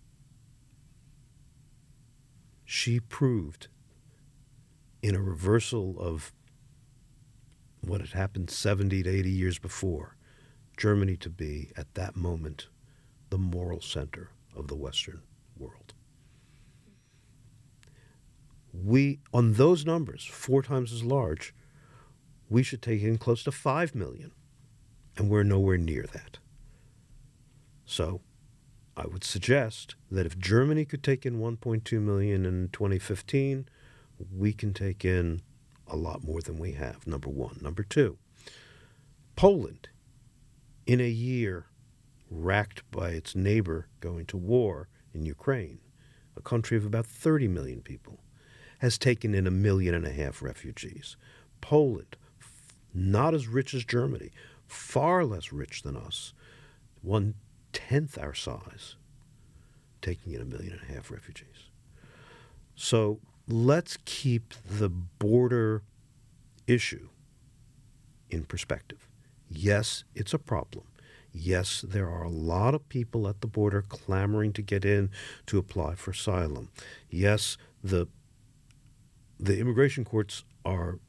She 2.65 2.99
proved 2.99 3.67
in 5.01 5.15
a 5.15 5.21
reversal 5.21 5.99
of 5.99 6.31
what 7.81 8.01
had 8.01 8.11
happened 8.11 8.49
70 8.49 9.03
to 9.03 9.09
80 9.09 9.29
years 9.29 9.59
before, 9.59 10.15
Germany 10.77 11.17
to 11.17 11.29
be, 11.29 11.71
at 11.75 11.93
that 11.95 12.15
moment, 12.15 12.67
the 13.29 13.37
moral 13.37 13.81
center 13.81 14.29
of 14.55 14.67
the 14.67 14.75
Western 14.75 15.21
world. 15.57 15.93
We, 18.73 19.19
on 19.33 19.53
those 19.53 19.85
numbers, 19.85 20.25
four 20.25 20.61
times 20.61 20.93
as 20.93 21.03
large, 21.03 21.53
we 22.49 22.63
should 22.63 22.81
take 22.81 23.01
in 23.01 23.17
close 23.17 23.43
to 23.43 23.51
5 23.51 23.95
million, 23.95 24.31
and 25.17 25.29
we're 25.29 25.43
nowhere 25.43 25.77
near 25.77 26.05
that. 26.13 26.37
So 27.85 28.21
I 28.95 29.07
would 29.07 29.23
suggest 29.23 29.95
that 30.09 30.25
if 30.25 30.37
Germany 30.37 30.85
could 30.85 31.03
take 31.03 31.25
in 31.25 31.39
1.2 31.39 32.01
million 32.01 32.45
in 32.45 32.69
2015, 32.71 33.67
we 34.35 34.53
can 34.53 34.73
take 34.73 35.05
in 35.05 35.41
a 35.87 35.95
lot 35.95 36.23
more 36.23 36.41
than 36.41 36.57
we 36.57 36.73
have, 36.73 37.05
number 37.05 37.29
one. 37.29 37.59
Number 37.61 37.83
two, 37.83 38.17
Poland, 39.35 39.89
in 40.85 40.99
a 40.99 41.09
year, 41.09 41.65
racked 42.29 42.89
by 42.91 43.09
its 43.09 43.35
neighbor 43.35 43.87
going 43.99 44.25
to 44.27 44.37
war 44.37 44.87
in 45.13 45.25
Ukraine, 45.25 45.79
a 46.37 46.41
country 46.41 46.77
of 46.77 46.85
about 46.85 47.05
30 47.05 47.47
million 47.47 47.81
people, 47.81 48.19
has 48.79 48.97
taken 48.97 49.35
in 49.35 49.45
a 49.45 49.51
million 49.51 49.93
and 49.93 50.07
a 50.07 50.11
half 50.11 50.41
refugees. 50.41 51.17
Poland, 51.59 52.15
not 52.93 53.33
as 53.33 53.47
rich 53.47 53.73
as 53.73 53.83
Germany, 53.83 54.31
far 54.67 55.25
less 55.25 55.51
rich 55.51 55.83
than 55.83 55.97
us, 55.97 56.33
one 57.01 57.35
tenth 57.73 58.17
our 58.17 58.33
size, 58.33 58.95
taking 60.01 60.33
in 60.33 60.41
a 60.41 60.45
million 60.45 60.73
and 60.73 60.89
a 60.89 60.93
half 60.93 61.11
refugees. 61.11 61.69
So 62.75 63.19
let's 63.47 63.97
keep 64.05 64.53
the 64.69 64.89
border 64.89 65.83
issue 66.67 67.09
in 68.29 68.45
perspective. 68.45 69.07
Yes, 69.49 70.03
it's 70.15 70.33
a 70.33 70.39
problem. 70.39 70.85
Yes, 71.33 71.81
there 71.81 72.09
are 72.09 72.23
a 72.23 72.29
lot 72.29 72.75
of 72.75 72.87
people 72.89 73.27
at 73.27 73.41
the 73.41 73.47
border 73.47 73.81
clamoring 73.81 74.53
to 74.53 74.61
get 74.61 74.83
in 74.83 75.09
to 75.45 75.57
apply 75.57 75.95
for 75.95 76.11
asylum. 76.11 76.69
Yes, 77.09 77.57
the 77.83 78.07
the 79.39 79.57
immigration 79.59 80.05
courts 80.05 80.43
are 80.63 80.99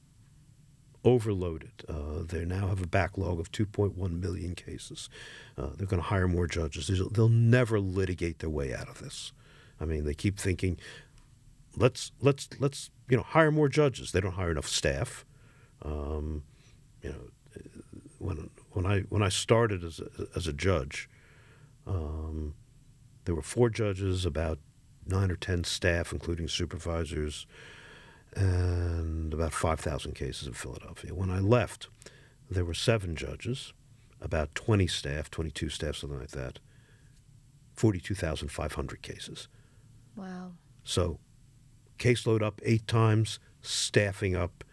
overloaded. 1.05 1.85
Uh, 1.89 2.23
they 2.25 2.45
now 2.45 2.69
have 2.69 2.83
a 2.83 2.87
backlog 2.87 3.39
of 3.39 3.53
2.1 3.53 4.21
million 4.21 4.55
cases. 4.55 5.11
Uh, 5.59 5.71
they're 5.77 5.87
going 5.87 6.01
to 6.01 6.09
hire 6.09 6.29
more 6.29 6.47
judges. 6.47 6.91
They'll 7.11 7.29
never 7.29 7.79
litigate 7.79 8.39
their 8.39 8.49
way 8.49 8.75
out 8.75 8.89
of 8.89 9.01
this. 9.01 9.33
I 9.81 9.85
mean, 9.85 10.05
they 10.05 10.15
keep 10.15 10.39
thinking, 10.39 10.79
let's 11.77 12.13
let's 12.21 12.49
let's 12.59 12.91
you 13.09 13.17
know 13.17 13.23
hire 13.23 13.51
more 13.51 13.69
judges. 13.69 14.13
They 14.13 14.21
don't 14.21 14.35
hire 14.35 14.51
enough 14.51 14.69
staff. 14.69 15.25
Um, 15.83 16.45
you 17.03 17.11
know, 17.11 17.61
when 18.19 18.51
when 18.73 18.87
I 18.87 19.01
when 19.03 19.23
I 19.23 19.29
started 19.29 19.85
as 19.85 20.01
a, 20.01 20.27
as 20.37 20.47
a 20.47 20.53
judge, 20.53 21.09
um, 21.87 22.55
there 23.25 23.35
were 23.35 23.43
four 23.43 23.71
judges, 23.71 24.25
about 24.25 24.59
nine 25.07 25.31
or 25.31 25.37
ten 25.37 25.65
staff, 25.65 26.13
including 26.13 26.49
supervisors, 26.49 27.47
and 28.35 29.35
about 29.35 29.53
five 29.53 29.81
thousand 29.81 30.15
cases 30.15 30.47
in 30.47 30.55
Philadelphia. 30.55 31.15
When 31.15 31.31
I 31.31 31.41
left, 31.41 31.89
there 32.51 32.65
were 32.65 32.75
seven 32.75 33.17
judges, 33.17 33.73
about 34.21 34.55
twenty 34.55 34.87
staff, 34.87 35.31
twenty-two 35.31 35.69
staff, 35.69 35.97
something 35.97 36.21
like 36.21 36.31
that. 36.31 36.61
Forty-two 37.75 38.15
thousand 38.15 38.49
five 38.49 38.75
hundred 38.75 39.03
cases. 39.03 39.49
Wow. 40.15 40.53
So, 40.85 41.19
caseload 42.03 42.43
up 42.43 42.61
eight 42.65 42.87
times, 42.89 43.39
staffing 43.61 44.35
up 44.35 44.65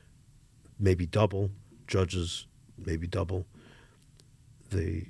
maybe 0.79 1.05
double, 1.05 1.51
judges 1.87 2.47
maybe 2.77 3.07
double 3.07 3.45
the 4.69 5.05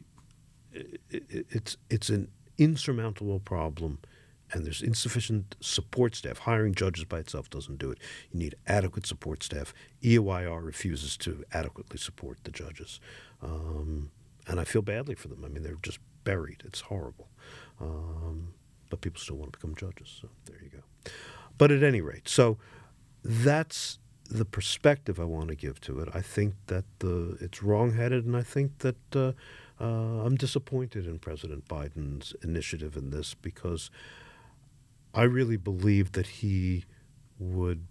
it's 1.09 1.77
it's 1.89 2.09
an 2.09 2.29
insurmountable 2.57 3.39
problem 3.39 3.99
and 4.51 4.65
there's 4.65 4.81
insufficient 4.81 5.55
support 5.59 6.15
staff. 6.15 6.39
Hiring 6.39 6.73
judges 6.73 7.05
by 7.05 7.19
itself 7.19 7.49
doesn't 7.49 7.77
do 7.77 7.91
it. 7.91 7.99
You 8.31 8.39
need 8.39 8.55
adequate 8.65 9.05
support 9.05 9.43
staff. 9.43 9.73
EOIR 10.01 10.65
refuses 10.65 11.15
to 11.17 11.43
adequately 11.53 11.99
support 11.99 12.39
the 12.43 12.51
judges. 12.51 12.99
Um, 13.43 14.09
and 14.47 14.59
I 14.59 14.63
feel 14.63 14.81
badly 14.81 15.13
for 15.13 15.27
them. 15.27 15.45
I 15.45 15.49
mean, 15.49 15.61
they're 15.61 15.75
just 15.83 15.99
buried. 16.23 16.63
It's 16.65 16.81
horrible. 16.81 17.27
Um, 17.79 18.53
but 18.89 19.01
people 19.01 19.21
still 19.21 19.35
want 19.35 19.53
to 19.53 19.59
become 19.59 19.75
judges. 19.75 20.17
So 20.19 20.29
there 20.45 20.57
you 20.63 20.69
go. 20.69 21.11
But 21.59 21.71
at 21.71 21.83
any 21.83 22.01
rate, 22.01 22.27
so 22.27 22.57
that's 23.23 23.99
the 24.29 24.45
perspective 24.45 25.19
I 25.19 25.25
want 25.25 25.49
to 25.49 25.55
give 25.55 25.81
to 25.81 25.99
it. 25.99 26.09
I 26.13 26.21
think 26.21 26.53
that 26.67 26.85
the, 26.99 27.37
it's 27.41 27.61
wrongheaded, 27.61 28.25
and 28.25 28.37
I 28.37 28.43
think 28.43 28.79
that 28.79 29.15
uh, 29.15 29.33
uh, 29.79 30.23
I'm 30.23 30.35
disappointed 30.35 31.05
in 31.05 31.19
President 31.19 31.67
Biden's 31.67 32.33
initiative 32.41 32.95
in 32.95 33.09
this 33.09 33.33
because 33.33 33.91
I 35.13 35.23
really 35.23 35.57
believe 35.57 36.13
that 36.13 36.27
he 36.27 36.85
would 37.37 37.85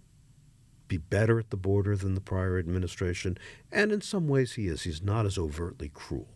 be 0.87 0.97
better 0.97 1.37
at 1.37 1.51
the 1.51 1.57
border 1.57 1.95
than 1.95 2.15
the 2.15 2.21
prior 2.21 2.57
administration, 2.57 3.37
and 3.71 3.91
in 3.91 4.01
some 4.01 4.27
ways 4.27 4.53
he 4.53 4.67
is. 4.67 4.81
He's 4.81 5.03
not 5.03 5.27
as 5.27 5.37
overtly 5.37 5.89
cruel. 5.93 6.29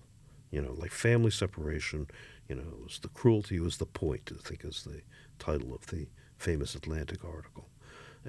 You 0.51 0.61
know, 0.61 0.73
like 0.73 0.91
family 0.91 1.31
separation, 1.31 2.09
you 2.47 2.55
know, 2.55 2.75
was 2.83 2.99
the 2.99 3.07
cruelty 3.07 3.59
was 3.59 3.77
the 3.77 3.87
point, 3.87 4.31
I 4.31 4.47
think 4.47 4.63
is 4.63 4.83
the 4.83 5.01
title 5.39 5.73
of 5.73 5.87
the 5.87 6.05
famous 6.43 6.75
Atlantic 6.75 7.23
article, 7.23 7.69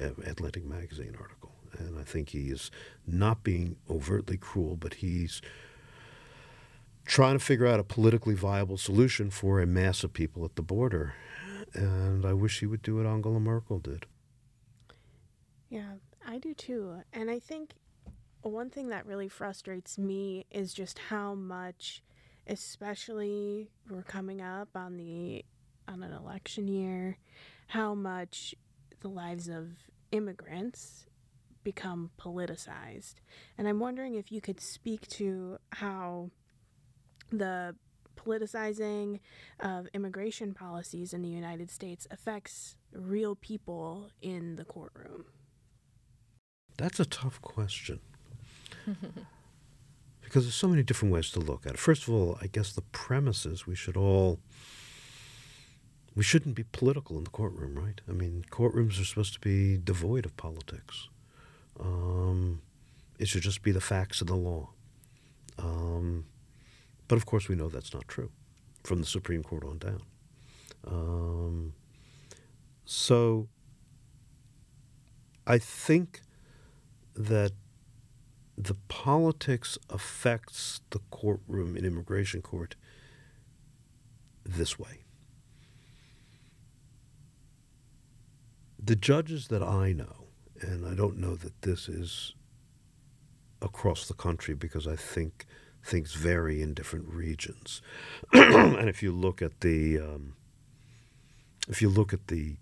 uh, 0.00 0.10
Atlantic 0.24 0.64
magazine 0.64 1.16
article. 1.20 1.52
And 1.78 1.98
I 1.98 2.04
think 2.04 2.28
he 2.28 2.50
is 2.50 2.70
not 3.06 3.42
being 3.42 3.76
overtly 3.90 4.36
cruel, 4.36 4.76
but 4.76 4.94
he's 4.94 5.42
trying 7.04 7.36
to 7.36 7.44
figure 7.44 7.66
out 7.66 7.80
a 7.80 7.84
politically 7.84 8.34
viable 8.34 8.78
solution 8.78 9.30
for 9.30 9.60
a 9.60 9.66
mass 9.66 10.04
of 10.04 10.12
people 10.12 10.44
at 10.44 10.54
the 10.54 10.62
border. 10.62 11.14
And 11.74 12.24
I 12.24 12.32
wish 12.32 12.60
he 12.60 12.66
would 12.66 12.82
do 12.82 12.96
what 12.96 13.06
Angela 13.06 13.40
Merkel 13.40 13.80
did. 13.80 14.06
Yeah, 15.68 15.94
I 16.24 16.38
do 16.38 16.54
too. 16.54 17.02
And 17.12 17.28
I 17.28 17.40
think 17.40 17.72
one 18.42 18.70
thing 18.70 18.90
that 18.90 19.06
really 19.06 19.28
frustrates 19.28 19.98
me 19.98 20.46
is 20.52 20.72
just 20.72 21.00
how 21.10 21.34
much, 21.34 22.02
especially 22.46 23.70
we're 23.90 24.02
coming 24.02 24.40
up 24.40 24.68
on 24.76 24.96
the 24.96 25.44
on 25.86 26.02
an 26.02 26.12
election 26.12 26.66
year, 26.68 27.18
how 27.74 27.92
much 27.92 28.54
the 29.00 29.08
lives 29.08 29.48
of 29.48 29.66
immigrants 30.12 31.06
become 31.64 32.10
politicized. 32.20 33.14
And 33.58 33.66
I'm 33.66 33.80
wondering 33.80 34.14
if 34.14 34.30
you 34.30 34.40
could 34.40 34.60
speak 34.60 35.08
to 35.08 35.58
how 35.72 36.30
the 37.30 37.74
politicizing 38.16 39.18
of 39.58 39.88
immigration 39.92 40.54
policies 40.54 41.12
in 41.12 41.22
the 41.22 41.28
United 41.28 41.68
States 41.68 42.06
affects 42.12 42.76
real 42.92 43.34
people 43.34 44.08
in 44.22 44.54
the 44.54 44.64
courtroom? 44.64 45.24
That's 46.78 47.00
a 47.00 47.04
tough 47.04 47.42
question. 47.42 47.98
because 50.22 50.44
there's 50.44 50.54
so 50.54 50.68
many 50.68 50.84
different 50.84 51.12
ways 51.12 51.28
to 51.32 51.40
look 51.40 51.66
at 51.66 51.72
it. 51.72 51.78
First 51.78 52.06
of 52.06 52.14
all, 52.14 52.38
I 52.40 52.46
guess 52.46 52.72
the 52.72 52.82
premise 52.82 53.44
is 53.44 53.66
we 53.66 53.74
should 53.74 53.96
all 53.96 54.38
we 56.14 56.22
shouldn't 56.22 56.54
be 56.54 56.64
political 56.64 57.18
in 57.18 57.24
the 57.24 57.30
courtroom, 57.30 57.78
right? 57.78 58.00
I 58.08 58.12
mean, 58.12 58.44
courtrooms 58.50 59.00
are 59.00 59.04
supposed 59.04 59.34
to 59.34 59.40
be 59.40 59.76
devoid 59.76 60.24
of 60.24 60.36
politics. 60.36 61.08
Um, 61.80 62.62
it 63.18 63.28
should 63.28 63.42
just 63.42 63.62
be 63.62 63.72
the 63.72 63.80
facts 63.80 64.20
of 64.20 64.28
the 64.28 64.36
law. 64.36 64.70
Um, 65.58 66.26
but 67.08 67.16
of 67.16 67.26
course, 67.26 67.48
we 67.48 67.56
know 67.56 67.68
that's 67.68 67.92
not 67.92 68.06
true 68.08 68.30
from 68.82 69.00
the 69.00 69.06
Supreme 69.06 69.42
Court 69.42 69.64
on 69.64 69.78
down. 69.78 70.02
Um, 70.86 71.72
so 72.84 73.48
I 75.46 75.58
think 75.58 76.20
that 77.14 77.52
the 78.56 78.74
politics 78.88 79.78
affects 79.90 80.80
the 80.90 81.00
courtroom 81.10 81.76
in 81.76 81.84
immigration 81.84 82.40
court 82.40 82.76
this 84.44 84.78
way. 84.78 85.03
The 88.84 88.96
judges 88.96 89.48
that 89.48 89.62
I 89.62 89.92
know, 89.92 90.26
and 90.60 90.86
I 90.86 90.94
don't 90.94 91.16
know 91.16 91.36
that 91.36 91.62
this 91.62 91.88
is 91.88 92.34
across 93.62 94.06
the 94.06 94.14
country 94.14 94.54
because 94.54 94.86
I 94.86 94.94
think 94.94 95.46
things 95.82 96.12
vary 96.12 96.60
in 96.60 96.74
different 96.74 97.08
regions. 97.08 97.80
and 98.32 98.88
if 98.90 99.02
you 99.02 99.10
look 99.10 99.40
at 99.40 99.60
the 99.62 99.98
um, 99.98 100.34
if 101.66 101.80
you 101.80 101.88
look 101.88 102.12
at 102.12 102.28
the 102.28 102.56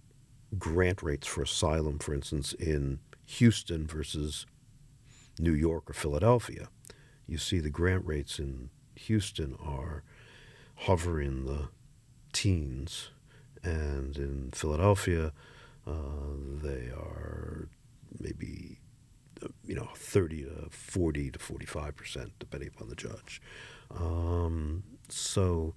grant 0.56 1.02
rates 1.02 1.26
for 1.26 1.42
asylum, 1.42 1.98
for 1.98 2.14
instance, 2.14 2.52
in 2.52 3.00
Houston 3.26 3.88
versus 3.88 4.46
New 5.40 5.54
York 5.54 5.90
or 5.90 5.94
Philadelphia, 5.94 6.68
you 7.26 7.36
see 7.38 7.58
the 7.58 7.70
grant 7.70 8.06
rates 8.06 8.38
in 8.38 8.70
Houston 8.94 9.56
are 9.60 10.04
hover 10.76 11.20
in 11.20 11.46
the 11.46 11.70
teens, 12.32 13.10
and 13.64 14.16
in 14.16 14.50
Philadelphia, 14.52 15.32
they 15.86 16.90
are 16.90 17.68
maybe 18.18 18.78
you 19.64 19.74
know, 19.74 19.88
30 19.94 20.44
to 20.44 20.66
40 20.70 21.30
to 21.32 21.38
45 21.38 21.96
percent, 21.96 22.32
depending 22.38 22.70
upon 22.74 22.88
the 22.88 22.94
judge. 22.94 23.40
Um, 23.90 24.82
so 25.08 25.74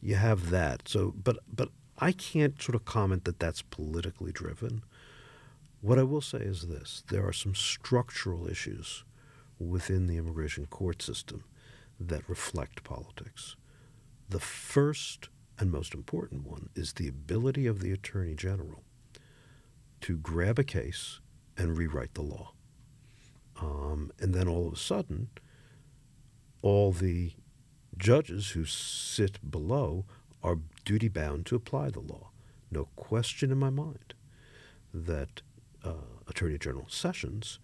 you 0.00 0.14
have 0.14 0.50
that. 0.50 0.88
So, 0.88 1.14
but 1.22 1.38
but 1.52 1.70
I 1.98 2.12
can't 2.12 2.60
sort 2.60 2.76
of 2.76 2.84
comment 2.84 3.24
that 3.24 3.40
that's 3.40 3.62
politically 3.62 4.32
driven. 4.32 4.82
What 5.80 5.98
I 5.98 6.02
will 6.02 6.20
say 6.20 6.38
is 6.38 6.68
this: 6.68 7.02
there 7.08 7.26
are 7.26 7.32
some 7.32 7.54
structural 7.54 8.48
issues 8.48 9.04
within 9.58 10.06
the 10.06 10.16
immigration 10.16 10.66
court 10.66 11.02
system 11.02 11.44
that 11.98 12.28
reflect 12.28 12.84
politics. 12.84 13.56
The 14.28 14.40
first 14.40 15.28
and 15.58 15.72
most 15.72 15.94
important 15.94 16.46
one 16.46 16.68
is 16.76 16.92
the 16.92 17.08
ability 17.08 17.66
of 17.66 17.80
the 17.80 17.90
attorney 17.90 18.34
general 18.34 18.84
to 20.02 20.16
grab 20.16 20.58
a 20.58 20.64
case 20.64 21.20
and 21.56 21.76
rewrite 21.76 22.14
the 22.14 22.22
law. 22.22 22.52
Um, 23.60 24.12
and 24.20 24.34
then 24.34 24.48
all 24.48 24.68
of 24.68 24.74
a 24.74 24.76
sudden, 24.76 25.28
all 26.62 26.92
the 26.92 27.32
judges 27.96 28.50
who 28.50 28.64
sit 28.64 29.50
below 29.50 30.04
are 30.42 30.58
duty 30.84 31.08
bound 31.08 31.46
to 31.46 31.56
apply 31.56 31.90
the 31.90 32.00
law. 32.00 32.30
No 32.70 32.88
question 32.96 33.50
in 33.50 33.58
my 33.58 33.70
mind 33.70 34.14
that 34.94 35.42
uh, 35.84 35.92
Attorney 36.26 36.58
General 36.58 36.86
Sessions 36.88 37.58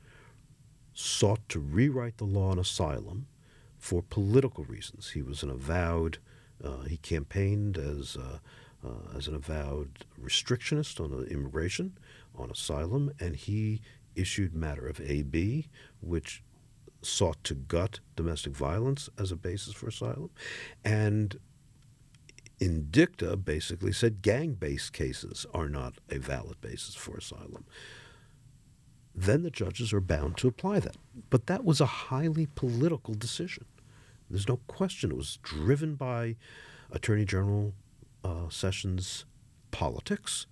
sought 0.92 1.48
to 1.48 1.58
rewrite 1.58 2.18
the 2.18 2.24
law 2.24 2.50
on 2.50 2.58
asylum 2.58 3.26
for 3.78 4.02
political 4.02 4.64
reasons. 4.64 5.10
He 5.10 5.22
was 5.22 5.42
an 5.42 5.50
avowed, 5.50 6.18
uh, 6.62 6.82
he 6.82 6.96
campaigned 6.96 7.76
as, 7.76 8.16
uh, 8.16 8.38
uh 8.86 9.16
as 9.16 9.28
an 9.28 9.34
avowed 9.34 10.04
restrictionist 10.22 11.00
on 11.00 11.26
immigration, 11.26 11.98
on 12.36 12.50
asylum, 12.50 13.12
and 13.20 13.36
he 13.36 13.80
issued 14.14 14.54
matter 14.54 14.86
of 14.86 15.00
AB, 15.00 15.68
which 16.00 16.42
sought 17.02 17.42
to 17.44 17.54
gut 17.54 18.00
domestic 18.16 18.54
violence 18.54 19.08
as 19.18 19.30
a 19.30 19.36
basis 19.36 19.74
for 19.74 19.88
asylum. 19.88 20.30
And 20.84 21.38
in 22.60 22.88
dicta 22.90 23.36
basically 23.36 23.92
said 23.92 24.22
gang 24.22 24.54
based 24.54 24.92
cases 24.92 25.44
are 25.52 25.68
not 25.68 25.94
a 26.10 26.18
valid 26.18 26.60
basis 26.60 26.94
for 26.94 27.16
asylum. 27.16 27.64
Then 29.14 29.42
the 29.42 29.50
judges 29.50 29.92
are 29.92 30.00
bound 30.00 30.36
to 30.38 30.48
apply 30.48 30.80
that. 30.80 30.96
But 31.30 31.46
that 31.46 31.64
was 31.64 31.80
a 31.80 31.86
highly 31.86 32.46
political 32.46 33.14
decision. 33.14 33.64
There's 34.28 34.48
no 34.48 34.56
question 34.66 35.10
it 35.10 35.16
was 35.16 35.38
driven 35.42 35.94
by 35.94 36.36
Attorney 36.90 37.24
General 37.24 37.74
uh, 38.24 38.48
Sessions' 38.48 39.24
politics, 39.70 40.46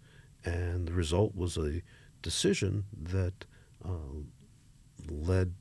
and 0.45 0.89
the 0.89 0.93
result 0.93 1.35
was 1.35 1.57
a 1.57 1.83
decision 2.23 2.85
that 2.97 3.45
uh, 3.85 4.23
led 5.09 5.55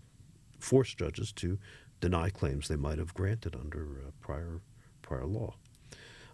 forced 0.60 0.98
judges 0.98 1.32
to 1.34 1.58
deny 2.00 2.30
claims 2.30 2.68
they 2.68 2.76
might 2.76 2.98
have 2.98 3.14
granted 3.14 3.56
under 3.56 4.02
uh, 4.06 4.12
prior 4.20 4.62
prior 5.02 5.26
law. 5.26 5.56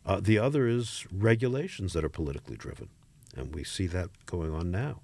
Uh, 0.05 0.19
the 0.21 0.39
other 0.39 0.67
is 0.67 1.05
regulations 1.11 1.93
that 1.93 2.03
are 2.03 2.09
politically 2.09 2.55
driven, 2.55 2.89
and 3.35 3.53
we 3.53 3.63
see 3.63 3.87
that 3.87 4.09
going 4.25 4.53
on 4.53 4.71
now. 4.71 5.01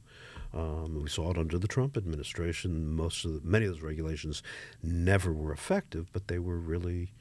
Um, 0.54 1.02
we 1.02 1.10
saw 1.10 1.32
it 1.32 1.38
under 1.38 1.58
the 1.58 1.68
Trump 1.68 1.98
administration. 1.98 2.96
Most 2.96 3.26
of 3.26 3.34
the, 3.34 3.42
many 3.44 3.66
of 3.66 3.74
those 3.74 3.82
regulations 3.82 4.44
never 4.84 5.34
were 5.34 5.52
effective, 5.52 6.10
but 6.14 6.28
they 6.28 6.40
were 6.40 6.58
really 6.58 7.12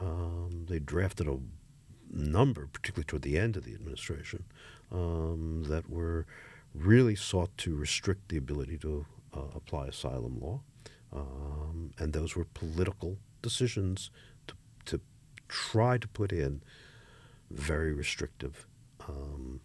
um, 0.00 0.66
they 0.68 0.78
drafted 0.78 1.28
a 1.28 1.38
number, 2.10 2.66
particularly 2.66 3.04
toward 3.04 3.22
the 3.22 3.38
end 3.38 3.56
of 3.56 3.64
the 3.64 3.74
administration, 3.74 4.44
um, 4.92 5.64
that 5.68 5.88
were 5.88 6.26
really 6.74 7.16
sought 7.16 7.56
to 7.58 7.74
restrict 7.74 8.28
the 8.28 8.36
ability 8.36 8.78
to 8.78 9.06
uh, 9.34 9.40
apply 9.54 9.86
asylum 9.86 10.40
law, 10.40 10.60
um, 11.12 11.90
and 11.98 12.12
those 12.12 12.36
were 12.36 12.46
political 12.54 13.18
decisions 13.42 14.10
to 14.46 14.54
to 14.84 15.00
try 15.48 15.98
to 15.98 16.08
put 16.08 16.32
in 16.32 16.62
very 17.50 17.92
restrictive 17.92 18.66
um, 19.08 19.60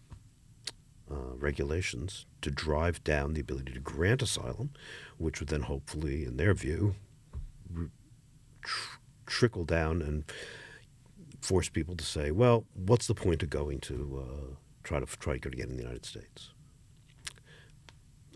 uh, 1.10 1.34
regulations 1.36 2.26
to 2.42 2.50
drive 2.50 3.02
down 3.04 3.34
the 3.34 3.40
ability 3.40 3.72
to 3.72 3.80
grant 3.80 4.22
asylum, 4.22 4.70
which 5.18 5.40
would 5.40 5.48
then 5.48 5.62
hopefully, 5.62 6.24
in 6.24 6.36
their 6.36 6.54
view, 6.54 6.96
tr- 8.62 8.98
trickle 9.26 9.64
down 9.64 10.02
and 10.02 10.24
force 11.40 11.68
people 11.68 11.94
to 11.94 12.04
say, 12.04 12.30
well, 12.30 12.64
what's 12.74 13.06
the 13.06 13.14
point 13.14 13.42
of 13.42 13.50
going 13.50 13.78
to 13.80 14.24
uh, 14.24 14.54
try 14.86 15.00
to 15.00 15.06
try 15.06 15.36
to 15.36 15.50
get 15.50 15.68
in 15.68 15.76
the 15.76 15.82
United 15.82 16.06
States 16.06 16.50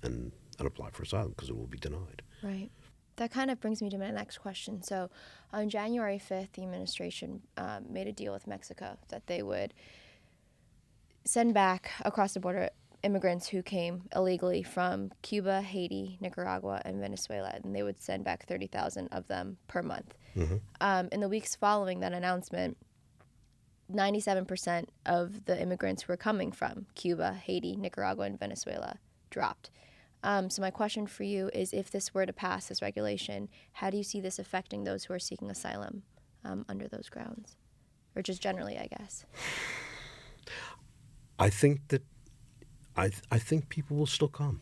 and, 0.03 0.33
and 0.59 0.67
apply 0.67 0.91
for 0.91 1.05
asylum 1.05 1.31
because 1.31 1.49
it 1.49 1.57
will 1.57 1.67
be 1.67 1.79
denied. 1.79 2.23
Right. 2.43 2.71
That 3.17 3.31
kind 3.31 3.51
of 3.51 3.61
brings 3.61 3.83
me 3.83 3.91
to 3.91 3.99
my 3.99 4.11
next 4.11 4.39
question. 4.39 4.83
So, 4.83 5.11
on 5.53 5.69
January 5.69 6.19
5th, 6.19 6.53
the 6.53 6.63
administration 6.63 7.43
um, 7.57 7.85
made 7.91 8.07
a 8.07 8.13
deal 8.13 8.33
with 8.33 8.47
Mexico 8.47 8.97
that 9.09 9.27
they 9.27 9.43
would 9.43 9.75
send 11.25 11.53
back 11.53 11.91
across 12.05 12.33
the 12.33 12.41
border 12.41 12.71
immigrants 13.03 13.49
who 13.49 13.63
came 13.63 14.03
illegally 14.15 14.63
from 14.63 15.11
Cuba, 15.23 15.61
Haiti, 15.61 16.19
Nicaragua, 16.21 16.81
and 16.85 17.01
Venezuela, 17.01 17.53
and 17.63 17.75
they 17.75 17.83
would 17.83 18.01
send 18.01 18.25
back 18.25 18.47
30,000 18.47 19.09
of 19.09 19.27
them 19.29 19.59
per 19.69 19.83
month. 19.83 20.15
Mm-hmm. 20.37 20.57
Um, 20.81 21.09
in 21.13 21.21
the 21.21 21.29
weeks 21.29 21.55
following 21.55 22.01
that 22.01 22.13
announcement, 22.13 22.77
97% 23.93 24.87
of 25.07 25.45
the 25.45 25.61
immigrants 25.61 26.03
who 26.03 26.13
were 26.13 26.17
coming 26.17 26.53
from 26.53 26.87
Cuba, 26.95 27.35
Haiti, 27.35 27.77
Nicaragua, 27.77 28.25
and 28.25 28.39
Venezuela 28.39 28.99
dropped. 29.31 29.71
Um, 30.23 30.51
so 30.51 30.61
my 30.61 30.71
question 30.71 31.07
for 31.07 31.23
you 31.23 31.51
is, 31.55 31.73
if 31.73 31.91
this 31.91 32.13
were 32.13 32.27
to 32.27 32.33
pass 32.33 32.67
this 32.67 32.83
regulation, 32.83 33.49
how 33.73 33.91
do 33.91 33.97
you 33.97 34.03
see 34.03 34.21
this 34.21 34.39
affecting 34.39 34.85
those 34.85 35.05
who 35.05 35.15
are 35.15 35.19
seeking 35.19 35.51
asylum 35.51 36.03
um, 36.45 36.67
under 36.69 36.89
those 36.89 37.09
grounds, 37.09 37.57
or 38.15 38.23
just 38.23 38.43
generally, 38.43 38.77
I 38.77 38.87
guess? 38.87 39.25
I 41.39 41.49
think 41.49 41.89
that 41.89 42.03
I 42.97 43.09
th- 43.09 43.23
I 43.31 43.39
think 43.39 43.71
people 43.71 43.97
will 43.97 44.07
still 44.07 44.29
come. 44.29 44.61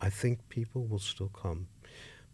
I 0.00 0.10
think 0.10 0.48
people 0.50 0.86
will 0.86 0.98
still 0.98 1.30
come 1.30 1.68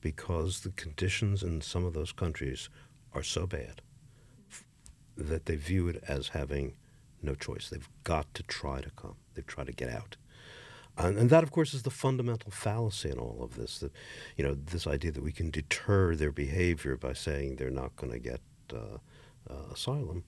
because 0.01 0.61
the 0.61 0.71
conditions 0.71 1.43
in 1.43 1.61
some 1.61 1.85
of 1.85 1.95
those 1.95 2.11
countries 2.11 2.69
are 3.13 3.23
so 3.23 3.47
bad 3.47 3.81
that 5.17 5.47
they 5.47 5.57
view 5.57 5.89
it 5.89 6.03
as 6.09 6.29
having 6.29 6.75
no 7.23 7.35
choice. 7.35 7.69
They've 7.71 7.89
got 8.05 8.33
to 8.35 8.43
try 8.43 8.81
to 8.81 8.91
come. 8.91 9.17
They've 9.35 9.47
tried 9.47 9.67
to 9.67 9.73
get 9.73 9.91
out. 9.91 10.17
And, 10.97 11.19
and, 11.19 11.31
that, 11.31 11.43
of 11.43 11.51
course, 11.51 11.75
is 11.75 11.83
the 11.83 11.91
fundamental 11.91 12.53
fallacy 12.53 13.11
in 13.11 13.19
all 13.19 13.43
of 13.43 13.57
this. 13.57 13.79
That, 13.79 13.91
you 14.37 14.45
know, 14.45 14.55
this 14.55 14.87
idea 14.87 15.11
that 15.11 15.23
we 15.23 15.33
can 15.33 15.51
deter 15.51 16.15
their 16.15 16.31
behavior 16.31 16.97
by 16.97 17.15
saying 17.15 17.57
they're 17.57 17.71
not 17.71 17.97
going 17.97 18.12
to 18.12 18.21
get 18.21 18.41
uh, 18.73 18.99
uh, 19.51 19.73
asylum, 19.73 20.25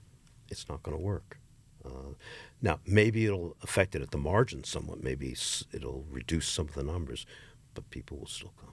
it's 0.48 0.68
not 0.68 0.82
going 0.82 0.96
to 0.96 1.02
work. 1.02 1.38
Uh, 1.84 2.14
now, 2.60 2.80
maybe 2.84 3.26
it'll 3.26 3.56
affect 3.62 3.94
it 3.94 4.02
at 4.02 4.10
the 4.10 4.18
margin 4.18 4.64
somewhat. 4.64 5.02
Maybe 5.02 5.36
it'll 5.72 6.04
reduce 6.10 6.48
some 6.48 6.66
of 6.66 6.74
the 6.74 6.82
numbers, 6.82 7.26
but 7.74 7.88
people 7.90 8.18
will 8.18 8.26
still 8.26 8.52
come. 8.60 8.72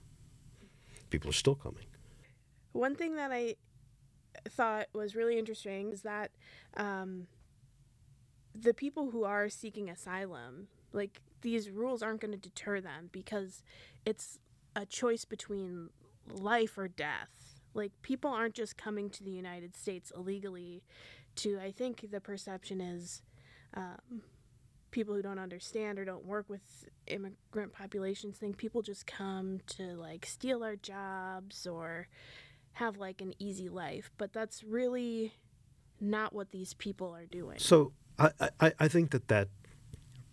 People 1.11 1.30
are 1.30 1.34
still 1.34 1.55
coming. 1.55 1.86
One 2.72 2.95
thing 2.95 3.16
that 3.18 3.32
I 3.32 3.55
thought 4.49 4.88
was 4.93 5.15
really 5.15 5.38
interesting 5.38 5.91
is 5.91 6.01
that 6.01 6.31
um, 6.77 7.27
the 8.55 8.73
people 8.73 9.11
who 9.11 9.23
are 9.23 9.49
seeking 9.49 9.89
asylum, 9.89 10.67
like 10.91 11.21
these 11.41 11.69
rules 11.69 12.01
aren't 12.01 12.21
going 12.21 12.31
to 12.31 12.38
deter 12.38 12.79
them 12.81 13.09
because 13.11 13.63
it's 14.05 14.39
a 14.75 14.86
choice 14.86 15.25
between 15.25 15.89
life 16.31 16.77
or 16.77 16.88
death. 16.88 17.61
Like 17.73 17.91
people 18.01 18.31
aren't 18.31 18.55
just 18.55 18.77
coming 18.77 19.09
to 19.11 19.23
the 19.23 19.31
United 19.31 19.75
States 19.75 20.11
illegally 20.15 20.84
to 21.36 21.59
I 21.59 21.71
think 21.71 22.11
the 22.11 22.21
perception 22.21 22.79
is 22.79 23.23
um, 23.73 24.21
people 24.91 25.15
who 25.15 25.21
don't 25.21 25.39
understand 25.39 25.97
or 25.97 26.05
don't 26.05 26.25
work 26.25 26.45
with 26.47 26.86
immigrant 27.07 27.73
populations 27.73 28.38
think 28.38 28.57
people 28.57 28.81
just 28.81 29.07
come 29.07 29.59
to 29.65 29.95
like 29.95 30.25
steal 30.25 30.63
our 30.63 30.75
jobs 30.75 31.65
or 31.65 32.07
have 32.74 32.97
like 32.97 33.21
an 33.21 33.34
easy 33.39 33.69
life 33.69 34.11
but 34.17 34.34
that's 34.34 34.63
really 34.63 35.34
not 35.99 36.34
what 36.34 36.51
these 36.51 36.74
people 36.74 37.13
are 37.13 37.26
doing 37.26 37.57
so 37.59 37.91
i 38.19 38.30
i, 38.59 38.74
I 38.80 38.88
think 38.88 39.11
that 39.11 39.28
that 39.28 39.49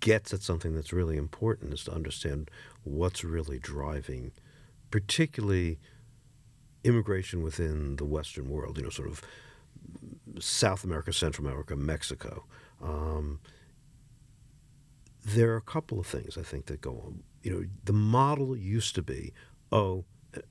gets 0.00 0.32
at 0.32 0.42
something 0.42 0.74
that's 0.74 0.92
really 0.92 1.16
important 1.16 1.74
is 1.74 1.84
to 1.84 1.92
understand 1.92 2.50
what's 2.84 3.22
really 3.22 3.58
driving 3.58 4.32
particularly 4.90 5.78
immigration 6.84 7.42
within 7.42 7.96
the 7.96 8.04
western 8.06 8.48
world 8.48 8.78
you 8.78 8.82
know 8.84 8.90
sort 8.90 9.08
of 9.08 9.22
south 10.38 10.84
america 10.84 11.12
central 11.12 11.46
america 11.46 11.76
mexico 11.76 12.44
um, 12.82 13.40
there 15.24 15.52
are 15.52 15.56
a 15.56 15.62
couple 15.62 16.00
of 16.00 16.06
things 16.06 16.38
I 16.38 16.42
think 16.42 16.66
that 16.66 16.80
go 16.80 17.02
on. 17.04 17.22
You 17.42 17.52
know, 17.52 17.64
the 17.84 17.92
model 17.92 18.56
used 18.56 18.94
to 18.96 19.02
be, 19.02 19.32
oh, 19.72 20.04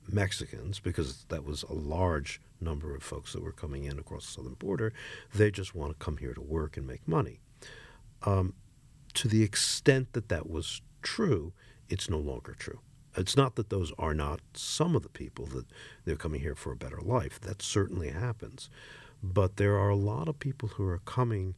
Mexicans, 0.08 0.80
because 0.80 1.24
that 1.28 1.44
was 1.44 1.62
a 1.64 1.72
large 1.72 2.40
number 2.60 2.94
of 2.94 3.02
folks 3.02 3.32
that 3.32 3.42
were 3.42 3.52
coming 3.52 3.84
in 3.84 3.98
across 3.98 4.26
the 4.26 4.32
southern 4.32 4.54
border, 4.54 4.92
they 5.34 5.50
just 5.50 5.74
want 5.74 5.92
to 5.92 6.04
come 6.04 6.18
here 6.18 6.34
to 6.34 6.40
work 6.40 6.76
and 6.76 6.86
make 6.86 7.06
money. 7.06 7.40
Um, 8.22 8.54
to 9.14 9.28
the 9.28 9.42
extent 9.42 10.12
that 10.12 10.28
that 10.28 10.48
was 10.48 10.82
true, 11.02 11.52
it's 11.88 12.10
no 12.10 12.18
longer 12.18 12.54
true. 12.58 12.80
It's 13.16 13.36
not 13.36 13.56
that 13.56 13.70
those 13.70 13.92
are 13.98 14.14
not 14.14 14.40
some 14.54 14.94
of 14.94 15.02
the 15.02 15.08
people 15.08 15.46
that 15.46 15.66
they're 16.04 16.16
coming 16.16 16.40
here 16.40 16.54
for 16.54 16.72
a 16.72 16.76
better 16.76 17.00
life. 17.00 17.40
That 17.40 17.60
certainly 17.60 18.10
happens. 18.10 18.70
But 19.22 19.56
there 19.56 19.76
are 19.76 19.88
a 19.88 19.96
lot 19.96 20.28
of 20.28 20.38
people 20.38 20.68
who 20.68 20.86
are 20.86 21.00
coming 21.04 21.56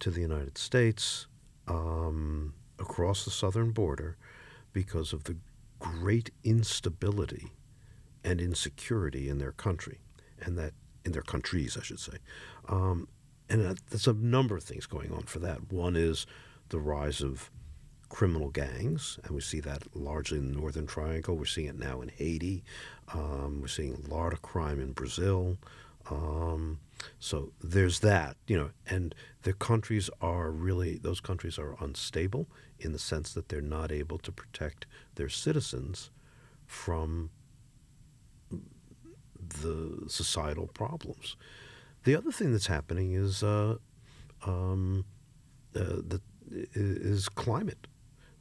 to 0.00 0.10
the 0.10 0.20
United 0.20 0.58
States 0.58 1.26
um, 1.66 2.54
across 2.78 3.24
the 3.24 3.30
southern 3.30 3.70
border 3.70 4.16
because 4.72 5.12
of 5.12 5.24
the 5.24 5.36
great 5.78 6.30
instability 6.44 7.52
and 8.24 8.40
insecurity 8.40 9.28
in 9.28 9.38
their 9.38 9.52
country, 9.52 9.98
and 10.40 10.58
that 10.58 10.72
in 11.04 11.12
their 11.12 11.22
countries, 11.22 11.76
I 11.78 11.82
should 11.82 12.00
say. 12.00 12.18
Um, 12.68 13.08
and 13.48 13.64
that, 13.64 13.86
there's 13.90 14.06
a 14.06 14.12
number 14.12 14.56
of 14.56 14.62
things 14.62 14.86
going 14.86 15.12
on 15.12 15.22
for 15.22 15.38
that. 15.40 15.72
One 15.72 15.96
is 15.96 16.26
the 16.68 16.78
rise 16.78 17.20
of 17.20 17.50
criminal 18.08 18.50
gangs, 18.50 19.18
and 19.24 19.34
we 19.34 19.40
see 19.40 19.60
that 19.60 19.84
largely 19.94 20.38
in 20.38 20.52
the 20.52 20.60
Northern 20.60 20.86
Triangle. 20.86 21.36
We're 21.36 21.46
seeing 21.46 21.68
it 21.68 21.78
now 21.78 22.00
in 22.00 22.08
Haiti. 22.08 22.64
Um, 23.14 23.60
we're 23.60 23.68
seeing 23.68 23.94
a 23.94 24.14
lot 24.14 24.32
of 24.32 24.42
crime 24.42 24.80
in 24.80 24.92
Brazil. 24.92 25.56
Um, 26.10 26.80
so 27.18 27.52
there's 27.62 28.00
that, 28.00 28.36
you 28.46 28.56
know, 28.56 28.70
and 28.86 29.14
the 29.42 29.52
countries 29.52 30.10
are 30.20 30.50
really, 30.50 30.98
those 30.98 31.20
countries 31.20 31.58
are 31.58 31.76
unstable 31.80 32.48
in 32.78 32.92
the 32.92 32.98
sense 32.98 33.32
that 33.34 33.48
they're 33.48 33.60
not 33.60 33.92
able 33.92 34.18
to 34.18 34.32
protect 34.32 34.86
their 35.14 35.28
citizens 35.28 36.10
from 36.66 37.30
the 39.50 40.04
societal 40.08 40.68
problems. 40.68 41.36
The 42.04 42.16
other 42.16 42.32
thing 42.32 42.52
that's 42.52 42.66
happening 42.66 43.12
is 43.12 43.42
uh, 43.42 43.76
um, 44.46 45.04
uh, 45.76 46.00
the, 46.06 46.20
is 46.50 47.28
climate. 47.28 47.86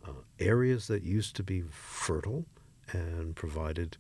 Uh, 0.05 0.13
areas 0.39 0.87
that 0.87 1.03
used 1.03 1.35
to 1.35 1.43
be 1.43 1.61
fertile 1.69 2.45
and 2.91 3.35
provided 3.35 3.97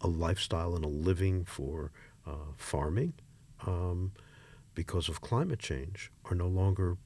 a 0.00 0.08
lifestyle 0.08 0.74
and 0.74 0.84
a 0.84 0.88
living 0.88 1.44
for 1.44 1.92
uh, 2.26 2.52
farming 2.56 3.14
um, 3.66 4.12
because 4.74 5.08
of 5.08 5.20
climate 5.20 5.60
change 5.60 6.10
are 6.24 6.34
no 6.34 6.48
longer 6.48 6.96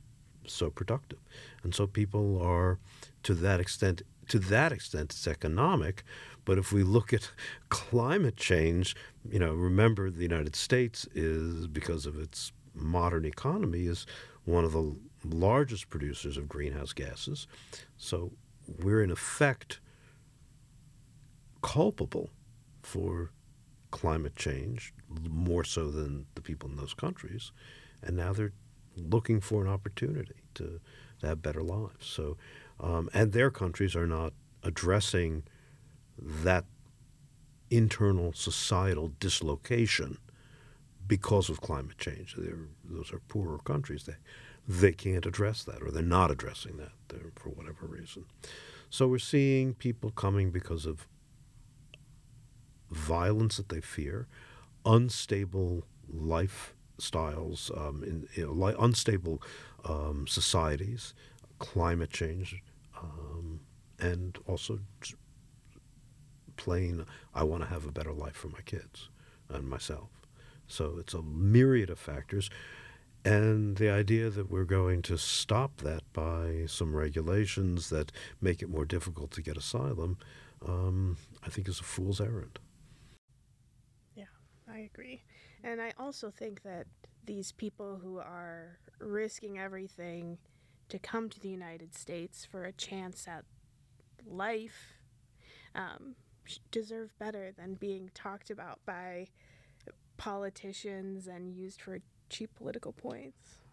so 0.47 0.71
productive. 0.71 1.19
And 1.63 1.75
so 1.75 1.87
people 1.87 2.41
are, 2.41 2.79
to 3.25 3.35
that 3.35 3.61
extent, 3.61 4.03
to 4.29 4.39
that 4.39 4.73
extent, 4.73 5.13
it's 5.13 5.27
economic. 5.27 6.03
But 6.45 6.59
if 6.59 6.73
we 6.73 6.83
look 6.83 7.13
at 7.13 7.31
climate 7.69 8.37
change, 8.37 8.97
you 9.29 9.39
know, 9.39 9.53
remember 9.53 10.11
the 10.11 10.23
United 10.23 10.57
States 10.57 11.07
is, 11.15 11.67
because 11.67 12.07
of 12.07 12.19
its 12.19 12.53
modern 12.75 13.25
economy, 13.25 13.87
is 13.87 14.07
one 14.45 14.65
of 14.65 14.73
the 14.73 14.97
largest 15.25 15.89
producers 15.91 16.37
of 16.37 16.49
greenhouse 16.49 16.93
gases. 16.93 17.47
So 17.97 18.33
we're 18.83 19.03
in 19.03 19.11
effect 19.11 19.81
culpable 21.63 22.31
for 22.83 23.33
climate 23.91 24.37
change 24.37 24.93
more 25.09 25.65
so 25.65 25.91
than 25.91 26.27
the 26.35 26.41
people 26.41 26.69
in 26.69 26.77
those 26.77 26.95
countries. 26.95 27.51
And 28.03 28.17
now 28.17 28.33
they're 28.33 28.53
looking 28.97 29.41
for 29.41 29.63
an 29.63 29.69
opportunity 29.69 30.35
to, 30.55 30.81
to 31.21 31.27
have 31.27 31.43
better 31.43 31.63
lives. 31.63 32.07
So, 32.07 32.37
um, 32.81 33.09
and 33.15 33.33
their 33.33 33.51
countries 33.51 33.97
are 33.97 34.07
not 34.07 34.33
addressing 34.63 35.45
that 36.19 36.65
internal 37.71 38.33
societal 38.33 39.13
dislocation 39.21 40.19
because 41.07 41.49
of 41.49 41.61
climate 41.61 41.99
change. 41.99 42.35
They're, 42.37 42.69
those 42.85 43.13
are 43.13 43.21
poorer 43.29 43.59
countries. 43.59 44.05
They, 44.05 44.17
they 44.69 44.93
can't 44.93 45.27
address 45.27 45.63
that, 45.65 45.83
or 45.83 45.91
they're 45.91 46.03
not 46.03 46.31
addressing 46.31 46.77
that 46.79 46.93
for 47.37 47.51
whatever 47.51 47.87
reason. 47.87 48.25
So 48.91 49.07
we're 49.07 49.19
seeing 49.19 49.75
people 49.75 50.11
coming 50.11 50.51
because 50.51 50.87
of 50.87 51.07
violence 52.91 53.57
that 53.57 53.69
they 53.69 53.81
fear, 53.81 54.27
unstable 54.85 55.85
lifestyles, 56.13 57.77
um, 57.77 58.03
in, 58.35 58.59
li- 58.59 58.75
unstable 58.79 59.43
um, 59.85 60.27
societies, 60.29 61.15
climate 61.59 62.11
change, 62.11 62.63
and 63.99 64.39
also 64.47 64.81
plain, 66.57 67.05
I 67.35 67.45
want 67.45 67.63
to 67.63 67.69
have 67.69 67.87
a 67.87 67.93
better 67.93 68.13
life 68.13 68.35
for 68.37 68.49
my 68.49 68.61
kids 68.65 69.09
and 69.49 69.69
myself. 69.69 70.11
So 70.67 70.97
it's 70.99 71.15
a 71.15 71.23
myriad 71.23 71.91
of 71.91 71.99
factors. 71.99 72.51
And 73.25 73.77
the 73.77 73.91
idea 73.91 74.31
that 74.31 74.51
we're 74.51 74.65
going 74.65 75.03
to 75.03 75.19
stop 75.19 75.79
that 75.79 76.03
by 76.13 76.65
some 76.67 76.95
regulations 76.95 77.91
that 77.91 78.13
make 78.41 78.63
it 78.63 78.69
more 78.69 78.85
difficult 78.85 79.33
to 79.33 79.43
get 79.43 79.57
asylum, 79.57 80.19
um, 80.65 81.17
I 81.45 81.49
think 81.49 81.69
is 81.69 81.81
a 81.81 81.85
fool's 81.85 82.21
errand. 82.21 82.59
Yeah, 84.15 84.25
I 84.73 84.79
agree. 84.79 85.23
And 85.65 85.81
I 85.81 85.93
also 85.99 86.31
think 86.31 86.63
that 86.63 86.87
these 87.25 87.51
people 87.51 87.99
who 88.01 88.19
are 88.19 88.79
risking 89.01 89.59
everything 89.59 90.39
to 90.89 90.99
come 90.99 91.29
to 91.29 91.41
the 91.41 91.49
United 91.49 91.97
States 91.97 92.45
for 92.45 92.65
a 92.65 92.73
chance 92.73 93.27
at 93.27 93.45
life 94.27 94.95
um, 95.75 96.15
deserve 96.71 97.17
better 97.19 97.53
than 97.57 97.75
being 97.75 98.11
talked 98.15 98.51
about 98.51 98.81
by 98.87 99.29
politicians 100.17 101.27
and 101.27 101.55
used 101.55 101.81
for 101.83 101.99
cheap 102.29 102.55
political 102.55 102.93
points. 102.93 103.66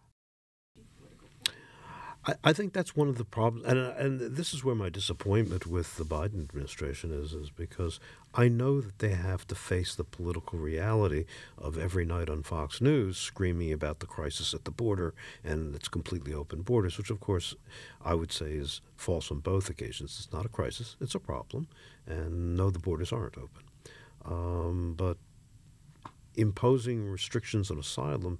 I, 2.26 2.34
I 2.44 2.52
think 2.52 2.72
that's 2.72 2.96
one 2.96 3.08
of 3.08 3.18
the 3.18 3.24
problems, 3.24 3.66
and 3.66 3.78
and 3.78 4.36
this 4.36 4.54
is 4.54 4.64
where 4.64 4.74
my 4.74 4.88
disappointment 4.88 5.66
with 5.66 5.96
the 5.96 6.04
Biden 6.04 6.40
administration 6.40 7.12
is, 7.12 7.32
is 7.32 7.50
because 7.50 8.00
I 8.34 8.48
know 8.48 8.80
that 8.80 8.98
they 8.98 9.10
have 9.10 9.46
to 9.48 9.54
face 9.54 9.94
the 9.94 10.04
political 10.04 10.58
reality 10.58 11.26
of 11.58 11.76
every 11.76 12.04
night 12.04 12.28
on 12.28 12.42
Fox 12.42 12.80
News 12.80 13.18
screaming 13.18 13.72
about 13.72 14.00
the 14.00 14.06
crisis 14.06 14.54
at 14.54 14.64
the 14.64 14.70
border 14.70 15.14
and 15.42 15.74
its 15.74 15.88
completely 15.88 16.32
open 16.32 16.62
borders, 16.62 16.96
which 16.98 17.10
of 17.10 17.20
course 17.20 17.54
I 18.02 18.14
would 18.14 18.32
say 18.32 18.52
is 18.52 18.80
false 18.96 19.30
on 19.30 19.40
both 19.40 19.68
occasions. 19.68 20.16
It's 20.18 20.32
not 20.32 20.46
a 20.46 20.50
crisis; 20.50 20.96
it's 21.00 21.14
a 21.14 21.20
problem, 21.20 21.68
and 22.06 22.56
no, 22.56 22.70
the 22.70 22.78
borders 22.78 23.12
aren't 23.12 23.36
open. 23.36 23.62
Um, 24.24 24.94
but 24.96 25.18
imposing 26.36 27.08
restrictions 27.08 27.70
on 27.70 27.78
asylum 27.78 28.38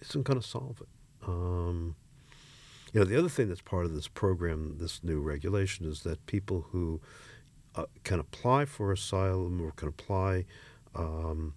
isn't 0.00 0.22
going 0.24 0.40
to 0.40 0.46
solve 0.46 0.80
it. 0.80 0.88
Um, 1.26 1.96
you 2.92 3.00
know, 3.00 3.04
the 3.06 3.18
other 3.18 3.28
thing 3.28 3.48
that's 3.48 3.62
part 3.62 3.86
of 3.86 3.94
this 3.94 4.08
program, 4.08 4.76
this 4.78 5.02
new 5.02 5.20
regulation, 5.20 5.86
is 5.86 6.02
that 6.02 6.26
people 6.26 6.66
who 6.70 7.00
uh, 7.74 7.86
can 8.04 8.20
apply 8.20 8.66
for 8.66 8.92
asylum 8.92 9.62
or 9.62 9.72
can 9.72 9.88
apply 9.88 10.44
um, 10.94 11.54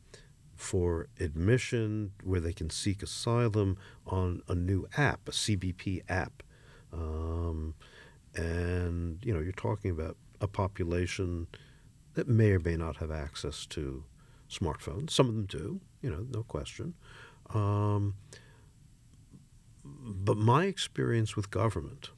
for 0.56 1.08
admission 1.20 2.12
where 2.24 2.40
they 2.40 2.54
can 2.54 2.70
seek 2.70 3.04
asylum 3.04 3.78
on 4.08 4.42
a 4.48 4.56
new 4.56 4.88
app, 4.96 5.28
a 5.28 5.32
CBP 5.32 6.04
app. 6.08 6.42
Um, 6.94 7.76
and, 8.34 9.20
you 9.24 9.34
know, 9.34 9.42
you're 9.42 9.52
talking 9.52 9.92
about 9.92 10.16
a 10.40 10.48
population 10.48 11.48
that 12.14 12.30
may 12.30 12.52
or 12.52 12.60
may 12.60 12.78
not 12.78 12.98
have 12.98 13.12
access 13.12 13.66
to 13.68 14.06
smartphones. 14.50 15.12
Some 15.12 15.28
of 15.28 15.36
them 15.36 15.46
do, 15.46 15.82
you 16.02 16.10
know, 16.10 16.26
no 16.30 16.44
question. 16.44 16.94
Um, 17.54 18.16
but 19.86 20.38
my 20.38 20.66
experience 20.66 21.36
with 21.36 21.52
government, 21.52 22.10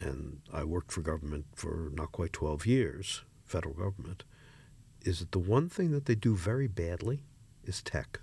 and 0.00 0.40
I 0.52 0.64
worked 0.64 0.92
for 0.92 1.00
government 1.00 1.46
for 1.54 1.90
not 1.94 2.12
quite 2.12 2.32
12 2.32 2.66
years, 2.66 3.22
federal 3.44 3.74
government, 3.74 4.24
is 5.02 5.20
that 5.20 5.32
the 5.32 5.38
one 5.38 5.68
thing 5.68 5.90
that 5.92 6.06
they 6.06 6.14
do 6.14 6.34
very 6.34 6.66
badly 6.66 7.22
is 7.64 7.82
tech. 7.82 8.20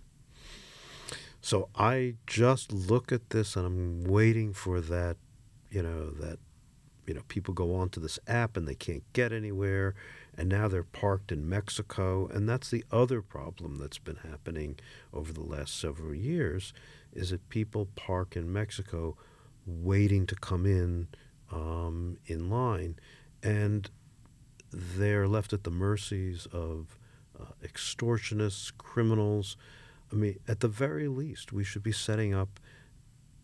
So 1.42 1.70
I 1.76 2.16
just 2.28 2.72
look 2.72 3.12
at 3.12 3.32
this 3.32 3.56
and 3.56 3.66
I'm 3.66 4.04
waiting 4.04 4.54
for 4.54 4.80
that, 4.82 5.18
you 5.72 5.82
know, 5.82 6.12
that, 6.12 6.38
you 7.08 7.16
know, 7.16 7.22
people 7.28 7.54
go 7.54 7.76
onto 7.76 8.00
this 8.00 8.20
app 8.28 8.56
and 8.56 8.68
they 8.68 8.76
can't 8.76 9.04
get 9.14 9.32
anywhere 9.34 9.96
and 10.38 10.48
now 10.50 10.68
they're 10.68 10.84
parked 10.84 11.32
in 11.32 11.50
Mexico. 11.50 12.28
And 12.28 12.48
that's 12.48 12.70
the 12.70 12.86
other 12.92 13.22
problem 13.22 13.78
that's 13.80 13.98
been 13.98 14.18
happening 14.18 14.78
over 15.12 15.34
the 15.34 15.44
last 15.44 15.80
several 15.80 16.14
years 16.14 16.74
is 17.14 17.32
that 17.32 17.50
people 17.50 17.88
park 17.96 18.36
in 18.36 18.52
Mexico 18.52 19.18
waiting 19.66 20.26
to 20.28 20.36
come 20.36 20.66
in 20.66 21.08
um, 21.52 22.18
in 22.26 22.50
line, 22.50 22.98
and 23.44 23.90
they're 24.72 25.28
left 25.28 25.54
at 25.54 25.64
the 25.64 25.72
mercies 25.72 26.48
of 26.54 26.98
uh, 27.40 27.46
extortionists, 27.64 28.72
criminals. 28.78 29.58
I 30.12 30.16
mean, 30.16 30.40
at 30.48 30.62
the 30.62 30.68
very 30.68 31.08
least, 31.08 31.52
we 31.52 31.64
should 31.64 31.84
be 31.84 31.92
setting 31.92 32.34
up 32.34 32.60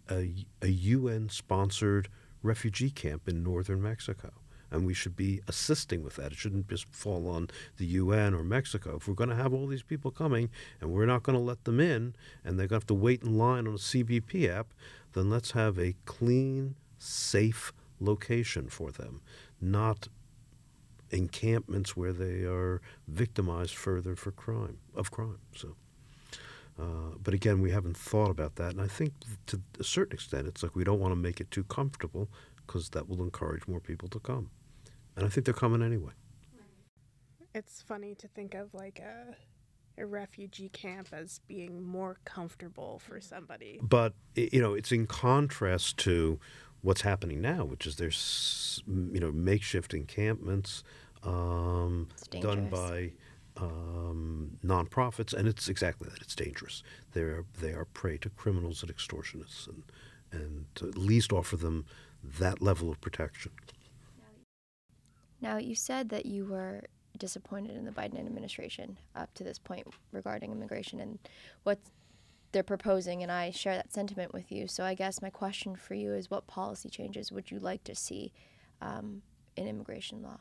a, 0.09 0.45
a 0.61 0.67
UN 0.67 1.29
sponsored 1.29 2.09
refugee 2.41 2.89
camp 2.89 3.27
in 3.27 3.43
northern 3.43 3.81
Mexico 3.81 4.31
and 4.71 4.85
we 4.85 4.93
should 4.93 5.15
be 5.15 5.41
assisting 5.47 6.03
with 6.03 6.15
that. 6.15 6.31
It 6.31 6.37
shouldn't 6.37 6.67
just 6.67 6.87
fall 6.89 7.29
on 7.29 7.49
the 7.77 7.85
UN 7.85 8.33
or 8.33 8.43
Mexico. 8.43 8.97
If 8.97 9.07
we're 9.07 9.13
going 9.13 9.29
to 9.29 9.35
have 9.35 9.53
all 9.53 9.67
these 9.67 9.83
people 9.83 10.11
coming 10.11 10.49
and 10.81 10.91
we're 10.91 11.05
not 11.05 11.23
going 11.23 11.37
to 11.37 11.43
let 11.43 11.63
them 11.63 11.79
in 11.79 12.15
and 12.43 12.59
they're 12.59 12.67
going 12.67 12.81
to 12.81 12.83
have 12.83 12.87
to 12.87 12.93
wait 12.93 13.23
in 13.23 13.37
line 13.37 13.67
on 13.67 13.73
a 13.73 13.77
CBP 13.77 14.49
app, 14.49 14.73
then 15.13 15.29
let's 15.29 15.51
have 15.51 15.77
a 15.77 15.95
clean, 16.05 16.75
safe 16.97 17.73
location 17.99 18.67
for 18.67 18.91
them, 18.91 19.21
not 19.61 20.07
encampments 21.09 21.95
where 21.95 22.13
they 22.13 22.43
are 22.43 22.81
victimized 23.07 23.75
further 23.75 24.15
for 24.15 24.31
crime 24.31 24.77
of 24.95 25.11
crime. 25.11 25.39
So. 25.55 25.75
Uh, 26.79 27.15
but 27.23 27.33
again, 27.33 27.59
we 27.59 27.71
haven't 27.71 27.97
thought 27.97 28.29
about 28.29 28.55
that, 28.57 28.73
and 28.73 28.81
I 28.81 28.87
think 28.87 29.13
to 29.47 29.59
a 29.79 29.83
certain 29.83 30.13
extent, 30.13 30.47
it's 30.47 30.61
like 30.61 30.75
we 30.75 30.83
don't 30.83 30.99
want 30.99 31.11
to 31.11 31.15
make 31.15 31.41
it 31.41 31.49
too 31.49 31.63
comfortable 31.63 32.29
because 32.67 32.89
that 32.89 33.09
will 33.09 33.23
encourage 33.23 33.67
more 33.67 33.79
people 33.79 34.07
to 34.09 34.19
come. 34.19 34.51
And 35.17 35.25
I 35.25 35.29
think 35.29 35.45
they're 35.45 35.53
coming 35.53 35.81
anyway. 35.81 36.13
It's 37.53 37.81
funny 37.81 38.15
to 38.15 38.27
think 38.27 38.53
of 38.53 38.73
like 38.73 38.99
a 38.99 39.35
a 39.99 40.05
refugee 40.05 40.69
camp 40.69 41.07
as 41.11 41.39
being 41.47 41.81
more 41.81 42.17
comfortable 42.23 42.99
for 42.99 43.19
somebody. 43.19 43.79
But 43.81 44.13
you 44.35 44.61
know, 44.61 44.75
it's 44.75 44.91
in 44.91 45.07
contrast 45.07 45.97
to 45.99 46.39
what's 46.81 47.01
happening 47.01 47.41
now, 47.41 47.65
which 47.65 47.87
is 47.87 47.95
there's 47.95 48.83
you 48.87 49.19
know 49.19 49.31
makeshift 49.31 49.93
encampments 49.93 50.83
um, 51.23 52.07
done 52.29 52.69
by 52.69 53.13
um, 53.57 54.57
nonprofits, 54.63 55.33
and 55.33 55.47
it's 55.47 55.67
exactly 55.67 56.07
that. 56.09 56.21
It's 56.21 56.35
dangerous. 56.35 56.83
They're 57.13 57.43
they 57.59 57.71
are 57.71 57.85
prey 57.85 58.17
to 58.19 58.29
criminals 58.29 58.83
and 58.83 58.95
extortionists, 58.95 59.67
and 59.67 59.83
and 60.31 60.65
to 60.75 60.87
at 60.87 60.97
least 60.97 61.33
offer 61.33 61.57
them 61.57 61.85
that 62.23 62.61
level 62.61 62.91
of 62.91 63.01
protection. 63.01 63.51
Now, 65.41 65.57
you 65.57 65.75
said 65.75 66.09
that 66.09 66.25
you 66.25 66.45
were 66.45 66.83
disappointed 67.17 67.75
in 67.75 67.85
the 67.85 67.91
Biden 67.91 68.19
administration 68.19 68.97
up 69.15 69.33
to 69.35 69.43
this 69.43 69.59
point 69.59 69.87
regarding 70.11 70.51
immigration 70.51 70.99
and 70.99 71.19
what 71.63 71.79
they're 72.51 72.63
proposing, 72.63 73.23
and 73.23 73.31
I 73.31 73.51
share 73.51 73.75
that 73.75 73.93
sentiment 73.93 74.33
with 74.33 74.51
you. 74.51 74.67
So, 74.67 74.83
I 74.83 74.93
guess 74.93 75.21
my 75.21 75.29
question 75.29 75.75
for 75.75 75.93
you 75.93 76.13
is 76.13 76.31
what 76.31 76.47
policy 76.47 76.89
changes 76.89 77.31
would 77.31 77.51
you 77.51 77.59
like 77.59 77.83
to 77.85 77.95
see 77.95 78.31
um, 78.81 79.21
in 79.55 79.67
immigration 79.67 80.23
law? 80.23 80.39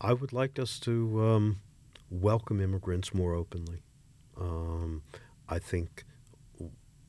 I 0.00 0.12
would 0.12 0.32
like 0.32 0.58
us 0.58 0.78
to 0.80 1.24
um, 1.24 1.56
welcome 2.10 2.60
immigrants 2.60 3.12
more 3.12 3.34
openly. 3.34 3.82
Um, 4.40 5.02
I 5.48 5.58
think 5.58 6.04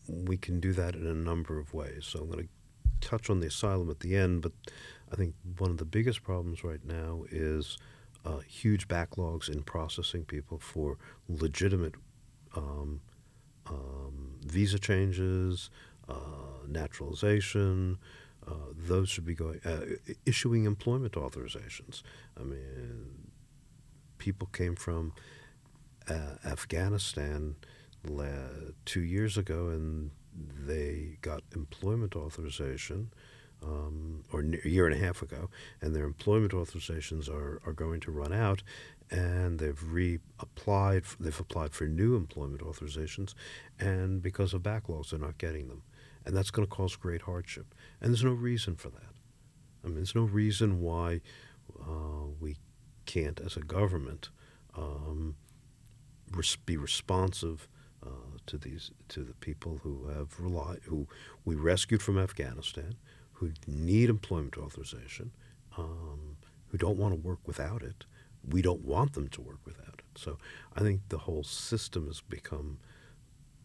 we 0.07 0.38
can 0.38 0.59
do 0.59 0.74
that 0.74 0.95
in 0.95 1.05
a 1.05 1.13
number 1.13 1.59
of 1.59 1.74
ways. 1.74 2.05
So 2.05 2.22
I'm 2.22 2.32
going 2.32 2.47
to 2.47 3.07
touch 3.07 3.30
on 3.30 3.39
the 3.39 3.47
asylum 3.47 3.89
at 3.89 3.99
the 3.99 4.15
end, 4.15 4.41
but 4.41 4.53
I 5.12 5.16
think 5.16 5.36
one 5.57 5.72
of 5.72 5.78
the 5.78 5.86
biggest 5.86 6.24
problems 6.24 6.64
right 6.64 6.84
now 6.86 7.24
is 7.32 7.78
uh, 8.26 8.39
huge 8.39 8.88
backlogs 8.88 9.49
in 9.49 9.64
processing 9.64 10.26
people 10.26 10.60
for 10.60 10.97
legitimate 11.28 11.95
um, 12.55 13.01
um, 13.68 14.36
visa 14.45 14.80
changes, 14.80 15.70
uh, 16.07 16.14
naturalization, 16.68 17.97
uh, 18.47 18.53
those 18.76 19.10
should 19.10 19.26
be 19.26 19.36
going 19.36 19.60
uh, 19.66 19.82
issuing 20.26 20.66
employment 20.66 21.14
authorizations. 21.14 22.01
I 22.39 22.43
mean, 22.43 23.30
people 24.18 24.47
came 24.51 24.76
from 24.76 25.14
uh, 26.10 26.36
Afghanistan 26.45 27.55
two 28.86 29.01
years 29.01 29.38
ago, 29.38 29.68
and 29.68 30.12
they 30.34 31.18
got 31.22 31.43
employment 31.53 32.16
authorization. 32.16 33.12
Um, 33.62 34.24
or 34.32 34.39
a 34.39 34.70
year 34.70 34.88
and 34.88 34.95
a 34.95 35.05
half 35.05 35.22
ago, 35.22 35.49
and 35.82 35.93
their 35.93 36.05
employment 36.05 36.53
authorizations 36.53 37.28
are, 37.28 37.62
are 37.66 37.74
going 37.74 37.99
to 38.01 38.12
run 38.12 38.32
out, 38.32 38.64
and 39.12 39.60
they've 39.60 39.78
reapplied. 39.78 41.03
They've 41.20 41.39
applied 41.39 41.74
for 41.74 41.86
new 41.86 42.16
employment 42.16 42.62
authorizations, 42.62 43.34
and 43.78 44.22
because 44.22 44.53
of 44.53 44.64
backlogs, 44.64 45.10
they're 45.10 45.20
not 45.20 45.38
getting 45.38 45.68
them 45.68 45.84
and 46.26 46.36
that's 46.36 46.51
going 46.51 46.68
to 46.68 46.72
cause 46.74 46.95
great 46.95 47.24
hardship. 47.24 47.74
And 47.99 48.12
there's 48.12 48.24
no 48.24 48.32
reason 48.32 48.76
for 48.76 48.89
that. 48.89 49.16
I 49.84 49.88
mean, 49.88 49.95
there's 49.95 50.16
no 50.16 50.24
reason 50.24 50.80
why 50.80 51.22
uh, 51.82 52.28
we 52.39 52.57
can't, 53.05 53.39
as 53.39 53.55
a 53.57 53.62
government, 53.62 54.30
um, 54.78 55.36
res- 56.32 56.57
be 56.57 56.78
responsive 56.78 57.68
uh, 58.05 58.38
to 58.45 58.57
these 58.57 58.91
to 59.10 59.24
the 59.24 59.34
people 59.34 59.80
who 59.84 60.07
have 60.07 60.39
relied, 60.39 60.80
who 60.84 61.07
we 61.45 61.55
rescued 61.55 62.01
from 62.01 62.20
Afghanistan, 62.20 62.95
who 63.39 63.51
need 63.67 64.09
employment 64.09 64.57
authorization, 64.57 65.31
um, 65.77 66.35
who 66.67 66.77
don't 66.77 66.97
want 66.97 67.13
to 67.13 67.19
work 67.19 67.39
without 67.45 67.81
it. 67.81 68.05
We 68.47 68.61
don't 68.61 68.83
want 68.83 69.13
them 69.13 69.29
to 69.29 69.41
work 69.41 69.59
without 69.65 69.95
it. 69.99 70.17
So 70.17 70.37
I 70.75 70.81
think 70.81 71.01
the 71.07 71.19
whole 71.19 71.43
system 71.43 72.07
has 72.07 72.21
become 72.21 72.79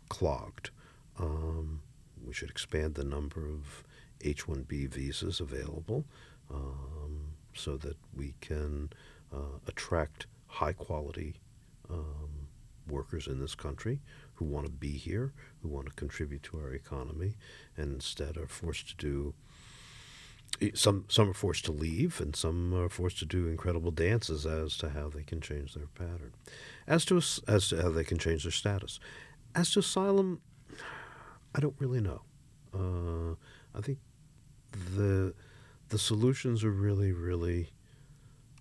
clogged. 0.09 0.71
Um, 1.19 1.81
we 2.25 2.33
should 2.33 2.51
expand 2.51 2.95
the 2.95 3.05
number 3.05 3.49
of 3.49 3.85
H 4.21 4.47
1B 4.47 4.89
visas 4.89 5.41
available 5.41 6.05
um, 6.53 7.35
so 7.53 7.77
that 7.79 7.97
we 8.17 8.35
can 8.41 8.91
uh, 9.33 9.59
attract 9.67 10.27
high 10.47 10.73
quality 10.73 11.35
um, 11.91 12.49
workers 12.89 13.27
in 13.27 13.41
this 13.41 13.55
country 13.55 14.01
who 14.35 14.45
want 14.45 14.67
to 14.67 14.73
be 14.73 14.93
here, 14.93 15.33
who 15.63 15.69
want 15.69 15.87
to 15.87 15.93
contribute 15.95 16.43
to 16.45 16.59
our 16.59 16.73
economy, 16.73 17.35
and 17.77 17.93
instead 17.93 18.37
are 18.37 18.47
forced 18.47 18.89
to 18.89 18.97
do. 18.97 19.35
Some 20.75 21.05
some 21.09 21.31
are 21.31 21.35
forced 21.35 21.65
to 21.67 21.73
leave, 21.73 22.21
and 22.21 22.35
some 22.37 22.75
are 22.75 22.89
forced 22.89 23.19
to 23.19 23.27
do 23.27 23.49
incredible 23.49 23.91
dances 23.91 24.47
as 24.47 24.77
to 24.79 24.91
how 24.91 25.09
they 25.09 25.23
can 25.23 25.41
change 25.41 25.75
their 25.75 25.87
pattern, 25.87 26.33
as 26.87 27.05
to 27.07 27.17
as 27.17 27.69
to 27.69 27.83
how 27.83 27.91
they 27.91 28.05
can 28.05 28.19
change 28.19 28.45
their 28.45 28.53
status. 28.53 29.01
As 29.55 29.71
to 29.73 29.81
asylum, 29.81 30.41
I 31.55 31.61
don't 31.61 31.77
really 31.79 32.01
know. 32.01 32.23
Uh, 32.73 33.35
I 33.77 33.81
think 33.81 33.99
the 34.73 35.35
the 35.89 35.99
solutions 35.99 36.65
are 36.65 36.71
really, 36.71 37.13
really 37.13 37.71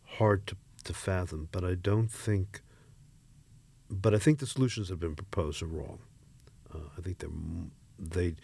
hard 0.05 0.45
to, 0.47 0.55
to 0.83 0.93
fathom, 0.93 1.49
but 1.51 1.63
I 1.63 1.75
don't 1.75 2.11
think. 2.11 2.61
But 3.89 4.13
I 4.13 4.17
think 4.17 4.39
the 4.39 4.47
solutions 4.47 4.87
that 4.87 4.93
have 4.93 4.99
been 4.99 5.15
proposed 5.15 5.61
are 5.61 5.67
wrong. 5.67 5.99
Uh, 6.73 6.89
I 6.97 7.01
think 7.01 7.19
they 7.19 7.27
they 7.99 8.35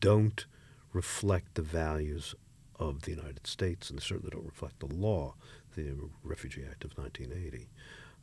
don't 0.00 0.46
reflect 0.92 1.54
the 1.54 1.62
values 1.62 2.34
of 2.78 3.02
the 3.02 3.10
United 3.10 3.46
States, 3.46 3.90
and 3.90 4.00
certainly 4.00 4.30
don't 4.30 4.44
reflect 4.44 4.80
the 4.80 4.94
law, 4.94 5.34
the 5.74 5.94
Refugee 6.22 6.64
Act 6.68 6.84
of 6.84 6.96
1980. 6.96 7.68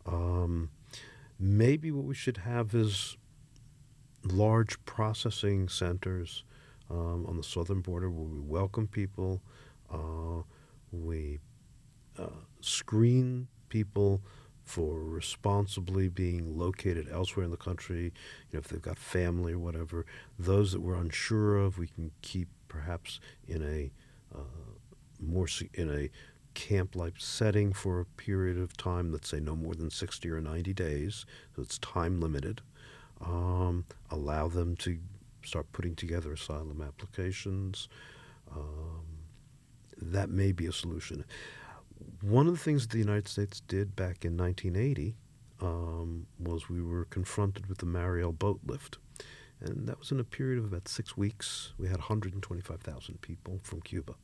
Um, 0.05 0.69
maybe 1.39 1.91
what 1.91 2.05
we 2.05 2.15
should 2.15 2.37
have 2.37 2.73
is 2.73 3.17
large 4.23 4.83
processing 4.85 5.67
centers 5.67 6.43
um, 6.89 7.25
on 7.27 7.37
the 7.37 7.43
southern 7.43 7.81
border 7.81 8.09
where 8.09 8.27
we 8.27 8.39
welcome 8.39 8.87
people, 8.87 9.41
uh, 9.91 10.43
we 10.91 11.39
uh, 12.17 12.27
screen 12.61 13.47
people 13.69 14.21
for 14.63 15.03
responsibly 15.03 16.07
being 16.07 16.57
located 16.57 17.07
elsewhere 17.11 17.43
in 17.43 17.51
the 17.51 17.57
country. 17.57 18.03
You 18.03 18.53
know, 18.53 18.59
if 18.59 18.67
they've 18.67 18.81
got 18.81 18.97
family 18.97 19.53
or 19.53 19.59
whatever, 19.59 20.05
those 20.39 20.71
that 20.71 20.81
we're 20.81 20.95
unsure 20.95 21.57
of, 21.57 21.77
we 21.77 21.87
can 21.87 22.11
keep 22.21 22.47
perhaps 22.67 23.19
in 23.47 23.61
a 23.61 23.91
more 25.19 25.47
in 25.73 25.89
a 25.89 26.09
camp-like 26.53 27.15
setting 27.17 27.73
for 27.73 27.99
a 27.99 28.05
period 28.05 28.57
of 28.57 28.77
time. 28.77 29.11
Let's 29.11 29.29
say 29.29 29.39
no 29.39 29.55
more 29.55 29.73
than 29.73 29.89
sixty 29.89 30.29
or 30.29 30.41
ninety 30.41 30.73
days, 30.73 31.25
so 31.55 31.61
it's 31.61 31.77
time 31.79 32.19
limited 32.19 32.61
um, 33.25 33.85
allow 34.11 34.47
them 34.47 34.75
to 34.77 34.97
start 35.45 35.71
putting 35.71 35.95
together 35.95 36.33
asylum 36.33 36.81
applications. 36.81 37.87
Um, 38.53 39.03
that 40.01 40.29
may 40.29 40.51
be 40.51 40.65
a 40.65 40.71
solution. 40.71 41.23
One 42.21 42.47
of 42.47 42.53
the 42.53 42.59
things 42.59 42.87
the 42.87 42.97
United 42.97 43.27
States 43.27 43.61
did 43.61 43.95
back 43.95 44.25
in 44.25 44.37
1980 44.37 45.15
um, 45.61 46.27
was 46.39 46.69
we 46.69 46.81
were 46.81 47.05
confronted 47.05 47.67
with 47.67 47.77
the 47.77 47.85
Mariel 47.85 48.31
boat 48.31 48.59
lift. 48.65 48.97
And 49.63 49.87
that 49.87 49.97
was 49.99 50.11
in 50.11 50.19
a 50.19 50.23
period 50.23 50.59
of 50.59 50.65
about 50.65 50.87
six 50.87 51.15
weeks. 51.15 51.73
We 51.77 51.87
had 51.87 51.97
125,000 51.97 53.21
people 53.21 53.59
from 53.63 53.81
Cuba 53.81 54.15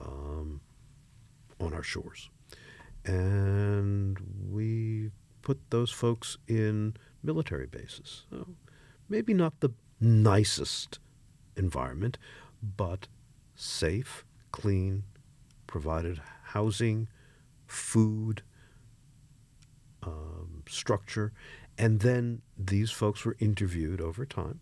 um, 0.00 0.60
on 1.60 1.74
our 1.74 1.82
shores. 1.82 2.30
And 3.04 4.18
we 4.50 5.10
put 5.42 5.58
those 5.70 5.90
folks 5.90 6.38
in 6.46 6.94
military 7.22 7.66
bases. 7.66 8.24
So 8.30 8.46
maybe 9.08 9.34
not 9.34 9.60
the 9.60 9.70
nicest 10.00 10.98
environment, 11.56 12.18
but 12.76 13.08
safe, 13.54 14.24
clean, 14.52 15.04
provided 15.66 16.20
housing, 16.42 17.08
food, 17.66 18.42
um, 20.02 20.62
structure. 20.68 21.32
And 21.78 22.00
then 22.00 22.42
these 22.56 22.90
folks 22.90 23.24
were 23.24 23.36
interviewed 23.38 24.00
over 24.00 24.24
time. 24.24 24.60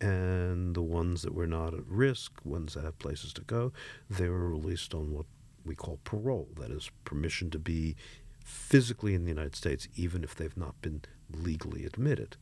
And 0.00 0.76
the 0.76 0.82
ones 0.82 1.22
that 1.22 1.34
were 1.34 1.46
not 1.46 1.74
at 1.74 1.86
risk, 1.86 2.32
ones 2.44 2.74
that 2.74 2.84
have 2.84 2.98
places 2.98 3.32
to 3.34 3.40
go, 3.42 3.72
they 4.08 4.28
were 4.28 4.48
released 4.48 4.94
on 4.94 5.12
what 5.12 5.26
we 5.64 5.74
call 5.74 5.98
parole 6.04 6.48
that 6.58 6.70
is, 6.70 6.90
permission 7.04 7.50
to 7.50 7.58
be 7.58 7.96
physically 8.44 9.14
in 9.14 9.24
the 9.24 9.30
United 9.30 9.56
States, 9.56 9.88
even 9.96 10.22
if 10.22 10.34
they've 10.34 10.56
not 10.56 10.80
been 10.80 11.02
legally 11.32 11.84
admitted. 11.84 12.36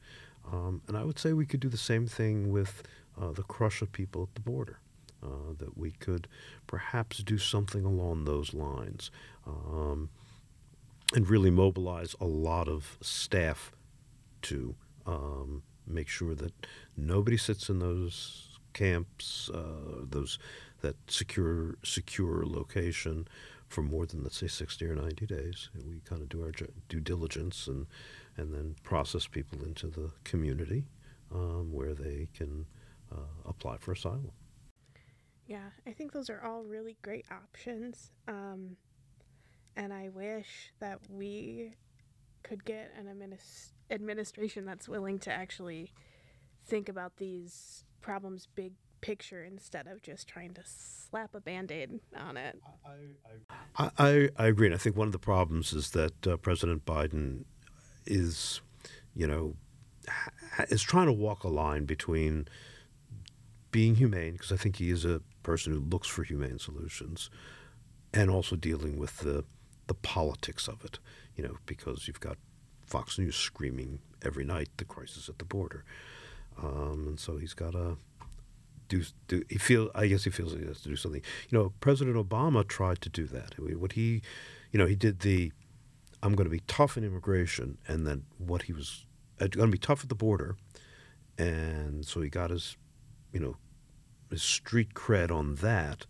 Um, 0.53 0.83
and 0.87 0.97
I 0.97 1.05
would 1.05 1.19
say 1.19 1.33
we 1.33 1.47
could 1.47 1.61
do 1.61 1.69
the 1.69 1.77
same 1.77 2.07
thing 2.07 2.53
with 2.53 2.83
uh, 3.21 3.33
the 3.33 3.43
crush 3.43 3.83
of 3.83 3.91
people 3.91 4.23
at 4.23 4.35
the 4.35 4.41
border. 4.41 4.79
Uh, 5.23 5.55
that 5.59 5.77
we 5.77 5.91
could 5.93 6.29
perhaps 6.67 7.19
do 7.19 7.39
something 7.39 7.85
along 7.85 8.27
those 8.27 8.53
lines 8.53 9.11
um, 9.47 10.11
and 11.15 11.29
really 11.29 11.51
mobilize 11.51 12.15
a 12.21 12.27
lot 12.27 12.69
of 12.69 12.99
staff 13.01 13.73
to 14.43 14.77
um, 15.07 15.63
make 15.87 16.09
sure 16.09 16.35
that 16.35 16.53
nobody 16.97 17.37
sits 17.37 17.69
in 17.69 17.79
those 17.79 18.59
camps, 18.73 19.51
uh, 19.53 20.03
those 20.03 20.39
that 20.83 20.97
secure 21.09 21.77
secure 21.83 22.45
location 22.45 23.27
for 23.69 23.83
more 23.83 24.07
than 24.07 24.23
let's 24.23 24.37
say 24.37 24.47
60 24.47 24.85
or 24.87 24.95
90 24.95 25.27
days. 25.27 25.71
We 25.75 26.01
kind 26.05 26.23
of 26.23 26.29
do 26.29 26.43
our 26.43 26.53
due 26.89 27.01
diligence 27.01 27.67
and 27.67 27.87
and 28.37 28.53
then 28.53 28.77
process 28.83 29.27
people 29.27 29.65
into 29.65 29.87
the 29.89 30.13
community 30.25 30.85
um, 31.35 31.73
where 31.73 31.95
they 31.95 32.29
can 32.35 32.67
uh, 33.13 33.41
apply 33.47 33.79
for 33.79 33.93
asylum. 33.93 34.33
Yeah, 35.47 35.71
I 35.87 35.93
think 35.93 36.13
those 36.13 36.29
are 36.29 36.43
all 36.45 36.63
really 36.65 36.97
great 37.03 37.25
options. 37.31 38.11
Um, 38.29 38.77
and 39.77 39.93
I 39.93 40.09
wish 40.09 40.73
that 40.81 40.99
we 41.09 41.73
could 42.43 42.65
get 42.65 42.93
an 42.99 43.07
administ- 43.07 43.73
administration 43.91 44.65
that's 44.65 44.89
willing 44.89 45.19
to 45.21 45.33
actually 45.33 45.93
think 46.67 46.89
about 46.89 47.17
these 47.19 47.85
problems 48.01 48.49
big 48.55 48.73
picture 49.01 49.45
instead 49.45 49.87
of 49.87 50.03
just 50.03 50.27
trying 50.27 50.55
to 50.55 50.63
slap 50.65 51.35
a 51.35 51.41
band-aid 51.41 52.01
on 52.17 52.37
it. 52.37 52.59
I, 53.77 53.91
I, 53.99 54.31
I 54.37 54.47
agree. 54.47 54.67
And 54.67 54.75
I 54.75 54.79
think 54.79 54.97
one 54.97 55.07
of 55.07 55.13
the 55.13 55.19
problems 55.19 55.73
is 55.73 55.91
that 55.91 56.27
uh, 56.27 56.37
President 56.39 56.85
Biden 56.85 57.45
is, 58.07 58.61
you 59.15 59.27
know, 59.27 59.55
ha- 60.09 60.65
is 60.71 60.83
trying 60.83 61.07
to 61.07 61.13
walk 61.13 61.45
a 61.45 61.49
line 61.49 61.85
between 61.85 62.49
being 63.71 63.97
humane, 63.97 64.33
because 64.33 64.51
I 64.51 64.57
think 64.57 64.77
he 64.77 64.91
is 64.91 65.05
a 65.05 65.21
person 65.43 65.73
who 65.73 65.81
looks 65.81 66.09
for 66.09 66.25
humane 66.25 66.59
solutions, 66.59 67.31
and 68.15 68.31
also 68.31 68.57
dealing 68.57 68.99
with 68.99 69.19
the 69.19 69.45
the 69.87 69.95
politics 69.95 70.67
of 70.67 70.85
it. 70.85 70.99
You 71.37 71.45
know, 71.45 71.57
because 71.67 72.09
you've 72.09 72.21
got 72.21 72.39
Fox 72.87 73.19
News 73.19 73.37
screaming 73.37 73.99
every 74.23 74.45
night 74.45 74.69
the 74.77 74.85
crisis 74.85 75.29
at 75.29 75.39
the 75.39 75.45
border, 75.45 75.85
um, 76.63 77.05
and 77.07 77.21
so 77.21 77.37
he's 77.37 77.55
got 77.55 77.73
to 77.73 77.99
do, 78.89 79.03
do 79.29 79.43
he 79.49 79.59
feel 79.59 79.91
I 79.95 80.07
guess 80.07 80.25
he 80.25 80.31
feels 80.31 80.53
he 80.53 80.65
has 80.65 80.81
to 80.83 80.89
do 80.89 80.97
something. 80.97 81.23
You 81.51 81.59
know, 81.59 81.73
President 81.81 82.17
Obama 82.17 82.67
tried 82.67 83.01
to 83.03 83.09
do 83.09 83.27
that. 83.27 83.55
What 83.59 83.93
he, 83.93 84.23
you 84.73 84.79
know, 84.79 84.87
he 84.87 84.95
did 84.95 85.21
the 85.21 85.53
I'm 86.23 86.35
going 86.35 86.47
to 86.47 86.51
be 86.51 86.63
tough 86.67 86.97
in 86.97 87.05
immigration, 87.05 87.79
and 87.87 88.07
then 88.07 88.25
what 88.39 88.63
he 88.63 88.73
was 88.73 89.07
uh, 89.41 89.49
going 89.49 89.69
to 89.69 89.73
be 89.73 89.79
tough 89.79 90.03
at 90.03 90.09
the 90.09 90.15
border, 90.15 90.57
and 91.39 92.07
so 92.07 92.21
he 92.21 92.29
got 92.29 92.51
his, 92.51 92.77
you 93.33 93.41
know, 93.41 93.57
his 94.31 94.43
street 94.43 94.95
cred 94.95 95.31
on 95.31 95.57
that, 95.57 96.07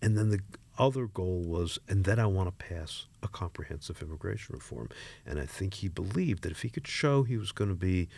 and 0.00 0.16
then 0.16 0.30
the 0.30 0.40
other 0.78 1.06
goal 1.06 1.42
was, 1.42 1.78
and 1.88 2.04
then 2.04 2.18
I 2.18 2.26
want 2.26 2.48
to 2.48 2.64
pass 2.64 3.06
a 3.22 3.28
comprehensive 3.28 4.02
immigration 4.02 4.54
reform, 4.54 4.88
and 5.26 5.38
I 5.38 5.46
think 5.46 5.74
he 5.74 5.88
believed 5.88 6.42
that 6.42 6.52
if 6.52 6.62
he 6.62 6.68
could 6.68 6.86
show 6.86 7.22
he 7.22 7.36
was 7.36 7.52
going 7.52 7.70
to 7.70 7.76
be 7.76 8.08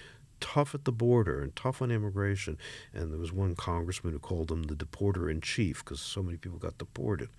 tough 0.41 0.75
at 0.75 0.85
the 0.85 0.93
border 0.93 1.41
and 1.41 1.55
tough 1.57 1.81
on 1.81 1.91
immigration. 1.91 2.59
And 2.93 3.11
there 3.11 3.19
was 3.19 3.33
one 3.33 3.55
congressman 3.55 4.13
who 4.13 4.19
called 4.19 4.51
him 4.51 4.65
the 4.65 4.75
deporter 4.75 5.31
in 5.31 5.41
chief 5.41 5.85
because 5.85 6.01
so 6.01 6.23
many 6.23 6.37
people 6.37 6.59
got 6.59 6.79
deported. 6.79 7.31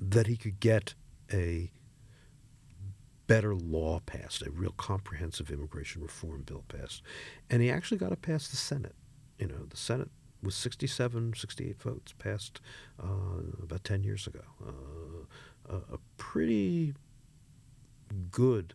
That 0.00 0.26
he 0.26 0.36
could 0.36 0.60
get 0.60 0.94
a 1.32 1.70
better 3.26 3.54
law 3.54 4.00
passed, 4.00 4.42
a 4.42 4.50
real 4.50 4.74
comprehensive 4.76 5.50
immigration 5.50 6.02
reform 6.02 6.42
bill 6.42 6.64
passed. 6.68 7.02
And 7.48 7.62
he 7.62 7.70
actually 7.70 7.98
got 7.98 8.12
it 8.12 8.22
past 8.22 8.50
the 8.50 8.56
Senate. 8.56 8.94
You 9.38 9.48
know, 9.48 9.64
the 9.68 9.76
Senate 9.76 10.10
with 10.44 10.54
67, 10.54 11.34
68 11.36 11.82
votes 11.82 12.12
passed 12.18 12.60
uh, 13.02 13.06
about 13.62 13.84
10 13.84 14.04
years 14.04 14.26
ago. 14.26 14.42
Uh, 14.64 15.74
a, 15.74 15.94
a 15.94 15.98
pretty 16.16 16.94
good 18.30 18.74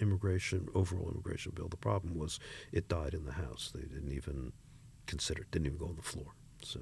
immigration 0.00 0.68
overall 0.74 1.10
immigration 1.10 1.52
bill. 1.54 1.68
The 1.68 1.76
problem 1.76 2.18
was 2.18 2.38
it 2.72 2.88
died 2.88 3.14
in 3.14 3.24
the 3.24 3.32
House. 3.32 3.70
They 3.74 3.82
didn't 3.82 4.12
even 4.12 4.52
consider 5.06 5.42
it. 5.42 5.50
Didn't 5.50 5.66
even 5.66 5.78
go 5.78 5.86
on 5.86 5.96
the 5.96 6.02
floor. 6.02 6.34
So 6.62 6.80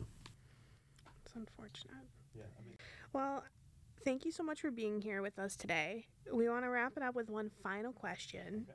it's 1.24 1.34
unfortunate. 1.34 2.08
Yeah. 2.36 2.44
I 2.58 2.66
mean, 2.66 2.76
well, 3.12 3.44
thank 4.04 4.24
you 4.24 4.32
so 4.32 4.42
much 4.42 4.60
for 4.60 4.70
being 4.70 5.00
here 5.00 5.22
with 5.22 5.38
us 5.38 5.56
today. 5.56 6.06
We 6.32 6.48
want 6.48 6.64
to 6.64 6.70
wrap 6.70 6.92
it 6.96 7.02
up 7.02 7.14
with 7.14 7.28
one 7.28 7.50
final 7.62 7.92
question. 7.92 8.66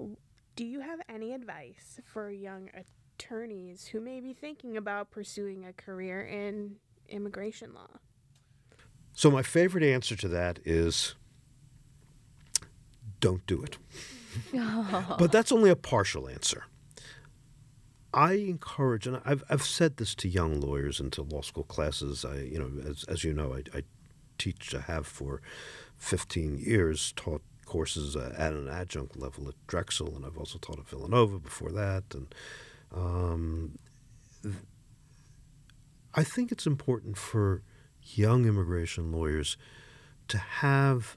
Okay. 0.00 0.14
Do 0.56 0.64
you 0.64 0.80
have 0.80 1.00
any 1.08 1.32
advice 1.32 1.98
for 2.04 2.30
young 2.30 2.70
attorneys 3.18 3.86
who 3.86 4.00
may 4.00 4.20
be 4.20 4.32
thinking 4.32 4.76
about 4.76 5.10
pursuing 5.10 5.64
a 5.64 5.72
career 5.72 6.22
in 6.22 6.76
immigration 7.08 7.74
law? 7.74 7.98
So, 9.12 9.30
my 9.30 9.42
favorite 9.42 9.84
answer 9.84 10.16
to 10.16 10.28
that 10.28 10.58
is 10.64 11.14
don't 13.20 13.46
do 13.46 13.62
it. 13.62 13.78
but 15.18 15.30
that's 15.30 15.52
only 15.52 15.70
a 15.70 15.76
partial 15.76 16.28
answer. 16.28 16.64
I 18.12 18.34
encourage, 18.34 19.06
and 19.06 19.20
I've, 19.24 19.42
I've 19.48 19.62
said 19.62 19.96
this 19.96 20.14
to 20.16 20.28
young 20.28 20.60
lawyers 20.60 21.00
and 21.00 21.12
to 21.14 21.22
law 21.22 21.42
school 21.42 21.64
classes. 21.64 22.24
I, 22.24 22.40
you 22.40 22.58
know, 22.58 22.70
as, 22.88 23.04
as 23.04 23.24
you 23.24 23.32
know, 23.32 23.54
I, 23.54 23.62
I 23.76 23.82
teach, 24.38 24.74
I 24.74 24.80
have 24.80 25.06
for 25.06 25.40
15 25.98 26.58
years 26.58 27.12
taught 27.16 27.42
courses 27.64 28.14
uh, 28.14 28.34
at 28.36 28.52
an 28.52 28.68
adjunct 28.68 29.16
level 29.16 29.48
at 29.48 29.54
Drexel, 29.66 30.14
and 30.14 30.24
I've 30.24 30.38
also 30.38 30.58
taught 30.58 30.78
at 30.78 30.88
Villanova 30.88 31.38
before 31.38 31.70
that. 31.72 32.04
And 32.12 32.32
um, 32.92 33.78
I 36.14 36.22
think 36.22 36.52
it's 36.52 36.66
important 36.66 37.16
for 37.16 37.62
young 38.02 38.46
immigration 38.46 39.10
lawyers 39.12 39.56
to 40.28 40.38
have 40.38 41.16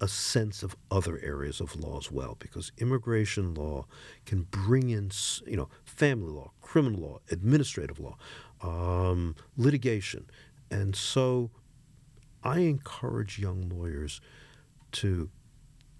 a 0.00 0.08
sense 0.08 0.62
of 0.62 0.74
other 0.90 1.20
areas 1.22 1.60
of 1.60 1.76
law 1.76 1.98
as 1.98 2.10
well, 2.10 2.36
because 2.38 2.72
immigration 2.78 3.52
law 3.52 3.86
can 4.24 4.42
bring 4.44 4.88
in, 4.88 5.10
you 5.46 5.56
know, 5.56 5.68
family 5.84 6.32
law, 6.32 6.52
criminal 6.62 7.00
law, 7.00 7.18
administrative 7.30 8.00
law, 8.00 8.16
um, 8.62 9.34
litigation, 9.58 10.24
and 10.70 10.96
so 10.96 11.50
I 12.42 12.60
encourage 12.60 13.38
young 13.38 13.68
lawyers 13.68 14.20
to 14.92 15.28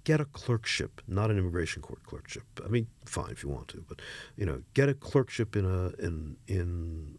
get 0.05 0.21
a 0.21 0.25
clerkship, 0.25 1.01
not 1.07 1.31
an 1.31 1.39
immigration 1.39 1.83
court 1.83 2.03
clerkship. 2.05 2.45
I 2.65 2.69
mean, 2.69 2.87
fine 3.05 3.31
if 3.31 3.43
you 3.43 3.49
want 3.49 3.69
to, 3.69 3.85
but 3.89 4.01
you 4.37 4.47
know, 4.47 4.63
get 4.75 4.89
a 4.89 4.95
clerkship 4.95 5.57
in 5.57 5.65
a 5.65 5.89
in 6.03 6.37
in 6.47 7.19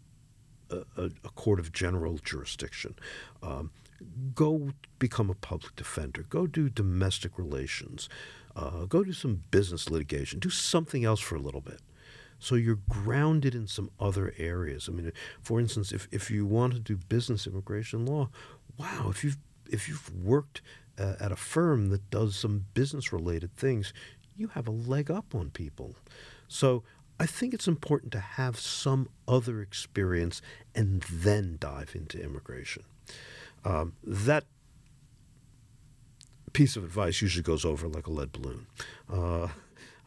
a, 0.70 1.10
a 1.24 1.30
court 1.34 1.60
of 1.60 1.72
general 1.72 2.18
jurisdiction. 2.18 2.94
Um, 3.42 3.70
go 4.34 4.70
become 4.98 5.30
a 5.30 5.34
public 5.34 5.76
defender. 5.76 6.24
Go 6.28 6.46
do 6.46 6.68
domestic 6.68 7.38
relations. 7.38 8.08
Uh, 8.54 8.84
go 8.84 9.02
do 9.04 9.12
some 9.12 9.42
business 9.50 9.90
litigation. 9.90 10.38
Do 10.38 10.50
something 10.50 11.04
else 11.04 11.20
for 11.20 11.36
a 11.36 11.40
little 11.40 11.60
bit. 11.60 11.80
So 12.38 12.56
you're 12.56 12.80
grounded 12.88 13.54
in 13.54 13.68
some 13.68 13.90
other 14.00 14.34
areas. 14.36 14.88
I 14.88 14.92
mean, 14.92 15.12
for 15.40 15.60
instance, 15.60 15.92
if, 15.92 16.08
if 16.10 16.30
you 16.30 16.44
want 16.44 16.72
to 16.74 16.80
do 16.80 16.96
business 16.96 17.46
immigration 17.46 18.04
law, 18.04 18.30
wow, 18.76 19.06
if 19.10 19.22
you've 19.22 19.38
if 19.70 19.88
you've 19.88 20.12
worked 20.14 20.60
uh, 20.98 21.14
at 21.20 21.32
a 21.32 21.36
firm 21.36 21.88
that 21.90 22.10
does 22.10 22.36
some 22.36 22.66
business 22.74 23.12
related 23.12 23.54
things, 23.56 23.92
you 24.36 24.48
have 24.48 24.66
a 24.66 24.72
leg 24.72 25.10
up 25.10 25.34
on 25.34 25.50
people. 25.50 25.94
So 26.48 26.82
I 27.18 27.26
think 27.26 27.54
it's 27.54 27.68
important 27.68 28.12
to 28.12 28.20
have 28.20 28.58
some 28.58 29.08
other 29.28 29.60
experience 29.60 30.42
and 30.74 31.02
then 31.02 31.56
dive 31.60 31.92
into 31.94 32.22
immigration. 32.22 32.84
Um, 33.64 33.94
that 34.02 34.44
piece 36.52 36.76
of 36.76 36.84
advice 36.84 37.22
usually 37.22 37.42
goes 37.42 37.64
over 37.64 37.88
like 37.88 38.06
a 38.06 38.10
lead 38.10 38.32
balloon. 38.32 38.66
Uh, 39.10 39.48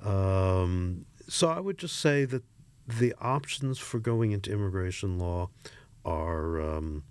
um, 0.03 1.05
so 1.27 1.49
I 1.49 1.59
would 1.59 1.77
just 1.77 1.99
say 1.99 2.25
that 2.25 2.43
the 2.88 3.15
options 3.19 3.79
for 3.79 3.99
going 3.99 4.31
into 4.31 4.51
immigration 4.51 5.17
law 5.17 5.49
are 6.03 6.61
um, 6.61 7.03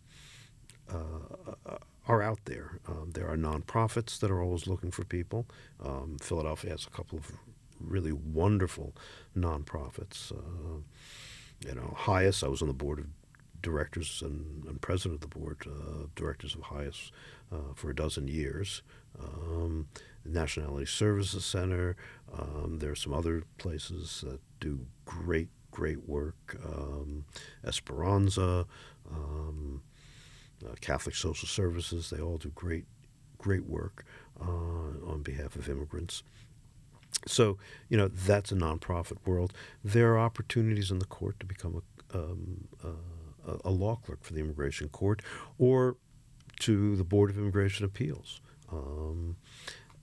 uh, 0.89 1.77
are 2.07 2.23
out 2.23 2.41
there. 2.45 2.81
Um, 2.87 3.13
there 3.15 3.29
are 3.29 3.37
nonprofits 3.37 4.19
that 4.21 4.31
are 4.31 4.43
always 4.43 4.67
looking 4.67 4.91
for 4.91 5.05
people. 5.05 5.47
Um, 5.83 6.17
Philadelphia 6.21 6.71
has 6.71 6.87
a 6.87 6.91
couple 6.91 7.19
of 7.19 7.33
really 7.81 8.13
wonderful 8.13 8.95
nonprofits. 9.37 10.33
Uh, 10.33 10.81
you 11.67 11.75
know, 11.75 11.95
HIAS, 11.97 12.45
I 12.45 12.49
was 12.49 12.63
on 12.63 12.69
the 12.69 12.75
board 12.75 12.99
of 12.99 13.07
directors 13.63 14.23
and, 14.23 14.65
and 14.65 14.81
president 14.81 15.25
of 15.25 15.31
the 15.31 15.39
board 15.39 15.59
uh, 15.67 16.07
directors 16.15 16.55
of 16.55 16.63
HIAS 16.63 17.11
uh, 17.53 17.73
for 17.75 17.91
a 17.91 17.95
dozen 17.95 18.29
years. 18.29 18.83
Um, 19.19 19.89
Nationality 20.25 20.87
Services 20.87 21.45
Center. 21.45 21.97
Um, 22.37 22.79
there 22.81 22.91
are 22.91 22.97
some 22.97 23.13
other 23.15 23.45
places 23.59 24.25
that 24.27 24.41
do 24.61 24.87
great, 25.05 25.49
great 25.71 26.09
work. 26.09 26.57
Um, 26.65 27.25
Esperanza, 27.65 28.67
um, 29.11 29.83
Catholic 30.81 31.15
Social 31.15 31.49
Services, 31.49 32.11
they 32.11 32.21
all 32.21 32.39
do 32.39 32.51
great, 32.51 32.85
great 33.39 33.67
work 33.67 34.05
uh, 34.41 34.45
on 35.07 35.23
behalf 35.23 35.57
of 35.57 35.69
immigrants. 35.69 36.23
So, 37.27 37.59
you 37.89 37.97
know, 37.97 38.09
that's 38.09 38.53
a 38.53 38.55
nonprofit 38.55 39.19
world. 39.25 39.53
There 39.83 40.13
are 40.13 40.19
opportunities 40.19 40.91
in 40.91 40.99
the 40.99 41.07
court 41.07 41.41
to 41.41 41.47
become 41.47 41.83
a, 42.13 42.19
um, 42.19 42.69
uh, 42.83 43.57
a 43.65 43.71
law 43.71 43.97
clerk 43.97 44.23
for 44.23 44.33
the 44.33 44.41
Immigration 44.41 44.89
Court 44.89 45.23
or 45.59 45.97
to 46.61 46.97
the 46.97 47.05
Board 47.05 47.31
of 47.31 47.39
Immigration 47.39 47.85
Appeals. 47.85 48.41
Um, 48.71 49.37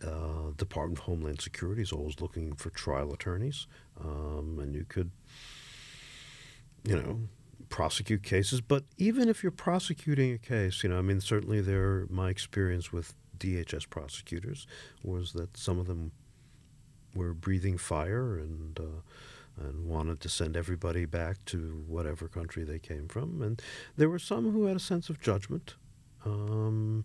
uh, 0.03 0.51
Department 0.57 0.99
of 0.99 1.05
Homeland 1.05 1.41
Security 1.41 1.81
is 1.81 1.91
always 1.91 2.19
looking 2.21 2.55
for 2.55 2.69
trial 2.71 3.13
attorneys, 3.13 3.67
um, 4.03 4.57
and 4.59 4.73
you 4.73 4.85
could, 4.87 5.11
you 6.83 6.95
know, 6.95 7.19
prosecute 7.71 8.21
cases. 8.21 8.61
But 8.61 8.83
even 8.97 9.27
if 9.27 9.41
you're 9.41 9.51
prosecuting 9.51 10.33
a 10.33 10.37
case, 10.37 10.83
you 10.83 10.89
know, 10.89 10.99
I 10.99 11.01
mean, 11.01 11.21
certainly 11.21 11.61
there, 11.61 12.05
my 12.09 12.29
experience 12.29 12.93
with 12.93 13.15
DHS 13.39 13.89
prosecutors 13.89 14.67
was 15.01 15.33
that 15.33 15.57
some 15.57 15.79
of 15.79 15.87
them 15.87 16.11
were 17.15 17.33
breathing 17.33 17.77
fire 17.77 18.37
and 18.37 18.79
uh, 18.79 19.01
and 19.59 19.85
wanted 19.85 20.21
to 20.21 20.29
send 20.29 20.55
everybody 20.55 21.05
back 21.05 21.43
to 21.45 21.83
whatever 21.87 22.27
country 22.27 22.63
they 22.63 22.79
came 22.79 23.07
from. 23.07 23.41
And 23.41 23.61
there 23.97 24.09
were 24.09 24.19
some 24.19 24.51
who 24.51 24.65
had 24.65 24.77
a 24.77 24.79
sense 24.79 25.09
of 25.09 25.19
judgment 25.19 25.75
um, 26.25 27.03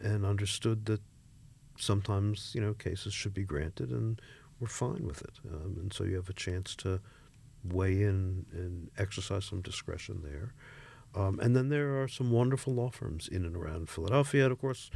and 0.00 0.24
understood 0.24 0.86
that 0.86 1.00
sometimes, 1.76 2.52
you 2.54 2.60
know, 2.60 2.72
cases 2.72 3.12
should 3.12 3.34
be 3.34 3.42
granted, 3.42 3.90
and 3.90 4.20
we're 4.60 4.68
fine 4.68 5.04
with 5.04 5.22
it. 5.22 5.34
Um, 5.52 5.76
and 5.80 5.92
so 5.92 6.04
you 6.04 6.16
have 6.16 6.28
a 6.28 6.34
chance 6.34 6.76
to 6.76 7.00
weigh 7.64 8.02
in 8.02 8.46
and 8.52 8.90
exercise 8.98 9.44
some 9.44 9.60
discretion 9.60 10.22
there. 10.22 10.54
Um, 11.14 11.38
and 11.40 11.54
then 11.54 11.68
there 11.68 12.02
are 12.02 12.08
some 12.08 12.30
wonderful 12.30 12.72
law 12.72 12.90
firms 12.90 13.28
in 13.28 13.44
and 13.44 13.54
around 13.54 13.88
Philadelphia, 13.90 14.44
and 14.44 14.52
of 14.52 14.58
course, 14.60 14.90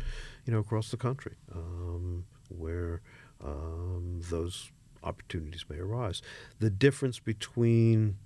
you 0.46 0.52
know, 0.52 0.60
across 0.60 0.90
the 0.90 0.96
country, 0.96 1.34
um, 1.54 2.24
where 2.48 3.02
um, 3.44 4.20
those 4.30 4.70
opportunities 5.02 5.64
may 5.68 5.76
arise. 5.76 6.22
The 6.58 6.70
difference 6.70 7.18
between, 7.18 8.16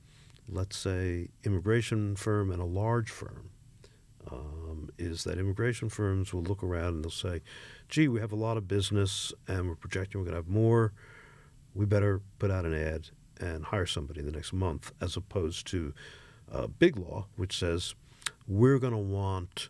let's 0.49 0.77
say, 0.77 1.29
immigration 1.45 2.15
firm 2.15 2.53
and 2.53 2.63
a 2.63 2.65
large 2.65 3.11
firm 3.11 3.51
um, 4.31 4.91
is 4.99 5.25
that 5.25 5.39
immigration 5.39 5.89
firms 5.89 6.33
will 6.33 6.43
look 6.43 6.63
around 6.63 6.95
and 6.95 7.05
they'll 7.05 7.11
say, 7.11 7.43
"Gee, 7.89 8.07
we 8.07 8.21
have 8.21 8.33
a 8.33 8.37
lot 8.37 8.57
of 8.57 8.69
business, 8.69 9.33
and 9.49 9.69
we're 9.69 9.75
projecting 9.75 10.21
we're 10.21 10.27
going 10.27 10.35
to 10.35 10.43
have 10.43 10.49
more. 10.49 10.93
We 11.75 11.87
better 11.87 12.21
put 12.39 12.51
out 12.51 12.65
an 12.65 12.75
ad 12.75 13.09
and 13.41 13.65
hire 13.65 13.87
somebody 13.87 14.21
the 14.23 14.31
next 14.31 14.53
month," 14.53 14.93
as 15.01 15.17
opposed 15.17 15.67
to 15.69 15.93
uh, 16.51 16.67
big 16.67 16.97
law, 16.97 17.27
which 17.37 17.59
says 17.59 17.95
we're 18.47 18.79
going 18.79 18.93
to 18.93 18.99
want 18.99 19.69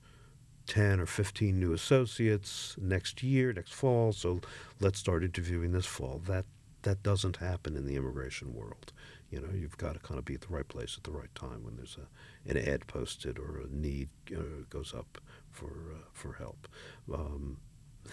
10 0.67 1.01
or 1.01 1.07
15 1.07 1.59
new 1.59 1.73
associates 1.73 2.77
next 2.81 3.23
year, 3.23 3.53
next 3.53 3.75
fall, 3.75 4.13
so 4.13 4.41
let's 4.81 4.99
start 4.99 5.25
interviewing 5.25 5.73
this 5.73 5.87
fall. 5.87 6.23
That 6.27 6.45
that 6.83 7.03
doesn't 7.03 7.37
happen 7.37 7.77
in 7.77 7.87
the 7.87 7.97
immigration 7.97 8.55
world. 8.55 8.93
You 9.31 9.41
know, 9.41 9.51
you've 9.53 9.77
got 9.77 9.93
to 9.95 9.99
kind 9.99 10.19
of 10.19 10.25
be 10.25 10.35
at 10.35 10.41
the 10.41 10.49
right 10.55 10.67
place 10.67 10.97
at 10.97 11.05
the 11.05 11.11
right 11.11 11.33
time 11.35 11.63
when 11.63 11.77
there's 11.77 11.99
a, 11.99 12.51
an 12.51 12.57
ad 12.57 12.87
posted 12.87 13.39
or 13.39 13.61
a 13.65 13.69
need 13.69 14.09
uh, 14.35 14.65
goes 14.71 14.95
up 14.95 15.19
for 15.51 15.67
uh, 15.95 16.05
for 16.13 16.35
help. 16.35 16.69
Um, 17.13 17.59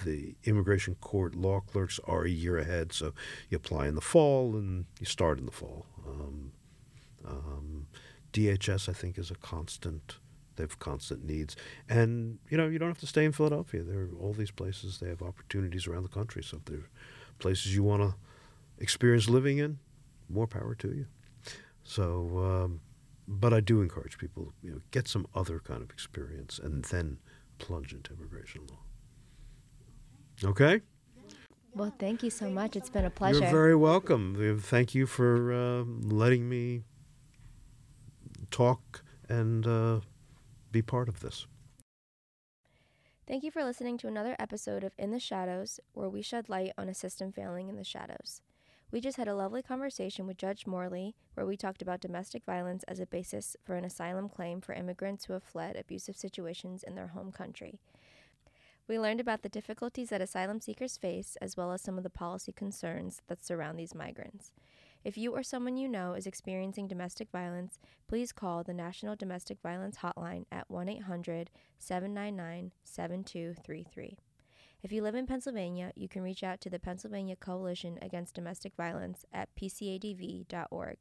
the 0.03 0.35
immigration 0.43 0.95
court 1.01 1.35
law 1.35 1.59
clerks 1.59 1.99
are 2.05 2.23
a 2.23 2.29
year 2.29 2.57
ahead, 2.57 2.93
so 2.93 3.13
you 3.49 3.57
apply 3.57 3.87
in 3.87 3.95
the 3.95 4.01
fall 4.01 4.55
and 4.55 4.85
you 4.99 5.05
start 5.05 5.39
in 5.39 5.45
the 5.45 5.51
fall. 5.51 5.85
Um, 6.07 6.51
um, 7.25 7.87
DHS, 8.33 8.89
I 8.89 8.93
think, 8.93 9.17
is 9.17 9.31
a 9.31 9.35
constant. 9.35 10.17
They 10.55 10.63
have 10.63 10.79
constant 10.79 11.23
needs, 11.23 11.55
and 11.87 12.39
you 12.49 12.57
know 12.57 12.67
you 12.67 12.79
don't 12.79 12.89
have 12.89 12.99
to 12.99 13.07
stay 13.07 13.25
in 13.25 13.31
Philadelphia. 13.31 13.83
There 13.83 13.99
are 13.99 14.09
all 14.19 14.33
these 14.33 14.51
places. 14.51 14.99
They 14.99 15.09
have 15.09 15.21
opportunities 15.21 15.85
around 15.85 16.03
the 16.03 16.09
country. 16.09 16.41
So 16.43 16.57
if 16.57 16.65
there 16.65 16.79
are 16.79 16.89
places 17.37 17.75
you 17.75 17.83
want 17.83 18.01
to 18.01 18.15
experience 18.79 19.29
living 19.29 19.59
in, 19.59 19.79
more 20.29 20.47
power 20.47 20.75
to 20.75 20.87
you. 20.87 21.05
So, 21.83 22.39
um, 22.39 22.81
but 23.27 23.53
I 23.53 23.59
do 23.59 23.81
encourage 23.81 24.17
people, 24.17 24.53
you 24.61 24.71
know, 24.71 24.81
get 24.91 25.07
some 25.07 25.27
other 25.35 25.59
kind 25.59 25.81
of 25.81 25.89
experience 25.89 26.59
and 26.59 26.83
then 26.85 27.19
plunge 27.59 27.93
into 27.93 28.13
immigration 28.13 28.61
law. 28.69 28.79
Okay. 30.43 30.81
Well, 31.75 31.93
thank 31.99 32.23
you 32.23 32.29
so 32.29 32.49
much. 32.49 32.75
It's 32.75 32.89
been 32.89 33.05
a 33.05 33.09
pleasure. 33.09 33.39
You're 33.39 33.49
very 33.51 33.75
welcome. 33.75 34.59
Thank 34.61 34.95
you 34.95 35.05
for 35.05 35.53
uh, 35.53 35.83
letting 35.83 36.49
me 36.49 36.83
talk 38.49 39.03
and 39.29 39.67
uh, 39.67 39.99
be 40.71 40.81
part 40.81 41.09
of 41.09 41.19
this. 41.19 41.45
Thank 43.27 43.43
you 43.43 43.51
for 43.51 43.63
listening 43.63 43.97
to 43.99 44.07
another 44.07 44.35
episode 44.39 44.83
of 44.83 44.93
In 44.97 45.11
the 45.11 45.19
Shadows, 45.19 45.81
where 45.93 46.09
we 46.09 46.21
shed 46.21 46.47
light 46.47 46.71
on 46.77 46.88
a 46.88 46.93
system 46.93 47.31
failing 47.31 47.67
in 47.67 47.75
the 47.75 47.83
shadows. 47.83 48.41
We 48.89 49.01
just 49.01 49.17
had 49.17 49.27
a 49.27 49.35
lovely 49.35 49.61
conversation 49.61 50.25
with 50.25 50.38
Judge 50.38 50.65
Morley, 50.65 51.13
where 51.33 51.45
we 51.45 51.57
talked 51.57 51.81
about 51.81 51.99
domestic 51.99 52.45
violence 52.45 52.83
as 52.88 53.01
a 53.01 53.05
basis 53.05 53.57
for 53.65 53.75
an 53.75 53.83
asylum 53.83 54.29
claim 54.29 54.61
for 54.61 54.73
immigrants 54.73 55.25
who 55.25 55.33
have 55.33 55.43
fled 55.43 55.75
abusive 55.75 56.15
situations 56.15 56.83
in 56.83 56.95
their 56.95 57.07
home 57.07 57.33
country. 57.33 57.79
We 58.88 58.99
learned 58.99 59.19
about 59.19 59.41
the 59.41 59.49
difficulties 59.49 60.09
that 60.09 60.21
asylum 60.21 60.61
seekers 60.61 60.95
face, 60.95 61.38
as 61.41 61.57
well 61.57 61.73
as 61.73 61.81
some 61.81 61.97
of 61.97 62.03
the 62.03 62.09
policy 62.09 62.53
concerns 62.53 63.21
that 63.27 63.43
surround 63.43 63.77
these 63.77 63.93
migrants. 63.93 64.53
If 65.03 65.17
you 65.17 65.33
or 65.33 65.43
someone 65.43 65.75
you 65.75 65.89
know 65.89 66.13
is 66.13 66.25
experiencing 66.25 66.88
domestic 66.88 67.29
violence, 67.29 67.79
please 68.07 68.31
call 68.31 68.63
the 68.63 68.73
National 68.73 69.17
Domestic 69.17 69.59
Violence 69.61 69.97
Hotline 69.97 70.45
at 70.51 70.69
1 70.69 70.88
800 70.88 71.49
799 71.77 72.71
7233. 72.85 74.17
If 74.81 74.91
you 74.93 75.01
live 75.01 75.15
in 75.15 75.27
Pennsylvania, 75.27 75.91
you 75.95 76.07
can 76.07 76.21
reach 76.21 76.43
out 76.43 76.61
to 76.61 76.69
the 76.69 76.79
Pennsylvania 76.79 77.35
Coalition 77.35 77.99
Against 78.01 78.35
Domestic 78.35 78.73
Violence 78.77 79.25
at 79.33 79.49
pcadv.org. 79.55 80.97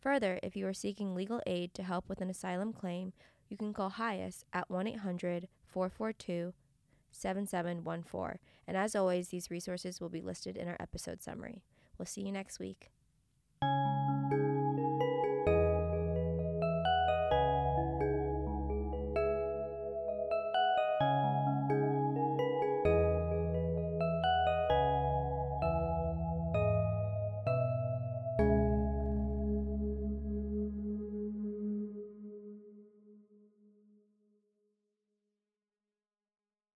Further, 0.00 0.40
if 0.42 0.56
you 0.56 0.66
are 0.66 0.74
seeking 0.74 1.14
legal 1.14 1.40
aid 1.46 1.72
to 1.74 1.84
help 1.84 2.08
with 2.08 2.20
an 2.20 2.30
asylum 2.30 2.72
claim, 2.72 3.12
you 3.48 3.56
can 3.56 3.72
call 3.72 3.90
HIAS 3.90 4.42
at 4.52 4.68
1 4.68 4.88
800 4.88 5.46
442 5.66 6.52
7714. 7.12 8.38
And 8.66 8.76
as 8.76 8.96
always, 8.96 9.28
these 9.28 9.50
resources 9.50 10.00
will 10.00 10.08
be 10.08 10.20
listed 10.20 10.56
in 10.56 10.68
our 10.68 10.76
episode 10.80 11.22
summary. 11.22 11.62
We'll 11.98 12.06
see 12.06 12.22
you 12.22 12.32
next 12.32 12.58
week. 12.58 12.90